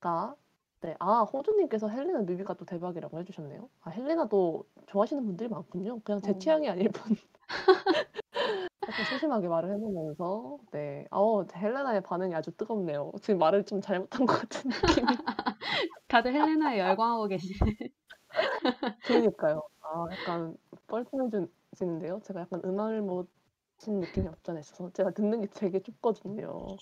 제가 0.00 0.36
네. 0.80 0.94
아 1.00 1.22
호주님께서 1.22 1.88
헬레나 1.88 2.20
뮤비가 2.22 2.54
또 2.54 2.64
대박이라고 2.64 3.18
해 3.18 3.24
주셨네요. 3.24 3.68
아 3.82 3.90
헬레나도 3.90 4.64
좋아하시는 4.86 5.24
분들이 5.26 5.48
많군요. 5.48 6.00
그냥 6.00 6.20
제 6.22 6.32
어. 6.32 6.38
취향이 6.38 6.68
아닐 6.68 6.88
뿐. 6.90 7.16
약간 8.88 9.04
소심하게 9.04 9.48
말을 9.48 9.70
해 9.74 9.78
보면서 9.78 10.58
네. 10.72 11.06
어 11.10 11.44
헬레나의 11.44 12.02
반응이 12.02 12.34
아주 12.34 12.52
뜨겁네요. 12.56 13.12
지금 13.22 13.38
말을 13.38 13.64
좀 13.64 13.80
잘못한 13.80 14.26
것 14.26 14.34
같은 14.48 14.70
느낌이. 14.70 15.06
다들 16.08 16.34
헬레나에 16.34 16.78
열광하고 16.80 17.28
계시네. 17.28 17.58
그러니까요. 19.02 19.62
아 19.82 20.06
약간 20.12 20.56
뻘쭘해진 20.86 21.52
지는데요. 21.76 22.20
제가 22.24 22.40
약간 22.40 22.60
음악을 22.64 23.02
못 23.02 23.30
치는 23.78 24.00
느낌이 24.00 24.28
없지 24.28 24.50
않아 24.50 24.60
있어서 24.60 24.90
제가 24.92 25.10
듣는 25.12 25.40
게 25.40 25.46
되게 25.48 25.80
좁거든요. 25.80 26.78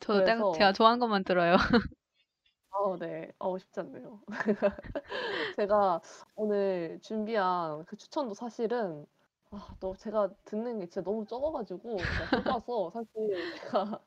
저도 0.00 0.22
딱 0.22 0.36
그래서 0.38 0.52
제가 0.52 0.72
좋아하는 0.72 0.98
것만 1.00 1.24
들어요. 1.24 1.56
어 2.70 2.96
네. 2.98 3.32
어 3.38 3.56
쉽지 3.58 3.80
않네요. 3.80 4.22
제가 5.56 6.00
오늘 6.34 7.00
준비한 7.02 7.84
그 7.86 7.96
추천도 7.96 8.34
사실은 8.34 9.06
아 9.50 9.76
너 9.80 9.94
제가 9.96 10.30
듣는 10.44 10.80
게 10.80 10.86
진짜 10.86 11.02
너무 11.02 11.24
적어 11.26 11.52
가지고 11.52 12.08
제가 12.08 12.26
좁아서 12.28 12.90
사실 12.92 13.46
제가 13.50 14.04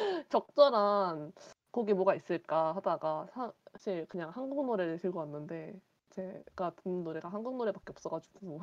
적절한 0.28 1.32
곡이 1.70 1.94
뭐가 1.94 2.14
있을까 2.14 2.74
하다가 2.76 3.28
사실 3.72 4.06
그냥 4.06 4.30
한국 4.30 4.64
노래를 4.66 4.98
들고 4.98 5.18
왔는데 5.20 5.80
제가 6.10 6.74
듣는 6.76 7.04
노래가 7.04 7.28
한국 7.28 7.56
노래밖에 7.56 7.90
없어 7.92 8.08
가지고 8.10 8.60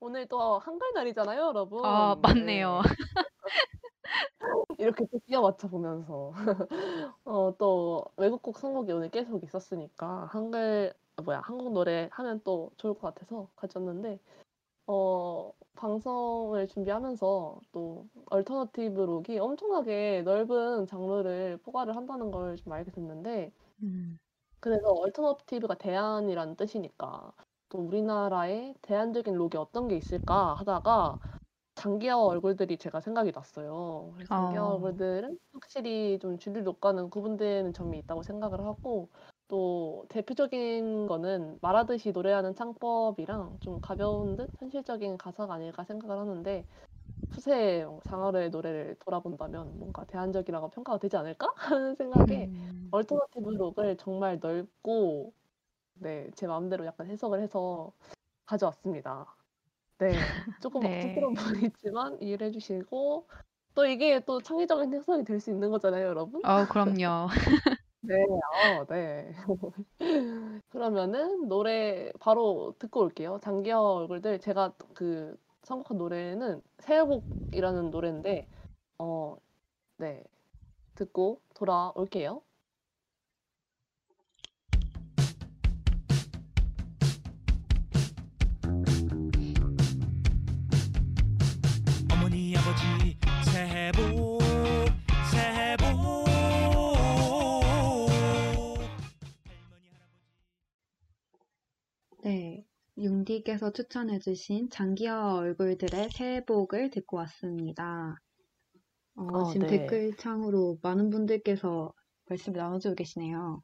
오늘 0.00 0.26
또 0.28 0.58
한글날이잖아요, 0.58 1.40
여러분. 1.40 1.80
아 1.84 2.16
네. 2.16 2.20
맞네요. 2.22 2.80
이렇게 4.78 5.04
또 5.10 5.18
끼워 5.26 5.42
맞춰 5.42 5.68
보면서 5.68 6.32
어 7.24 7.52
또 7.58 8.04
외국곡 8.16 8.58
선곡이 8.58 8.92
오늘 8.92 9.10
계속 9.10 9.42
있었으니까 9.44 10.26
한글 10.26 10.94
아 11.16 11.22
뭐야 11.22 11.40
한국 11.44 11.72
노래 11.72 12.08
하면 12.12 12.40
또 12.44 12.70
좋을 12.76 12.94
것 12.94 13.00
같아서 13.02 13.50
가져왔는데 13.56 14.20
어 14.88 15.52
방송을 15.76 16.68
준비하면서 16.68 17.60
또 17.72 18.08
alternative 18.30 19.00
록이 19.02 19.38
엄청나게 19.40 20.22
넓은 20.24 20.86
장르를 20.86 21.58
포괄을 21.64 21.96
한다는 21.96 22.30
걸 22.32 22.56
좀 22.58 22.72
알게 22.72 22.90
됐는데 22.92 23.52
음. 23.82 24.18
그래서 24.60 24.92
alternative가 24.92 25.74
대안이라는 25.78 26.56
뜻이니까 26.56 27.32
또 27.76 27.82
우리나라에 27.82 28.74
대안적인 28.82 29.34
록이 29.34 29.56
어떤 29.58 29.86
게 29.88 29.96
있을까 29.96 30.54
하다가 30.54 31.18
장기하와 31.74 32.24
얼굴들이 32.26 32.78
제가 32.78 33.00
생각이 33.02 33.32
났어요. 33.32 34.12
그래서 34.14 34.32
장기하와 34.34 34.70
어. 34.70 34.76
얼굴들은 34.76 35.38
확실히 35.52 36.18
좀 36.20 36.38
주류 36.38 36.62
록과는 36.62 37.10
구분되는 37.10 37.72
점이 37.74 37.98
있다고 37.98 38.22
생각을 38.22 38.60
하고 38.62 39.10
또 39.48 40.06
대표적인 40.10 41.06
거는 41.06 41.58
말하듯이 41.62 42.12
노래하는 42.12 42.54
창법이랑 42.54 43.58
좀 43.60 43.80
가벼운 43.80 44.36
듯 44.36 44.50
현실적인 44.58 45.18
가사가 45.18 45.54
아닐까 45.54 45.84
생각을 45.84 46.18
하는데 46.18 46.64
후세 47.30 47.86
장기하의 48.04 48.50
노래를 48.50 48.96
돌아본다면 49.00 49.78
뭔가 49.78 50.04
대안적이라고 50.06 50.70
평가가 50.70 50.98
되지 50.98 51.16
않을까 51.16 51.52
하는 51.56 51.94
생각에 51.96 52.50
음. 52.50 52.96
음. 53.10 53.20
alternative 53.20 53.50
록을 53.50 53.96
정말 53.98 54.38
넓고 54.40 55.34
네, 55.98 56.30
제 56.34 56.46
마음대로 56.46 56.84
약간 56.86 57.06
해석을 57.08 57.40
해서 57.40 57.92
가져왔습니다. 58.46 59.26
네, 59.98 60.08
조금 60.62 60.82
네. 60.82 60.96
억지스러운 60.96 61.34
부분이 61.34 61.66
있지만 61.66 62.20
이해를 62.22 62.48
해주시고 62.48 63.28
또 63.74 63.86
이게 63.86 64.20
또 64.24 64.40
창의적인 64.42 64.92
해석이 64.94 65.24
될 65.24 65.40
수 65.40 65.50
있는 65.50 65.70
거잖아요, 65.70 66.06
여러분. 66.06 66.44
어, 66.44 66.66
그럼요. 66.66 67.28
네, 68.02 68.14
어, 68.54 68.86
네. 68.86 69.32
그러면은 70.70 71.48
노래 71.48 72.12
바로 72.20 72.74
듣고 72.78 73.00
올게요. 73.00 73.38
장기하 73.42 73.80
얼굴들 73.82 74.40
제가 74.40 74.74
그 74.94 75.36
선곡한 75.64 75.98
노래는 75.98 76.62
새해복이라는 76.80 77.90
노래인데 77.90 78.48
어, 78.98 79.36
네. 79.98 80.24
듣고 80.96 81.40
돌아올게요. 81.54 82.42
네, 102.96 103.04
융디께서 103.04 103.72
추천해주신 103.72 104.70
장기하 104.70 105.34
얼굴들의 105.34 106.08
새해 106.10 106.44
복을 106.44 106.90
듣고 106.90 107.18
왔습니다. 107.18 108.16
어, 109.16 109.24
어, 109.32 109.44
지금 109.52 109.66
네. 109.66 109.78
댓글창으로 109.86 110.78
많은 110.82 111.10
분들께서 111.10 111.92
말씀을 112.28 112.58
나눠주고 112.58 112.94
계시네요. 112.94 113.62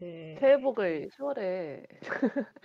네. 0.00 0.36
새해 0.40 0.60
복을 0.60 1.10
10월에 1.10 1.84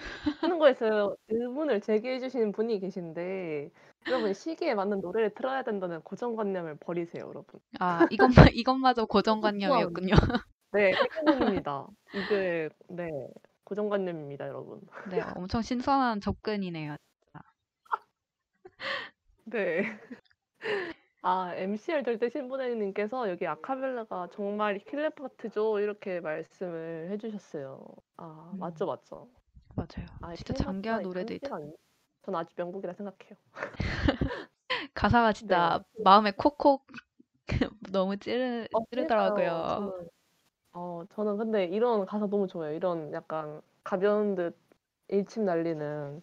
하는 0.41 0.59
거에서 0.59 1.15
의문을 1.27 1.81
제기해 1.81 2.19
주시는 2.19 2.51
분이 2.51 2.79
계신데 2.79 3.69
여러분 4.07 4.33
시기에 4.33 4.73
맞는 4.73 5.01
노래를 5.01 5.33
틀어야 5.35 5.63
된다는 5.63 6.01
고정관념을 6.01 6.77
버리세요, 6.79 7.27
여러분. 7.27 7.59
아, 7.79 8.07
이것마, 8.09 8.47
이것마저 8.53 9.05
고정관념이었군요. 9.05 10.13
네, 10.73 10.93
해결입니다. 10.93 11.87
이게 12.13 12.69
네, 12.89 13.09
고정관념입니다, 13.67 14.47
여러분. 14.47 14.79
네, 15.09 15.21
엄청 15.35 15.61
신선한 15.61 16.21
접근이네요. 16.21 16.95
네. 19.43 19.83
아, 21.21 21.53
MCR 21.53 22.03
절대 22.03 22.29
신부님께서 22.29 23.29
여기 23.29 23.45
아카펠라가 23.45 24.29
정말 24.31 24.79
킬러 24.79 25.09
파트죠 25.09 25.79
이렇게 25.79 26.21
말씀을 26.21 27.09
해주셨어요. 27.11 27.85
아, 28.15 28.51
음. 28.53 28.59
맞죠, 28.59 28.85
맞죠. 28.85 29.27
맞아요. 29.75 30.07
아, 30.21 30.33
진짜 30.33 30.53
장기가 30.53 30.95
아니에요. 30.95 31.73
전 32.23 32.35
아주 32.35 32.53
명곡이라 32.55 32.93
생각해요. 32.93 33.35
가사가 34.93 35.33
진짜 35.33 35.83
마음에 36.05 36.31
콕콕 36.31 36.87
너무 37.91 38.15
찌르, 38.15 38.65
어, 38.71 38.85
찌르더라고요. 38.85 39.63
저는, 39.75 40.09
어, 40.77 41.03
저는 41.15 41.37
근데 41.37 41.65
이런 41.65 42.05
가사 42.05 42.27
너무 42.27 42.47
좋아요. 42.47 42.71
이런 42.75 43.11
약간 43.11 43.61
가벼운 43.83 44.35
듯 44.35 44.55
일침 45.07 45.43
날리는. 45.45 46.21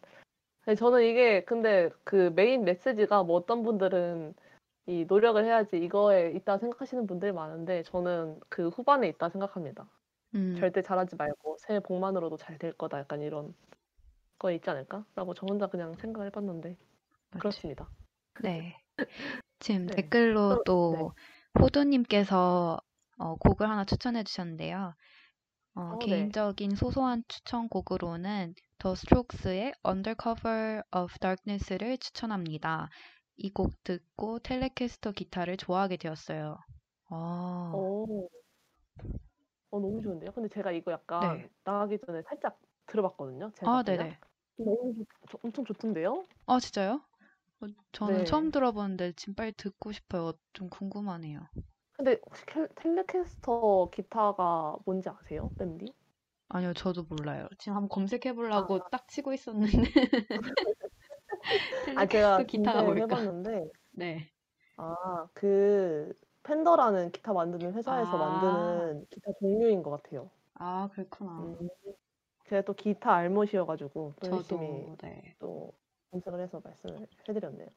근데 0.64 0.76
저는 0.76 1.02
이게 1.05 1.42
근데 1.44 1.90
그 2.05 2.32
메인 2.36 2.62
메시지가 2.64 3.24
뭐 3.24 3.36
어떤 3.36 3.64
분들은 3.64 4.32
이 4.86 5.05
노력을 5.09 5.42
해야지 5.44 5.78
이거에 5.78 6.30
있다 6.32 6.59
생각하시는 6.59 7.07
분들이 7.09 7.32
많은데 7.32 7.82
저는 7.82 8.38
그 8.48 8.68
후반에 8.68 9.09
있다 9.09 9.28
생각합니다. 9.30 9.88
음, 10.36 10.55
절대 10.61 10.82
잘하지 10.82 11.16
말고 11.16 11.57
새해 11.59 11.80
복만으로도 11.80 12.36
잘 12.36 12.59
될 12.59 12.72
거다. 12.74 13.00
약간 13.00 13.22
이런 13.22 13.55
거 14.38 14.52
있지 14.52 14.70
않을까? 14.70 15.05
라고 15.16 15.34
저 15.34 15.46
혼자 15.48 15.66
그냥 15.66 15.94
생각을 15.94 16.26
해봤는데 16.28 16.76
맞지. 17.32 17.40
그렇습니다. 17.40 17.88
네. 18.42 18.76
지금 19.59 19.86
네. 19.90 19.96
댓글로 19.96 20.62
또- 20.64 20.94
또 20.96 21.12
호두님께서 21.61 22.78
어, 23.18 23.36
곡을 23.36 23.68
하나 23.68 23.84
추천해 23.84 24.22
주셨는데요. 24.24 24.94
어, 25.76 25.96
어, 25.96 26.06
네. 26.08 26.32
개인적인 26.32 26.76
소소한 26.76 27.24
추천곡으로는 27.28 28.54
The 28.78 28.92
Strokes의 28.94 29.74
Undercover 29.86 30.82
of 30.96 31.18
Darkness를 31.20 31.98
추천합니다. 31.98 32.90
이 33.36 33.50
곡 33.52 33.72
듣고 33.84 34.40
텔레캐스터 34.40 35.12
기타를 35.12 35.56
좋아하게 35.58 35.96
되었어요. 35.98 36.58
아, 37.10 37.14
오. 37.72 38.28
어, 39.70 39.80
너무 39.80 40.00
좋은데요? 40.02 40.32
근데 40.32 40.48
제가 40.48 40.72
이거 40.72 40.92
약간 40.92 41.42
네. 41.42 41.50
나가기 41.64 41.98
전에 42.06 42.22
살짝 42.22 42.60
들어봤거든요. 42.86 43.50
제가 43.56 43.78
아. 43.78 43.82
네네. 43.82 44.18
너무 44.56 44.94
좋, 44.96 45.06
저- 45.30 45.38
엄청 45.42 45.64
좋던데요? 45.64 46.26
아, 46.46 46.58
진짜요? 46.60 47.02
어, 47.62 47.66
저는 47.92 48.24
네. 48.24 48.24
처음 48.24 48.50
들어보는데 48.50 49.12
지금 49.16 49.34
빨리 49.34 49.52
듣고 49.52 49.92
싶어요. 49.92 50.32
좀 50.54 50.70
궁금하네요. 50.70 51.48
근데 51.97 52.20
혹시 52.26 52.45
켈- 52.47 52.68
텔레캐스터 52.76 53.90
기타가 53.90 54.76
뭔지 54.84 55.09
아세요? 55.09 55.51
밴디? 55.59 55.92
아니요, 56.49 56.72
저도 56.74 57.03
몰라요. 57.05 57.49
지금 57.59 57.74
한번 57.76 57.88
검색해 57.88 58.34
보려고 58.34 58.78
아. 58.78 58.88
딱 58.90 59.09
치고 59.09 59.32
있었는데. 59.32 59.72
아, 61.95 62.07
제가 62.07 62.38
텔레캐스터 62.38 62.45
기타가 62.45 62.82
검색을 62.82 62.95
뭘까? 62.95 63.16
해봤는데, 63.16 63.70
네. 63.92 64.30
아, 64.76 65.28
그 65.34 66.12
펜더라는 66.42 67.11
기타 67.12 67.32
만드는 67.32 67.74
회사에서 67.74 68.16
아. 68.16 68.18
만드는 68.18 69.07
기타 69.11 69.32
종류인 69.40 69.82
것 69.82 69.90
같아요. 70.03 70.30
아, 70.55 70.88
그렇구나. 70.92 71.30
음, 71.38 71.68
제가 72.47 72.62
또 72.62 72.74
기타 72.74 73.14
알못이어가지고 73.14 74.14
또 74.20 74.28
열심히 74.28 74.88
저도, 74.88 74.97
네. 75.03 75.36
또 75.38 75.72
검색을 76.11 76.40
해서 76.40 76.61
말씀을 76.64 77.07
해드렸네요. 77.28 77.68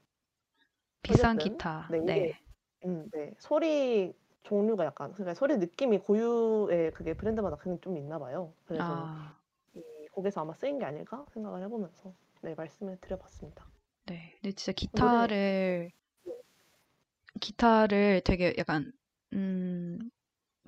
비싼 1.02 1.38
어쨌든, 1.38 1.40
기타. 1.40 1.90
네, 1.90 1.98
이게 2.00 2.06
네. 2.06 2.40
음, 2.86 3.10
네. 3.12 3.34
소리 3.40 4.14
종류가 4.44 4.86
약간, 4.86 5.12
그러니까 5.14 5.34
소리 5.34 5.58
느낌이 5.58 6.00
고유의 6.00 6.92
그게 6.94 7.14
브랜드마다 7.16 7.58
그게 7.58 7.80
좀 7.82 7.98
있나 7.98 8.20
봐요. 8.20 8.54
그래서 8.66 9.10
아, 9.10 9.42
이 9.76 9.84
곡에서 10.14 10.42
아마 10.42 10.54
쓰인 10.54 10.80
게 10.80 10.86
아닐까 10.86 11.26
생각을 11.34 11.64
해 11.64 11.70
보면서 11.70 12.14
네, 12.42 12.56
말씀을 12.56 13.00
드려 13.02 13.18
봤습니다. 13.18 13.68
네. 14.06 14.32
근데 14.42 14.52
진짜 14.56 14.72
기타를 14.72 15.92
기타를 17.42 18.22
되게 18.26 18.54
약간 18.58 18.92
음 19.34 20.00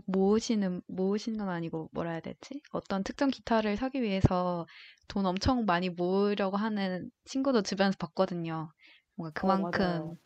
모으시는 0.07 0.81
모으시는 0.87 1.39
건 1.39 1.49
아니고 1.49 1.89
뭐라 1.93 2.11
해야 2.11 2.21
되지? 2.21 2.61
어떤 2.71 3.03
특정 3.03 3.29
기타를 3.29 3.77
사기 3.77 4.01
위해서 4.03 4.67
돈 5.09 5.25
엄청 5.25 5.65
많이 5.65 5.89
모으려고 5.89 6.57
하는 6.57 7.11
친구도 7.25 7.63
주변에서 7.63 7.97
봤거든요. 7.99 8.73
뭔가 9.15 9.41
어, 9.41 9.57
맞아요. 9.57 10.17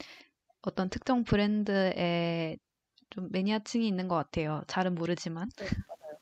어떤 0.64 0.90
특정 0.90 1.24
브랜드에 1.24 2.58
좀 3.10 3.30
매니아층이 3.32 3.88
있는 3.88 4.08
것 4.08 4.16
같아요. 4.16 4.62
잘은 4.68 4.96
모르지만. 4.96 5.50
네, 5.58 5.66
맞아요. 5.88 6.18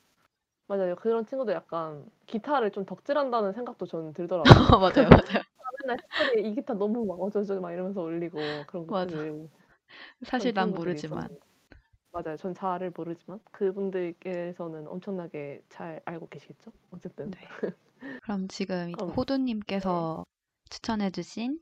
맞아요. 0.68 0.96
그런 0.96 1.26
친구도 1.26 1.52
약간 1.54 2.06
기타를 2.28 2.72
좀 2.72 2.86
덕질한다는 2.86 3.54
생각도 3.54 3.86
저는 3.86 4.14
들더라고요. 4.14 4.54
맞아요, 4.82 5.10
맞아요. 5.10 5.44
맨날 5.84 5.98
스토리에 6.00 6.50
이 6.50 6.56
기타 6.56 6.74
너무 6.74 7.06
막 7.06 7.20
어쩌고 7.22 7.62
막 7.62 7.72
이러면서 7.72 8.02
올리고 8.02 8.66
그런 8.68 8.88
맞아. 8.88 9.16
것들을 9.16 9.50
사실 10.24 10.54
난 10.54 10.74
모르지만. 10.74 11.24
있었는데. 11.24 11.40
맞아요. 12.12 12.38
전 12.38 12.54
잘을 12.54 12.92
모르지만 12.96 13.40
그분들께서는 13.52 14.88
엄청나게 14.88 15.64
잘 15.70 16.02
알고 16.06 16.30
계시겠죠? 16.30 16.72
어쨌든. 16.92 17.32
네. 17.32 17.40
그럼 18.22 18.48
지금 18.48 18.92
그럼- 18.98 19.12
호두님께서 19.16 20.26
추천해주신 20.70 21.60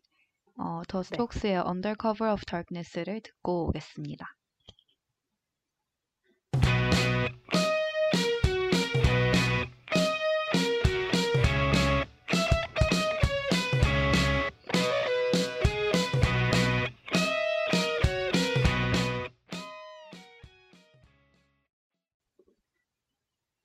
어, 0.62 0.82
더 0.90 1.02
스트록스의 1.04 1.64
Undercover 1.66 2.34
of 2.34 2.44
Darkness를 2.46 3.22
듣고 3.22 3.70
오겠습니다. 3.70 4.26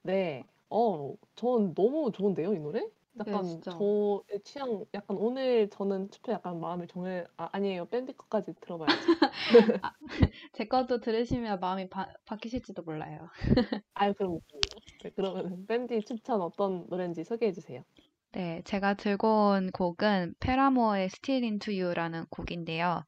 네. 0.02 0.44
어, 0.70 1.14
전 1.34 1.74
너무 1.74 2.12
좋은데요, 2.12 2.54
이 2.54 2.60
노래? 2.60 2.86
약간 3.20 3.42
진짜. 3.42 3.70
저의 3.70 4.40
취향, 4.44 4.84
약간 4.94 5.16
오늘 5.16 5.68
저는 5.70 6.10
투표 6.10 6.32
약간 6.32 6.58
마음을 6.60 6.86
정해, 6.88 7.24
아, 7.36 7.48
아니에요. 7.52 7.86
밴드 7.88 8.12
것까지 8.14 8.54
들어봐야죠. 8.60 9.12
제 10.52 10.66
것도 10.66 11.00
들으시면 11.00 11.60
마음이 11.60 11.88
바, 11.90 12.08
바뀌실지도 12.26 12.82
몰라요. 12.82 13.28
아유, 13.94 14.14
그럼, 14.14 14.40
네, 15.02 15.10
그러면 15.16 15.66
밴드 15.66 16.02
추천 16.04 16.40
어떤 16.42 16.86
노래인지 16.88 17.24
소개해 17.24 17.52
주세요. 17.52 17.84
네, 18.32 18.62
제가 18.64 18.94
들고 18.94 19.50
온 19.52 19.70
곡은 19.70 20.34
페라모어의 20.40 21.04
Still 21.06 21.44
Into 21.44 21.80
You라는 21.80 22.26
곡인데요. 22.30 23.04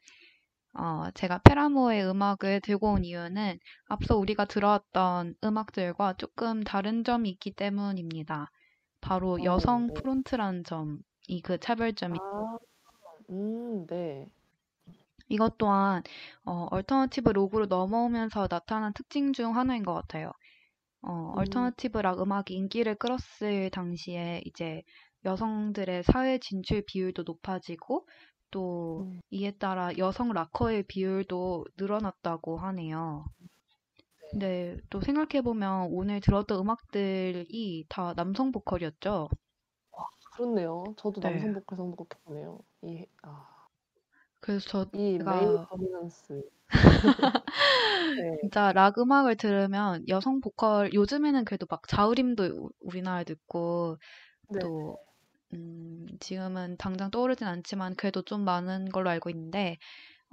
어, 0.74 1.10
제가 1.14 1.40
페라모의 1.44 2.06
음악을 2.08 2.60
들고 2.62 2.92
온 2.94 3.04
이유는 3.04 3.58
앞서 3.88 4.16
우리가 4.18 4.46
들어왔던 4.46 5.36
음악들과 5.44 6.14
조금 6.18 6.62
다른 6.64 7.04
점이 7.04 7.30
있기 7.30 7.52
때문입니다. 7.54 8.50
바로 9.06 9.34
어, 9.34 9.44
여성 9.44 9.86
네. 9.86 9.94
front라는 9.94 10.64
점이 10.64 11.40
그 11.42 11.58
차별점이 11.58 12.18
아, 12.20 12.58
음, 13.30 13.86
네. 13.86 14.28
이것 15.28 15.58
또한 15.58 16.02
어, 16.44 16.66
alternative 16.70 17.30
록으로 17.30 17.66
넘어오면서 17.66 18.48
나타난 18.48 18.92
특징 18.92 19.32
중 19.32 19.56
하나인 19.56 19.84
것 19.84 19.94
같아요. 19.94 20.32
어, 21.02 21.32
음. 21.34 21.38
alternative 21.38 21.98
락 21.98 22.20
음악이 22.20 22.54
인기를 22.54 22.96
끌었을 22.96 23.70
당시에 23.70 24.42
이제 24.44 24.82
여성들의 25.24 26.04
사회 26.04 26.38
진출 26.38 26.82
비율도 26.86 27.24
높아지고 27.24 28.06
또 28.50 29.02
음. 29.02 29.20
이에 29.30 29.52
따라 29.52 29.96
여성 29.98 30.32
락커의 30.32 30.84
비율도 30.84 31.66
늘어났다고 31.76 32.58
하네요. 32.58 33.24
근데 34.30 34.76
또 34.90 35.00
생각해보면 35.00 35.88
오늘 35.92 36.20
들었던 36.20 36.60
음악들이 36.60 37.84
다 37.88 38.14
남성 38.14 38.52
보컬이었죠. 38.52 39.28
그렇네요. 40.32 40.94
저도 40.98 41.20
네. 41.20 41.22
남성 41.22 41.52
보컬 41.52 41.76
선곡해보네요. 41.78 42.60
이, 42.82 43.06
아, 43.22 43.66
그래서 44.40 44.86
이 44.92 45.18
제가 45.18 45.24
메일 45.24 45.60
도미넌스. 45.68 46.42
네. 48.16 48.36
진짜 48.40 48.72
락 48.72 48.98
음악을 48.98 49.36
들으면 49.36 50.04
여성 50.08 50.40
보컬 50.40 50.92
요즘에는 50.92 51.44
그래도 51.44 51.66
막 51.68 51.86
자우림도 51.88 52.44
우- 52.44 52.70
우리나라에 52.80 53.24
듣고 53.24 53.98
네. 54.48 54.60
또 54.60 54.98
음, 55.54 56.06
지금은 56.20 56.76
당장 56.78 57.10
떠오르진 57.10 57.46
않지만 57.48 57.96
그래도 57.96 58.22
좀 58.22 58.44
많은 58.44 58.90
걸로 58.90 59.10
알고 59.10 59.30
있는데 59.30 59.78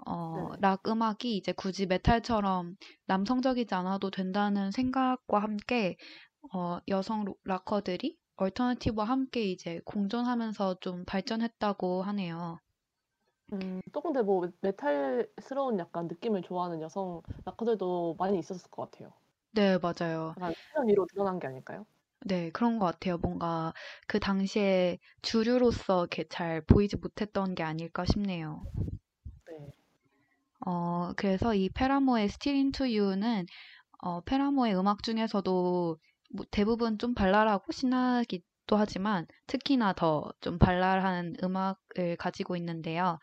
어, 0.06 0.50
네. 0.50 0.58
락 0.60 0.88
음악이 0.88 1.36
이제 1.38 1.52
굳이 1.54 1.86
메탈처럼 1.86 2.76
남성적이지 3.08 3.74
않아도 3.76 4.10
된다는 4.12 4.72
생각과 4.72 5.40
함께 5.40 5.98
어, 6.54 6.80
여성 6.90 7.26
로- 7.26 7.38
락커들이 7.46 8.18
얼터너티브와 8.38 9.06
함께 9.08 9.44
이제 9.46 9.82
공존하면서 9.86 10.80
좀 10.82 11.06
발전했다고 11.06 12.04
하네요. 12.04 12.60
음, 13.54 13.82
또 13.94 14.02
근데 14.02 14.22
뭐 14.22 14.50
메탈스러운 14.62 15.80
약간 15.80 16.08
느낌을 16.08 16.42
좋아하는 16.42 16.82
여성 16.82 17.22
락커들도 17.46 18.16
많이 18.18 18.40
있었을 18.40 18.70
것 18.70 18.90
같아요. 18.92 19.14
네, 19.52 19.78
맞아요. 19.80 20.36
약간 20.38 20.88
위로 20.88 21.06
드러난 21.08 21.40
게 21.40 21.48
아닐까요? 21.48 21.86
네, 22.26 22.50
그런 22.52 22.80
것 22.80 22.86
같아요. 22.86 23.18
뭔가 23.18 23.74
그 24.08 24.20
당시에 24.20 24.98
주류로서 25.22 26.02
이렇게 26.02 26.24
잘 26.30 26.62
보이지 26.66 26.98
못했던 26.98 27.54
게 27.56 27.64
아닐까 27.64 28.06
싶네요. 28.06 28.64
네. 30.66 30.72
어, 30.72 31.14
그래서 31.18 31.54
이 31.56 31.70
페라모의 31.70 32.26
Still 32.26 32.58
Into 32.58 32.88
You는 33.00 33.46
어, 34.04 34.22
페라모의 34.22 34.78
음악 34.78 35.04
중에서도 35.04 35.98
뭐 36.36 36.46
대부분 36.52 36.98
좀 37.00 37.16
발랄하고 37.16 37.72
신나기도 37.72 38.78
하지만 38.78 39.28
특히나 39.48 39.94
더 39.94 40.32
좀 40.42 40.60
발랄한 40.60 41.36
음악을 41.44 42.18
가지고 42.18 42.56
있는데요. 42.58 43.20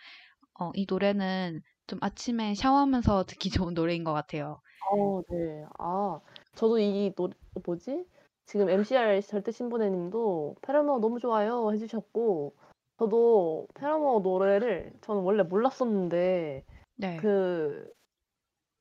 어, 0.61 0.71
이 0.75 0.87
노래는 0.89 1.63
좀 1.87 1.99
아침에 2.03 2.55
샤워하면서 2.55 3.25
듣기 3.41 3.51
좋은 3.51 3.75
노래인 3.75 4.05
것 4.05 4.13
같아요. 4.15 4.61
어, 4.91 5.23
네. 5.31 5.65
아, 5.79 6.21
저도 6.55 6.79
이 6.79 7.13
노래, 7.17 7.35
뭐지? 7.65 8.05
지금 8.47 8.69
MCR 8.69 9.21
절대 9.23 9.53
신부네 9.53 9.91
님도 9.91 10.57
페라모 10.63 10.99
너무 10.99 11.21
좋아요 11.21 11.71
해주셨고, 11.73 12.55
저도 12.99 13.69
페라모 13.75 14.21
노래를 14.21 14.93
저는 15.03 15.23
원래 15.23 15.43
몰랐었는데, 15.43 16.65
네. 17.01 17.17
그 17.17 17.91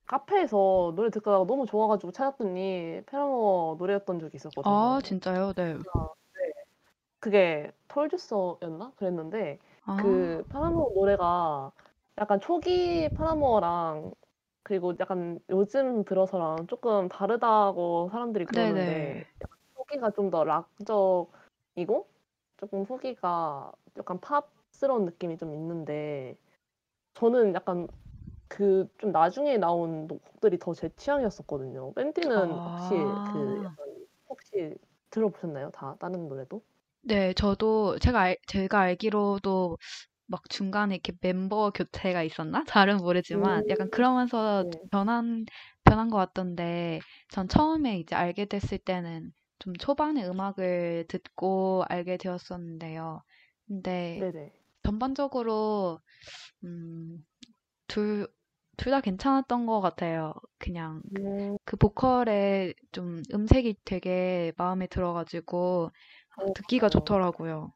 카페에서 0.07 0.93
노래 0.95 1.09
듣다가 1.09 1.45
너무 1.45 1.65
좋아 1.65 1.87
가지고 1.87 2.11
찾았더니 2.11 3.03
페라모 3.05 3.75
노래였던 3.79 4.19
적이 4.19 4.35
있었거든요. 4.37 4.73
아, 4.73 4.99
진짜요? 5.03 5.53
네. 5.55 5.71
그게 7.19 7.71
톨주서였나? 7.87 8.93
그랬는데, 8.95 9.59
아, 9.85 9.97
그 10.01 10.43
파라모 10.49 10.93
노래가 10.95 11.71
약간 12.17 12.39
초기 12.39 13.09
파라모랑 13.13 14.13
그리고 14.63 14.93
약간 14.99 15.39
요즘 15.49 16.03
들어서랑 16.05 16.67
조금 16.67 17.07
다르다고 17.09 18.09
사람들이 18.11 18.45
그러는데 18.45 18.81
네네. 18.83 19.25
약간 19.41 19.57
초기가 19.75 20.11
좀 20.11 20.29
더 20.31 20.43
락적이고 20.43 22.07
조금 22.57 22.83
후기가 22.83 23.71
약간 23.97 24.19
팝스러운 24.21 25.05
느낌이 25.05 25.37
좀 25.37 25.53
있는데 25.53 26.37
저는 27.15 27.53
약간 27.55 27.87
그 28.49 28.87
좀 28.99 29.11
나중에 29.11 29.57
나온 29.57 30.07
곡들이 30.07 30.57
더 30.59 30.73
제 30.73 30.89
취향이었었거든요. 30.97 31.93
밴디는 31.93 32.59
혹시 32.65 33.15
그 33.23 33.61
아. 33.65 33.77
약간 33.77 33.87
혹시 34.29 34.75
들어보셨나요? 35.11 35.71
다 35.71 35.95
다른 35.99 36.27
노래도? 36.29 36.61
네, 37.01 37.33
저도 37.33 37.97
제가 37.99 38.19
알, 38.21 38.37
제가 38.47 38.79
알기로도 38.81 39.77
막 40.27 40.49
중간에 40.49 40.95
이렇게 40.95 41.13
멤버 41.21 41.71
교체가 41.71 42.23
있었나? 42.23 42.63
잘은 42.67 42.97
모르지만 42.97 43.63
약간 43.69 43.87
음, 43.87 43.91
그러면서 43.91 44.65
네. 44.71 44.89
변한 44.91 45.45
변한 45.85 46.09
것 46.09 46.17
같던데 46.17 47.01
전 47.29 47.47
처음에 47.47 47.99
이제 47.99 48.15
알게 48.15 48.45
됐을 48.45 48.77
때는 48.79 49.31
좀 49.59 49.73
초반에 49.75 50.25
음악을 50.27 51.05
듣고 51.09 51.83
알게 51.89 52.17
되었었는데요. 52.17 53.23
근데 53.67 54.25
네네. 54.31 54.51
전반적으로 54.83 56.01
음, 56.63 57.25
둘, 57.87 58.27
둘 58.79 58.91
다 58.91 59.01
괜찮았던 59.01 59.65
것 59.65 59.81
같아요. 59.81 60.33
그냥 60.57 61.01
음, 61.11 61.57
그 61.65 61.77
보컬의 61.77 62.75
좀 62.91 63.21
음색이 63.33 63.77
되게 63.85 64.53
마음에 64.57 64.87
들어가지고 64.87 65.91
어, 66.37 66.55
듣기가 66.55 66.89
맞아요. 66.89 66.89
좋더라고요. 66.89 67.73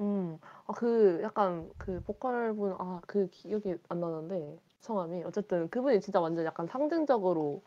음, 0.00 0.38
아, 0.66 0.72
그 0.74 1.20
약간 1.22 1.70
그 1.78 2.02
보컬분, 2.02 2.72
아, 2.78 3.00
그 3.06 3.28
기억이 3.30 3.74
안 3.88 4.00
나는데 4.00 4.58
성함이 4.80 5.22
어쨌든 5.24 5.68
그분이 5.70 6.00
진짜 6.00 6.20
완전 6.20 6.44
약간 6.44 6.66
상징적으로 6.66 7.62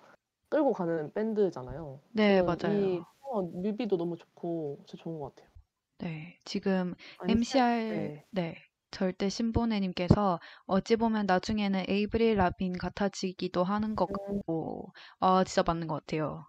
끌고 0.49 0.73
가는 0.73 1.13
밴드잖아요. 1.13 2.01
네, 2.11 2.41
저는 2.41 2.61
이 2.63 3.03
맞아요. 3.03 3.05
어, 3.21 3.43
뮤비도 3.43 3.97
너무 3.97 4.17
좋고 4.17 4.83
진짜 4.87 5.03
좋은 5.03 5.19
것 5.19 5.35
같아요. 5.35 5.51
네, 5.97 6.39
지금 6.45 6.93
아니, 7.17 7.37
MCR, 7.43 7.61
네. 7.87 8.25
네, 8.31 8.64
절대 8.91 9.29
신보네님께서 9.29 10.39
어찌 10.65 10.95
보면 10.95 11.25
나중에는 11.25 11.85
에이브릴 11.89 12.35
라빈 12.37 12.73
같아지기도 12.77 13.63
하는 13.63 13.95
것 13.95 14.09
음, 14.09 14.41
같고, 14.47 14.93
아, 15.19 15.43
진짜 15.43 15.63
맞는 15.65 15.87
것 15.87 15.95
같아요. 16.05 16.45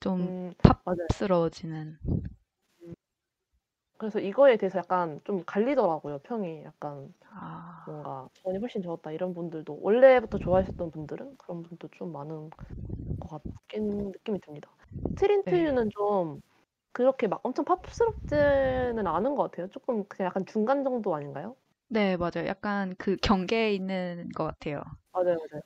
좀 0.00 0.34
음. 0.48 0.52
팝스러워지는. 1.08 1.98
그래서 3.98 4.18
이거에 4.20 4.56
대해서 4.56 4.78
약간 4.78 5.20
좀 5.24 5.44
갈리더라고요, 5.44 6.20
평이. 6.20 6.62
약간 6.64 7.12
아, 7.30 7.84
뭔가 7.84 8.28
전이 8.34 8.58
훨씬 8.60 8.82
좋았다 8.82 9.12
이런 9.12 9.34
분들도 9.34 9.80
원래부터 9.82 10.38
좋아하셨던 10.38 10.90
분들은 10.92 11.36
그런 11.38 11.62
분도 11.62 11.88
좀 11.92 12.12
많은 12.12 12.50
것 13.20 13.28
같긴 13.30 14.12
느낌이 14.12 14.40
듭니다. 14.40 14.76
네. 15.44 15.70
Still 15.70 15.76
Into 15.76 15.81
You는 15.81 15.90
좀 15.96 16.42
그렇게 16.92 17.26
막 17.28 17.40
엄청 17.44 17.64
팝스럽지는 17.64 19.06
않은 19.06 19.34
것 19.36 19.50
같아요. 19.50 19.68
조금 19.68 20.04
그냥 20.08 20.28
약간 20.28 20.44
중간 20.46 20.84
정도 20.84 21.14
아닌가요? 21.14 21.56
네, 21.88 22.16
맞아요. 22.16 22.46
약간 22.46 22.94
그 22.98 23.16
경계에 23.16 23.74
있는 23.74 24.28
것 24.34 24.44
같아요. 24.44 24.82
맞아요, 25.12 25.36
맞아요. 25.38 25.62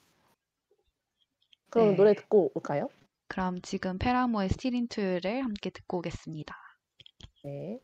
그럼 1.71 1.91
네. 1.91 1.97
노래 1.97 2.15
듣고 2.15 2.53
올까요? 2.55 2.89
그럼 3.29 3.61
지금 3.63 3.99
Paramore의 3.99 4.49
Still 4.49 4.75
Into 4.75 5.00
You를 5.00 5.43
함께 5.45 5.71
듣고 5.71 5.99
오겠습니다. 5.99 6.55
네. 7.43 7.81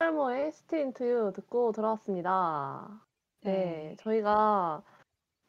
팔모의 0.00 0.52
스틴트유 0.52 1.32
듣고 1.34 1.72
돌아왔습니다. 1.72 3.00
네, 3.42 3.52
네. 3.52 3.96
저희가 4.00 4.82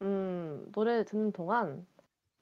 음, 0.02 0.70
노래 0.74 1.06
듣는 1.06 1.32
동안 1.32 1.88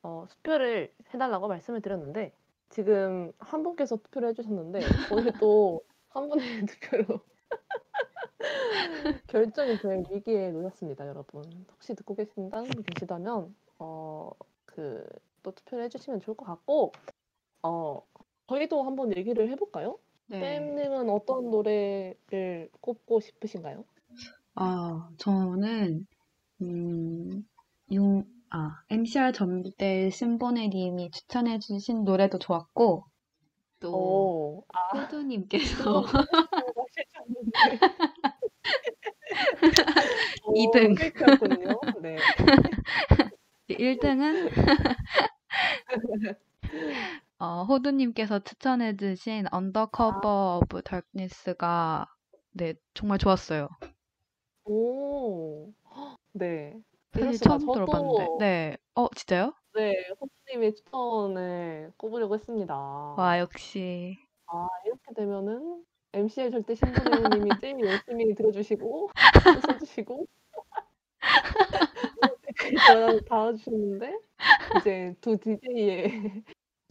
어, 0.04 0.26
투표를 0.30 0.94
해달라고 1.14 1.48
말씀을 1.48 1.82
드렸는데 1.82 2.34
지금 2.70 3.32
한 3.40 3.64
분께서 3.64 3.96
투표를 3.98 4.30
해주셨는데 4.30 4.82
오늘 5.14 5.32
또 5.40 5.82
한 6.10 6.28
분의 6.28 6.40
투표로 6.66 7.20
결정이 9.28 9.78
될 9.78 10.04
위기에 10.10 10.52
놓였습니다, 10.52 11.08
여러분. 11.08 11.44
혹시 11.72 11.94
듣고 11.94 12.16
계신다 12.16 12.64
계시다면 12.64 13.56
어, 13.78 14.32
그 14.66 15.08
또 15.44 15.52
투표를 15.52 15.86
해주시면 15.86 16.22
좋을 16.22 16.36
것 16.36 16.46
같고 16.46 16.92
어, 17.64 18.02
저희도 18.48 18.84
한번 18.84 19.16
얘기를 19.16 19.50
해볼까요? 19.50 20.00
네. 20.30 20.40
쌤님은 20.40 21.10
어떤 21.10 21.50
노래를 21.50 22.70
꼽고 22.82 23.20
싶으신가요? 23.20 23.84
아, 24.56 25.10
저는, 25.18 26.06
음, 26.62 27.48
용, 27.94 28.26
아, 28.50 28.82
MCR 28.90 29.32
전대 29.32 30.10
심보네님이 30.10 31.12
추천해주신 31.12 32.04
노래도 32.04 32.38
좋았고, 32.38 33.06
또, 33.80 33.96
오, 33.96 34.66
아, 34.74 34.98
호두님께서 34.98 36.02
하셨는데. 36.02 36.20
오, 40.46 40.54
이등. 40.56 40.96
페이크였군요. 40.96 41.80
네. 42.02 42.18
1등은 43.70 44.50
어, 47.40 47.64
호두님께서 47.64 48.40
추천해 48.40 48.98
주신 48.98 49.46
Undercover 49.54 50.60
of 50.62 50.82
Darkness가 50.84 52.06
네, 52.52 52.74
정말 52.94 53.18
좋았어요. 53.18 53.70
오, 54.66 55.72
네. 56.34 56.74
사실. 57.14 57.40
처음 57.40 57.60
들어봤는데. 57.60 58.26
저도 58.26 58.38
네. 58.40 58.78
어, 58.96 59.08
진짜요? 59.16 59.54
네, 59.74 59.94
호프님의 60.20 60.76
추천을 60.76 61.94
꼽으려고 61.96 62.36
했습니다. 62.36 62.76
와, 62.76 63.40
역시. 63.40 64.18
아, 64.48 64.68
이렇게 64.86 65.14
되면은 65.16 65.86
MC의 66.12 66.52
절대 66.52 66.76
신부님이 66.76 67.52
제일 67.62 67.78
열심히 68.04 68.36
들어주시고 68.36 69.10
또 69.46 69.62
써주시고 69.62 70.28
댓글 72.42 73.22
달아주셨는데 73.26 74.20
이제 74.80 75.16
두 75.22 75.38
DJ의 75.38 76.44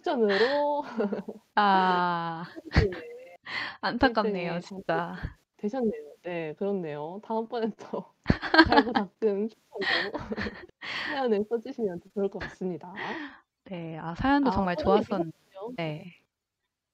추천으로 0.09 0.85
아, 1.55 2.45
안타깝네요, 3.83 4.55
일등에 4.55 4.61
진짜. 4.61 5.17
되셨네요. 5.59 6.13
네, 6.23 6.55
그렇네요. 6.55 7.21
다음번엔 7.25 7.73
또 7.77 8.05
달고 8.91 8.93
닦은 8.93 9.49
추천으로 9.51 10.13
사연을 11.11 11.45
써주시면 11.51 12.01
더 12.01 12.09
좋을 12.15 12.29
것 12.31 12.39
같습니다. 12.41 12.93
네, 13.65 13.99
아, 13.99 14.15
사연도 14.15 14.51
아, 14.51 14.55
정말 14.55 14.77
호두님 14.77 15.03
좋았었는데. 15.03 15.39
이거요? 15.51 15.73
네. 15.77 16.05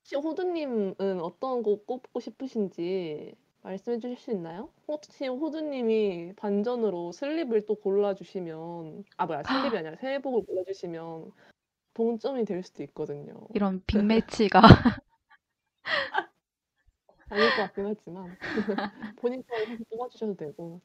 혹시 0.00 0.16
호두님은 0.16 1.20
어떤 1.20 1.62
곡 1.62 1.86
꼽고 1.86 2.18
싶으신지 2.20 3.34
말씀해 3.62 3.98
주실 3.98 4.16
수 4.18 4.30
있나요? 4.32 4.70
혹시 4.88 5.26
호두님이 5.28 6.32
반전으로 6.36 7.12
슬립을 7.12 7.64
또 7.66 7.76
골라주시면 7.76 9.04
아 9.16 9.26
뭐야 9.26 9.42
슬립이 9.44 9.76
아니라 9.78 9.96
새해복을 9.96 10.44
골라주시면 10.46 11.32
동점이 11.94 12.44
될 12.44 12.62
수도 12.62 12.82
있거든요. 12.84 13.46
이런 13.54 13.82
빅매치가. 13.86 14.60
아닐 17.30 17.50
것 17.50 17.56
같긴 17.56 17.86
하지만 17.86 18.36
본인 19.20 19.42
계속 19.48 19.88
뽑아주셔도 19.90 20.36
되고 20.36 20.80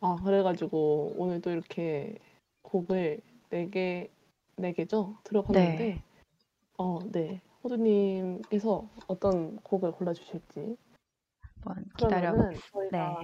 아 0.00 0.16
그래가지고 0.22 1.14
오늘 1.16 1.40
또 1.40 1.50
이렇게 1.50 2.18
곡을 2.62 3.20
네 3.50 3.70
개, 3.70 4.10
네 4.56 4.72
개죠? 4.72 5.16
들어봤는데 5.24 5.78
네. 5.78 6.02
어, 6.76 6.98
네. 7.12 7.40
호두님께서 7.62 8.88
어떤 9.06 9.56
곡을 9.56 9.92
골라주실지 9.92 10.76
한번 11.40 11.84
기다려. 11.96 12.32
그러면은 12.32 12.58
저희가 12.72 13.20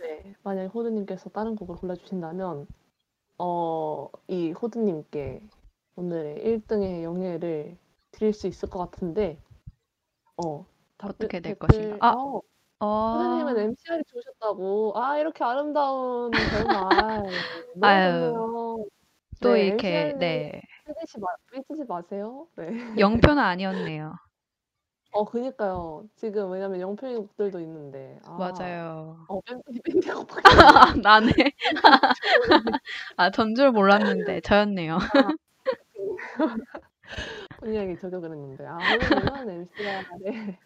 네, 0.00 0.34
만약에 0.42 0.68
호두님께서 0.68 1.30
다른 1.30 1.56
곡을 1.56 1.76
골라주신다면 1.76 2.66
어, 3.38 4.08
이 4.28 4.52
호두님께 4.52 5.42
오늘의 6.04 6.42
1등의 6.42 7.04
영예를 7.04 7.76
드릴 8.10 8.32
수 8.32 8.46
있을 8.46 8.70
것 8.70 8.78
같은데 8.90 9.38
어, 10.42 10.64
답- 10.96 11.10
어떻게 11.10 11.40
될 11.40 11.58
것인가? 11.58 11.98
아, 12.00 12.12
어, 12.12 12.40
어, 12.80 13.12
호두님은 13.12 13.58
MCR이 13.58 14.02
좋으셨다고 14.06 14.92
아 14.96 15.18
이렇게 15.18 15.44
아름다운 15.44 16.30
결말 16.30 17.42
너무 17.74 17.86
아유, 17.86 18.10
좋네요 18.10 18.86
또 19.42 19.54
네, 19.54 19.66
이렇게, 19.66 20.14
네. 20.16 20.62
삐지지 20.86 21.20
마, 21.20 21.26
삐지지 21.52 21.84
마세요 21.86 22.46
네. 22.56 22.70
영표는 22.98 23.38
아니었네요. 23.42 24.14
어 25.12 25.24
그니까요 25.24 26.08
지금 26.16 26.50
왜냐면 26.50 26.80
영표의 26.80 27.16
곡들도 27.16 27.60
있는데 27.60 28.18
아, 28.24 28.38
맞아요. 28.38 29.18
어 29.28 29.40
아, 30.44 30.94
나네. 31.02 31.32
아, 33.16 33.30
전줄 33.30 33.72
몰랐는데, 33.72 34.40
저였네요. 34.40 34.98
분명히 37.58 37.98
저격을 37.98 38.30
했는데 38.30 38.66
아 38.66 38.78
오늘은 38.78 39.50
MCR의 39.50 40.58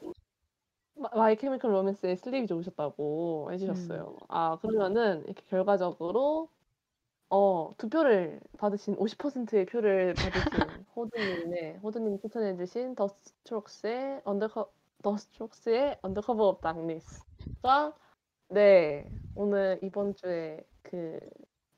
My 1.14 1.36
Chemical 1.36 1.72
Romance의 1.72 2.16
Sleep이 2.16 2.46
좋으셨다고 2.46 3.50
해주셨어요. 3.52 4.16
아 4.28 4.58
그러면은 4.60 5.24
이렇게 5.24 5.42
결과적으로 5.48 6.48
어 7.30 7.74
투표를 7.78 8.40
받으신 8.58 8.96
50%의 8.96 9.66
표를 9.66 10.14
받으신 10.14 10.84
호두님의 10.94 11.78
호두님 11.82 12.20
추천해주신 12.20 12.94
The 12.94 13.08
Strokes의 13.08 14.22
Under 14.24 14.53
Cov 14.53 14.70
The 15.02 15.16
Strokes의 15.16 15.98
Under 16.02 16.25
Cover 16.25 16.48
of 16.48 16.60
Darkness가 16.60 17.94
네 18.50 19.10
오늘 19.34 19.80
이번 19.82 20.14
주에 20.14 20.64
그 20.82 21.18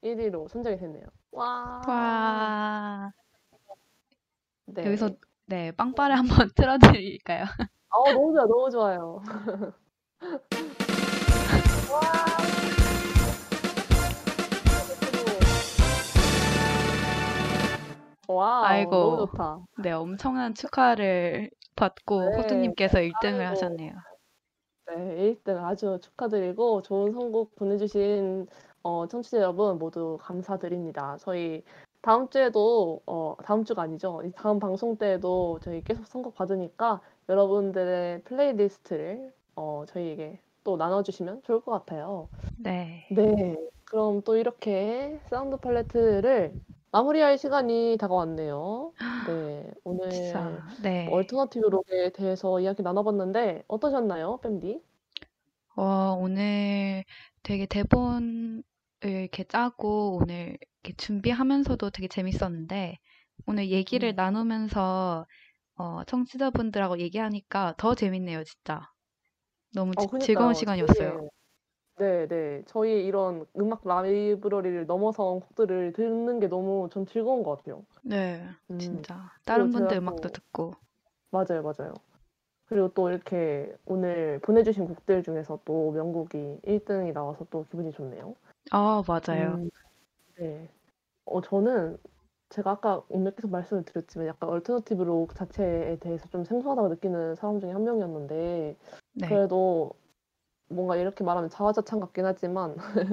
1위로 0.03 0.49
선정이 0.49 0.77
됐네요. 0.77 1.07
와. 1.33 1.83
와, 1.87 3.12
네. 4.67 4.85
여기서, 4.87 5.11
네, 5.47 5.71
빵빠레 5.73 6.14
한번 6.14 6.51
틀어드릴까요? 6.57 7.45
어, 7.91 8.12
너무 8.12 8.33
좋아, 8.35 8.47
너무 8.47 8.71
좋아요. 8.71 9.23
와. 18.29 18.67
아이고. 18.69 18.90
너무 18.90 19.16
좋다. 19.27 19.59
네, 19.78 19.93
엄청난 19.93 20.55
축하를 20.55 21.51
받고 21.77 22.20
네. 22.31 22.36
호두님께서 22.36 22.99
1등을 22.99 23.39
아이고. 23.40 23.51
하셨네요. 23.51 23.93
네, 24.89 25.35
1등 25.45 25.62
아주 25.65 25.99
축하드리고 26.01 26.82
좋은 26.82 27.12
선곡 27.12 27.55
보내주신 27.57 28.47
어, 28.82 29.07
청취자 29.07 29.39
여러분 29.39 29.78
모두 29.78 30.16
감사드립니다. 30.20 31.16
저희 31.20 31.62
다음 32.02 32.28
주에도 32.28 33.01
어, 33.06 33.36
다음 33.44 33.64
주가 33.64 33.82
아니죠. 33.82 34.23
이 34.24 34.32
다음 34.32 34.59
방송 34.59 34.97
때에도 34.97 35.59
저희 35.62 35.82
계속 35.82 36.06
선곡 36.06 36.35
받으니까 36.35 37.01
여러분들의 37.28 38.23
playlist를 38.23 39.32
어, 39.56 39.85
저희에게 39.89 40.39
또 40.64 40.77
나눠주시면 40.77 41.43
좋을 41.43 41.60
것 41.60 41.73
같아요. 41.73 42.28
네. 42.59 43.06
네, 43.10 43.56
그럼 43.85 44.23
또 44.23 44.36
이렇게 44.36 45.20
사운드 45.31 45.56
팔레트를 45.56 46.52
마무리할 46.93 47.39
시간이 47.39 47.97
다가왔네요. 48.01 48.93
네, 49.28 49.70
오늘 49.85 50.10
진짜, 50.10 50.62
네. 50.82 51.09
alternative 51.11 51.66
록에 51.66 52.10
대해서 52.10 52.59
이야기 52.60 52.82
나눠봤는데 52.82 53.64
어떠셨나요, 53.68 54.39
밴디? 54.43 54.82
어, 55.77 56.16
오늘 56.18 57.05
되게 57.43 57.66
대본을 57.66 58.62
이렇게 59.02 59.44
짜고 59.44 60.18
오늘 60.23 60.59
준비하면서도 60.95 61.91
되게 61.91 62.09
재밌었는데 62.09 62.99
오늘 63.47 63.69
얘기를 63.71 64.11
음. 64.11 64.17
나누면서 64.17 65.27
어, 65.77 66.05
청취자분들하고 66.05 66.99
얘기하니까 67.01 67.75
더 67.77 67.95
재밌네요, 67.95 68.45
진짜. 68.45 68.81
너무 69.75 69.93
어, 69.97 70.01
지- 70.03 70.09
그니까요. 70.09 70.27
즐거운 70.27 70.55
시간이었어요. 70.55 71.29
네, 71.99 72.27
네. 72.29 72.63
저희 72.67 73.05
이런 73.07 73.47
음악 73.59 73.81
라이브러리를 73.87 74.87
넘어선 74.87 75.41
곡들을 75.41 75.93
듣는 75.95 76.41
게 76.41 76.47
너무 76.49 76.89
전 76.93 77.07
즐거운 77.07 77.43
것 77.43 77.57
같아요. 77.57 77.85
네, 78.03 78.47
음, 78.71 78.79
진짜. 78.79 79.31
다른 79.45 79.71
분들 79.71 79.97
또- 79.97 80.03
음악도 80.03 80.29
듣고. 80.29 80.75
맞아요, 81.31 81.63
맞아요. 81.63 81.95
그리고 82.67 82.89
또 82.95 83.11
이렇게 83.11 83.73
오늘 83.87 84.41
보내주신 84.41 84.87
곡들 84.87 85.23
중에서 85.23 85.61
또 85.65 85.93
명곡이 85.93 86.61
1등이 86.65 87.13
나와서 87.13 87.47
또 87.51 87.65
기분이 87.71 87.93
좋네요. 87.93 88.35
아, 88.73 89.03
맞아요. 89.07 89.55
음, 89.57 89.71
네. 90.39 90.69
어, 91.27 91.40
저는 91.40 91.98
제가 92.51 92.73
아까 92.73 93.05
오늘 93.09 93.35
계속 93.35 93.51
말씀을 93.51 93.85
드렸지만 93.85 94.27
약간 94.28 94.48
alternative 94.51 95.03
록 95.03 95.35
자체에 95.35 95.97
대해서 95.98 96.28
좀 96.28 96.44
생소하다고 96.44 96.89
느끼는 96.89 97.35
사람 97.36 97.61
중에 97.61 97.73
한 97.73 97.85
명이었는데 97.85 98.78
네. 99.12 99.40
그래도 99.40 99.93
뭔가 100.69 100.97
이렇게 100.97 101.24
말하면 101.24 101.51
자화자찬 101.51 102.01
같긴 102.01 102.27
하지만 102.27 102.77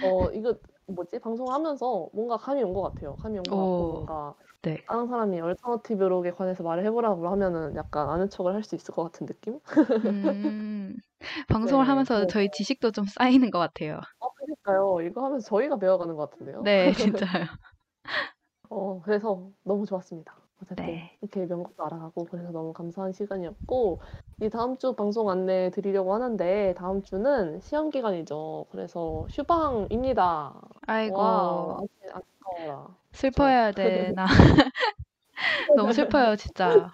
어 0.00 0.30
이거 0.32 0.56
뭐지 0.86 1.18
방송하면서 1.20 2.10
뭔가 2.14 2.36
감이 2.38 2.62
온 2.62 2.74
것 2.74 2.82
같아요. 2.82 3.16
감이 3.16 3.38
온 3.38 3.48
것 3.50 3.56
같고 3.58 3.84
오, 3.84 4.08
뭔가 4.08 4.36
네. 4.62 4.86
다른 4.86 5.08
사람이 5.08 5.40
alternative 5.40 6.04
록에 6.04 6.32
관해서 6.32 6.62
말을 6.64 6.84
해보라고 6.86 7.28
하면은 7.30 7.76
약간 7.76 8.08
아는 8.10 8.30
척을 8.30 8.54
할 8.54 8.64
수 8.64 8.76
있을 8.76 8.94
것 8.94 9.04
같은 9.04 9.26
느낌? 9.26 9.60
음, 10.04 10.96
방송을 11.48 11.84
네, 11.84 11.88
하면서 11.88 12.14
그래서 12.14 12.30
저희 12.32 12.50
지식도 12.50 12.92
좀 12.92 13.04
쌓이는 13.06 13.50
것 13.50 13.58
같아요. 13.58 14.00
어 14.18 14.32
그러니까요. 14.34 15.00
이거 15.02 15.24
하면서 15.24 15.46
저희가 15.48 15.78
배워가는 15.78 16.14
것 16.16 16.30
같은데요. 16.30 16.62
네, 16.62 16.92
진짜요. 16.92 17.46
어 18.68 19.00
그래서 19.02 19.50
너무 19.62 19.86
좋았습니다. 19.86 20.34
어쨌든 20.62 20.86
네. 20.86 21.16
이렇게 21.20 21.44
명곡도 21.46 21.84
알아가고 21.84 22.24
그래서 22.24 22.50
너무 22.50 22.72
감사한 22.72 23.12
시간이었고 23.12 24.00
이 24.40 24.48
다음 24.50 24.76
주 24.76 24.94
방송 24.94 25.30
안내 25.30 25.70
드리려고 25.70 26.14
하는데 26.14 26.74
다음 26.76 27.02
주는 27.02 27.60
시험 27.60 27.90
기간이죠. 27.90 28.66
그래서 28.70 29.26
휴방입니다. 29.30 30.60
아이고, 30.86 31.16
와, 31.20 31.78
아직 31.78 32.14
안타까워라. 32.14 32.96
슬퍼해야 33.12 33.72
돼, 33.72 34.12
나. 34.14 34.26
너무 35.76 35.92
슬퍼요, 35.92 36.36
진짜. 36.36 36.90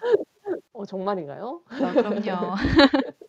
어, 0.73 0.85
정말인가요? 0.85 1.61
아, 1.69 1.93
그럼요. 1.93 2.55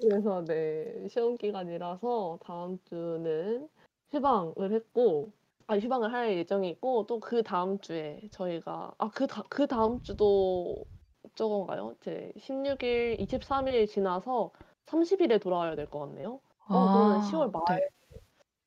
그래서 0.00 0.44
네, 0.44 1.06
시험 1.08 1.36
기간이라서 1.36 2.38
다음 2.42 2.78
주는 2.84 3.68
휴방을 4.10 4.72
했고, 4.72 5.32
아, 5.66 5.76
휴방을 5.78 6.12
할 6.12 6.36
예정이고, 6.36 7.06
또 7.06 7.20
그 7.20 7.42
다음 7.42 7.78
주에 7.80 8.20
저희가, 8.30 8.94
아, 8.98 9.10
그, 9.10 9.26
다, 9.26 9.42
그 9.50 9.66
다음 9.66 10.00
주도 10.00 10.84
저건가요? 11.34 11.96
제 12.00 12.32
16일, 12.38 13.16
23일 13.20 13.86
지나서 13.86 14.52
30일에 14.86 15.38
돌아와야 15.38 15.76
될 15.76 15.86
것 15.86 16.00
같네요. 16.00 16.40
어, 16.70 16.88
그러면 16.88 17.20
아, 17.20 17.20
10월 17.20 17.50
네. 17.68 17.80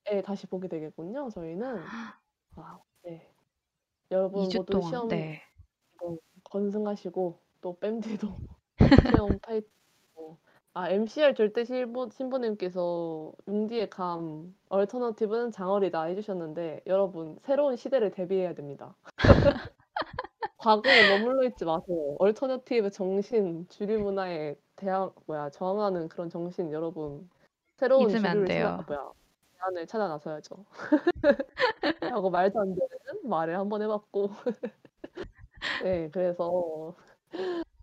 말에 0.05 0.21
다시 0.23 0.47
보게 0.47 0.67
되겠군요, 0.67 1.29
저희는. 1.29 1.91
아, 2.55 2.79
네. 3.03 3.33
여러분 4.11 4.49
2주 4.49 4.59
모두 4.59 4.69
동안, 4.69 4.81
시험 4.81 5.07
네. 5.07 5.41
건승하시고, 6.45 7.39
또 7.61 7.79
뺨디도 7.79 8.41
시험 8.95 9.39
파이팅. 9.39 9.69
아, 10.75 10.89
MCR 10.89 11.35
절대 11.35 11.65
신부, 11.65 12.09
신부님께서 12.09 13.31
융디의 13.47 13.91
감, 13.91 14.55
얼터너티브는 14.69 15.51
장어리다 15.51 16.03
해주셨는데, 16.05 16.81
여러분, 16.87 17.37
새로운 17.43 17.75
시대를 17.75 18.09
대비해야 18.09 18.55
됩니다. 18.55 18.95
과거에 20.57 21.09
머물러 21.09 21.43
있지 21.43 21.63
마세요. 21.63 22.15
얼터너티브 22.17 22.89
정신, 22.89 23.67
주류 23.69 23.99
문화에 23.99 24.55
대항, 24.75 25.11
뭐야, 25.27 25.51
저항하는 25.51 26.07
그런 26.07 26.29
정신, 26.31 26.71
여러분, 26.71 27.29
새로운 27.75 28.09
잊으면 28.09 28.25
안 28.25 28.31
주류를 28.31 28.47
돼요. 28.47 28.65
찾아, 28.65 28.83
뭐야, 28.87 29.11
대안을 29.59 29.85
찾아 29.87 30.07
나서야죠. 30.07 30.65
라고 32.01 32.29
말도 32.31 32.59
안 32.59 32.73
되는 32.73 33.29
말을 33.29 33.59
한번 33.59 33.83
해봤고. 33.83 34.31
네, 35.83 36.09
그래서, 36.09 36.95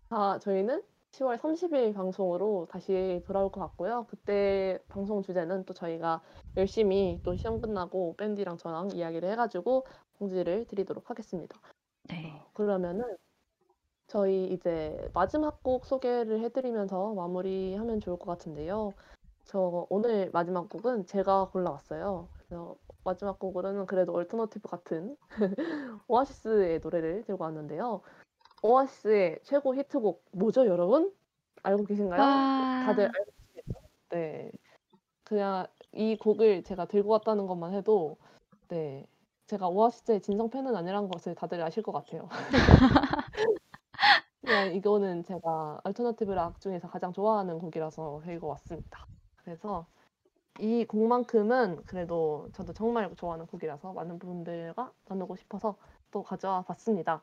아, 0.09 0.37
저희는 0.41 0.83
10월 1.11 1.37
30일 1.37 1.93
방송으로 1.93 2.67
다시 2.69 3.21
돌아올 3.25 3.51
것 3.51 3.59
같고요. 3.61 4.05
그때 4.09 4.79
방송 4.87 5.21
주제는 5.21 5.65
또 5.65 5.73
저희가 5.73 6.21
열심히 6.55 7.19
또 7.23 7.35
시험 7.35 7.61
끝나고 7.61 8.15
밴디랑 8.17 8.57
저랑 8.57 8.91
이야기를 8.91 9.29
해가지고 9.31 9.85
공지를 10.17 10.65
드리도록 10.67 11.09
하겠습니다. 11.09 11.59
네. 12.03 12.31
어, 12.33 12.49
그러면은 12.53 13.17
저희 14.07 14.45
이제 14.53 15.09
마지막 15.13 15.61
곡 15.63 15.85
소개를 15.85 16.39
해드리면서 16.41 17.13
마무리하면 17.13 17.99
좋을 17.99 18.17
것 18.17 18.25
같은데요. 18.25 18.93
저 19.45 19.85
오늘 19.89 20.29
마지막 20.31 20.69
곡은 20.69 21.07
제가 21.07 21.49
골라왔어요. 21.51 22.27
그래서 22.47 22.75
마지막 23.03 23.39
곡으로는 23.39 23.85
그래도 23.85 24.13
alternative 24.13 24.67
같은 24.67 25.17
오아시스의 26.07 26.79
노래를 26.81 27.23
들고 27.23 27.43
왔는데요. 27.43 28.01
오아시스의 28.61 29.39
최고 29.43 29.75
히트곡 29.75 30.23
뭐죠, 30.31 30.65
여러분? 30.65 31.11
알고 31.63 31.85
계신가요? 31.85 32.19
와, 32.19 32.83
다들 32.85 33.05
알고 33.05 33.31
계시겠죠? 33.53 33.79
네. 34.09 34.51
그냥 35.23 35.67
이 35.93 36.15
곡을 36.17 36.63
제가 36.63 36.85
들고 36.85 37.09
왔다는 37.09 37.47
것만 37.47 37.73
해도 37.73 38.17
네. 38.67 39.05
제가 39.47 39.67
오아시스의 39.67 40.21
진성 40.21 40.49
팬은 40.49 40.75
아니라는 40.75 41.09
것을 41.09 41.35
다들 41.35 41.61
아실 41.61 41.83
것 41.83 41.91
같아요. 41.91 42.29
그냥 44.41 44.71
이거는 44.75 45.23
제가 45.23 45.81
얼터너티브 45.83 46.31
락 46.31 46.61
중에서 46.61 46.87
가장 46.87 47.11
좋아하는 47.11 47.59
곡이라서 47.59 48.21
들고 48.23 48.47
왔습니다. 48.47 49.05
그래서 49.35 49.85
이 50.59 50.85
곡만큼은 50.85 51.83
그래도 51.85 52.47
저도 52.53 52.71
정말 52.73 53.13
좋아하는 53.15 53.45
곡이라서 53.47 53.93
많은 53.93 54.19
분들과 54.19 54.91
나누고 55.07 55.35
싶어서 55.35 55.75
또 56.11 56.23
가져와 56.23 56.61
봤습니다. 56.61 57.21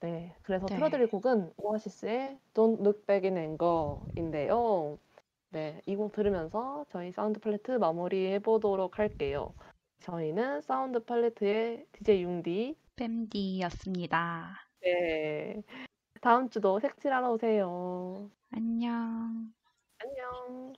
네, 0.00 0.34
그래서 0.42 0.66
네. 0.66 0.76
틀어드릴 0.76 1.08
곡은 1.08 1.52
오아시스의 1.56 2.38
Don't 2.54 2.80
Look 2.80 3.06
Back 3.06 3.28
in 3.30 3.38
Anger인데요. 3.38 4.98
네, 5.50 5.80
이 5.86 5.96
곡 5.96 6.12
들으면서 6.12 6.84
저희 6.90 7.12
사운드 7.12 7.40
팔레트 7.40 7.72
마무리해 7.72 8.38
보도록 8.40 8.98
할게요. 8.98 9.54
저희는 10.00 10.60
사운드 10.62 11.02
팔레트의 11.04 11.86
DJ 11.92 12.22
융디. 12.22 12.76
뺨디였습니다. 12.96 14.68
네, 14.82 15.62
다음 16.20 16.48
주도 16.50 16.78
색칠하러 16.80 17.32
오세요. 17.32 18.30
안녕. 18.50 19.52
안녕. 19.98 20.74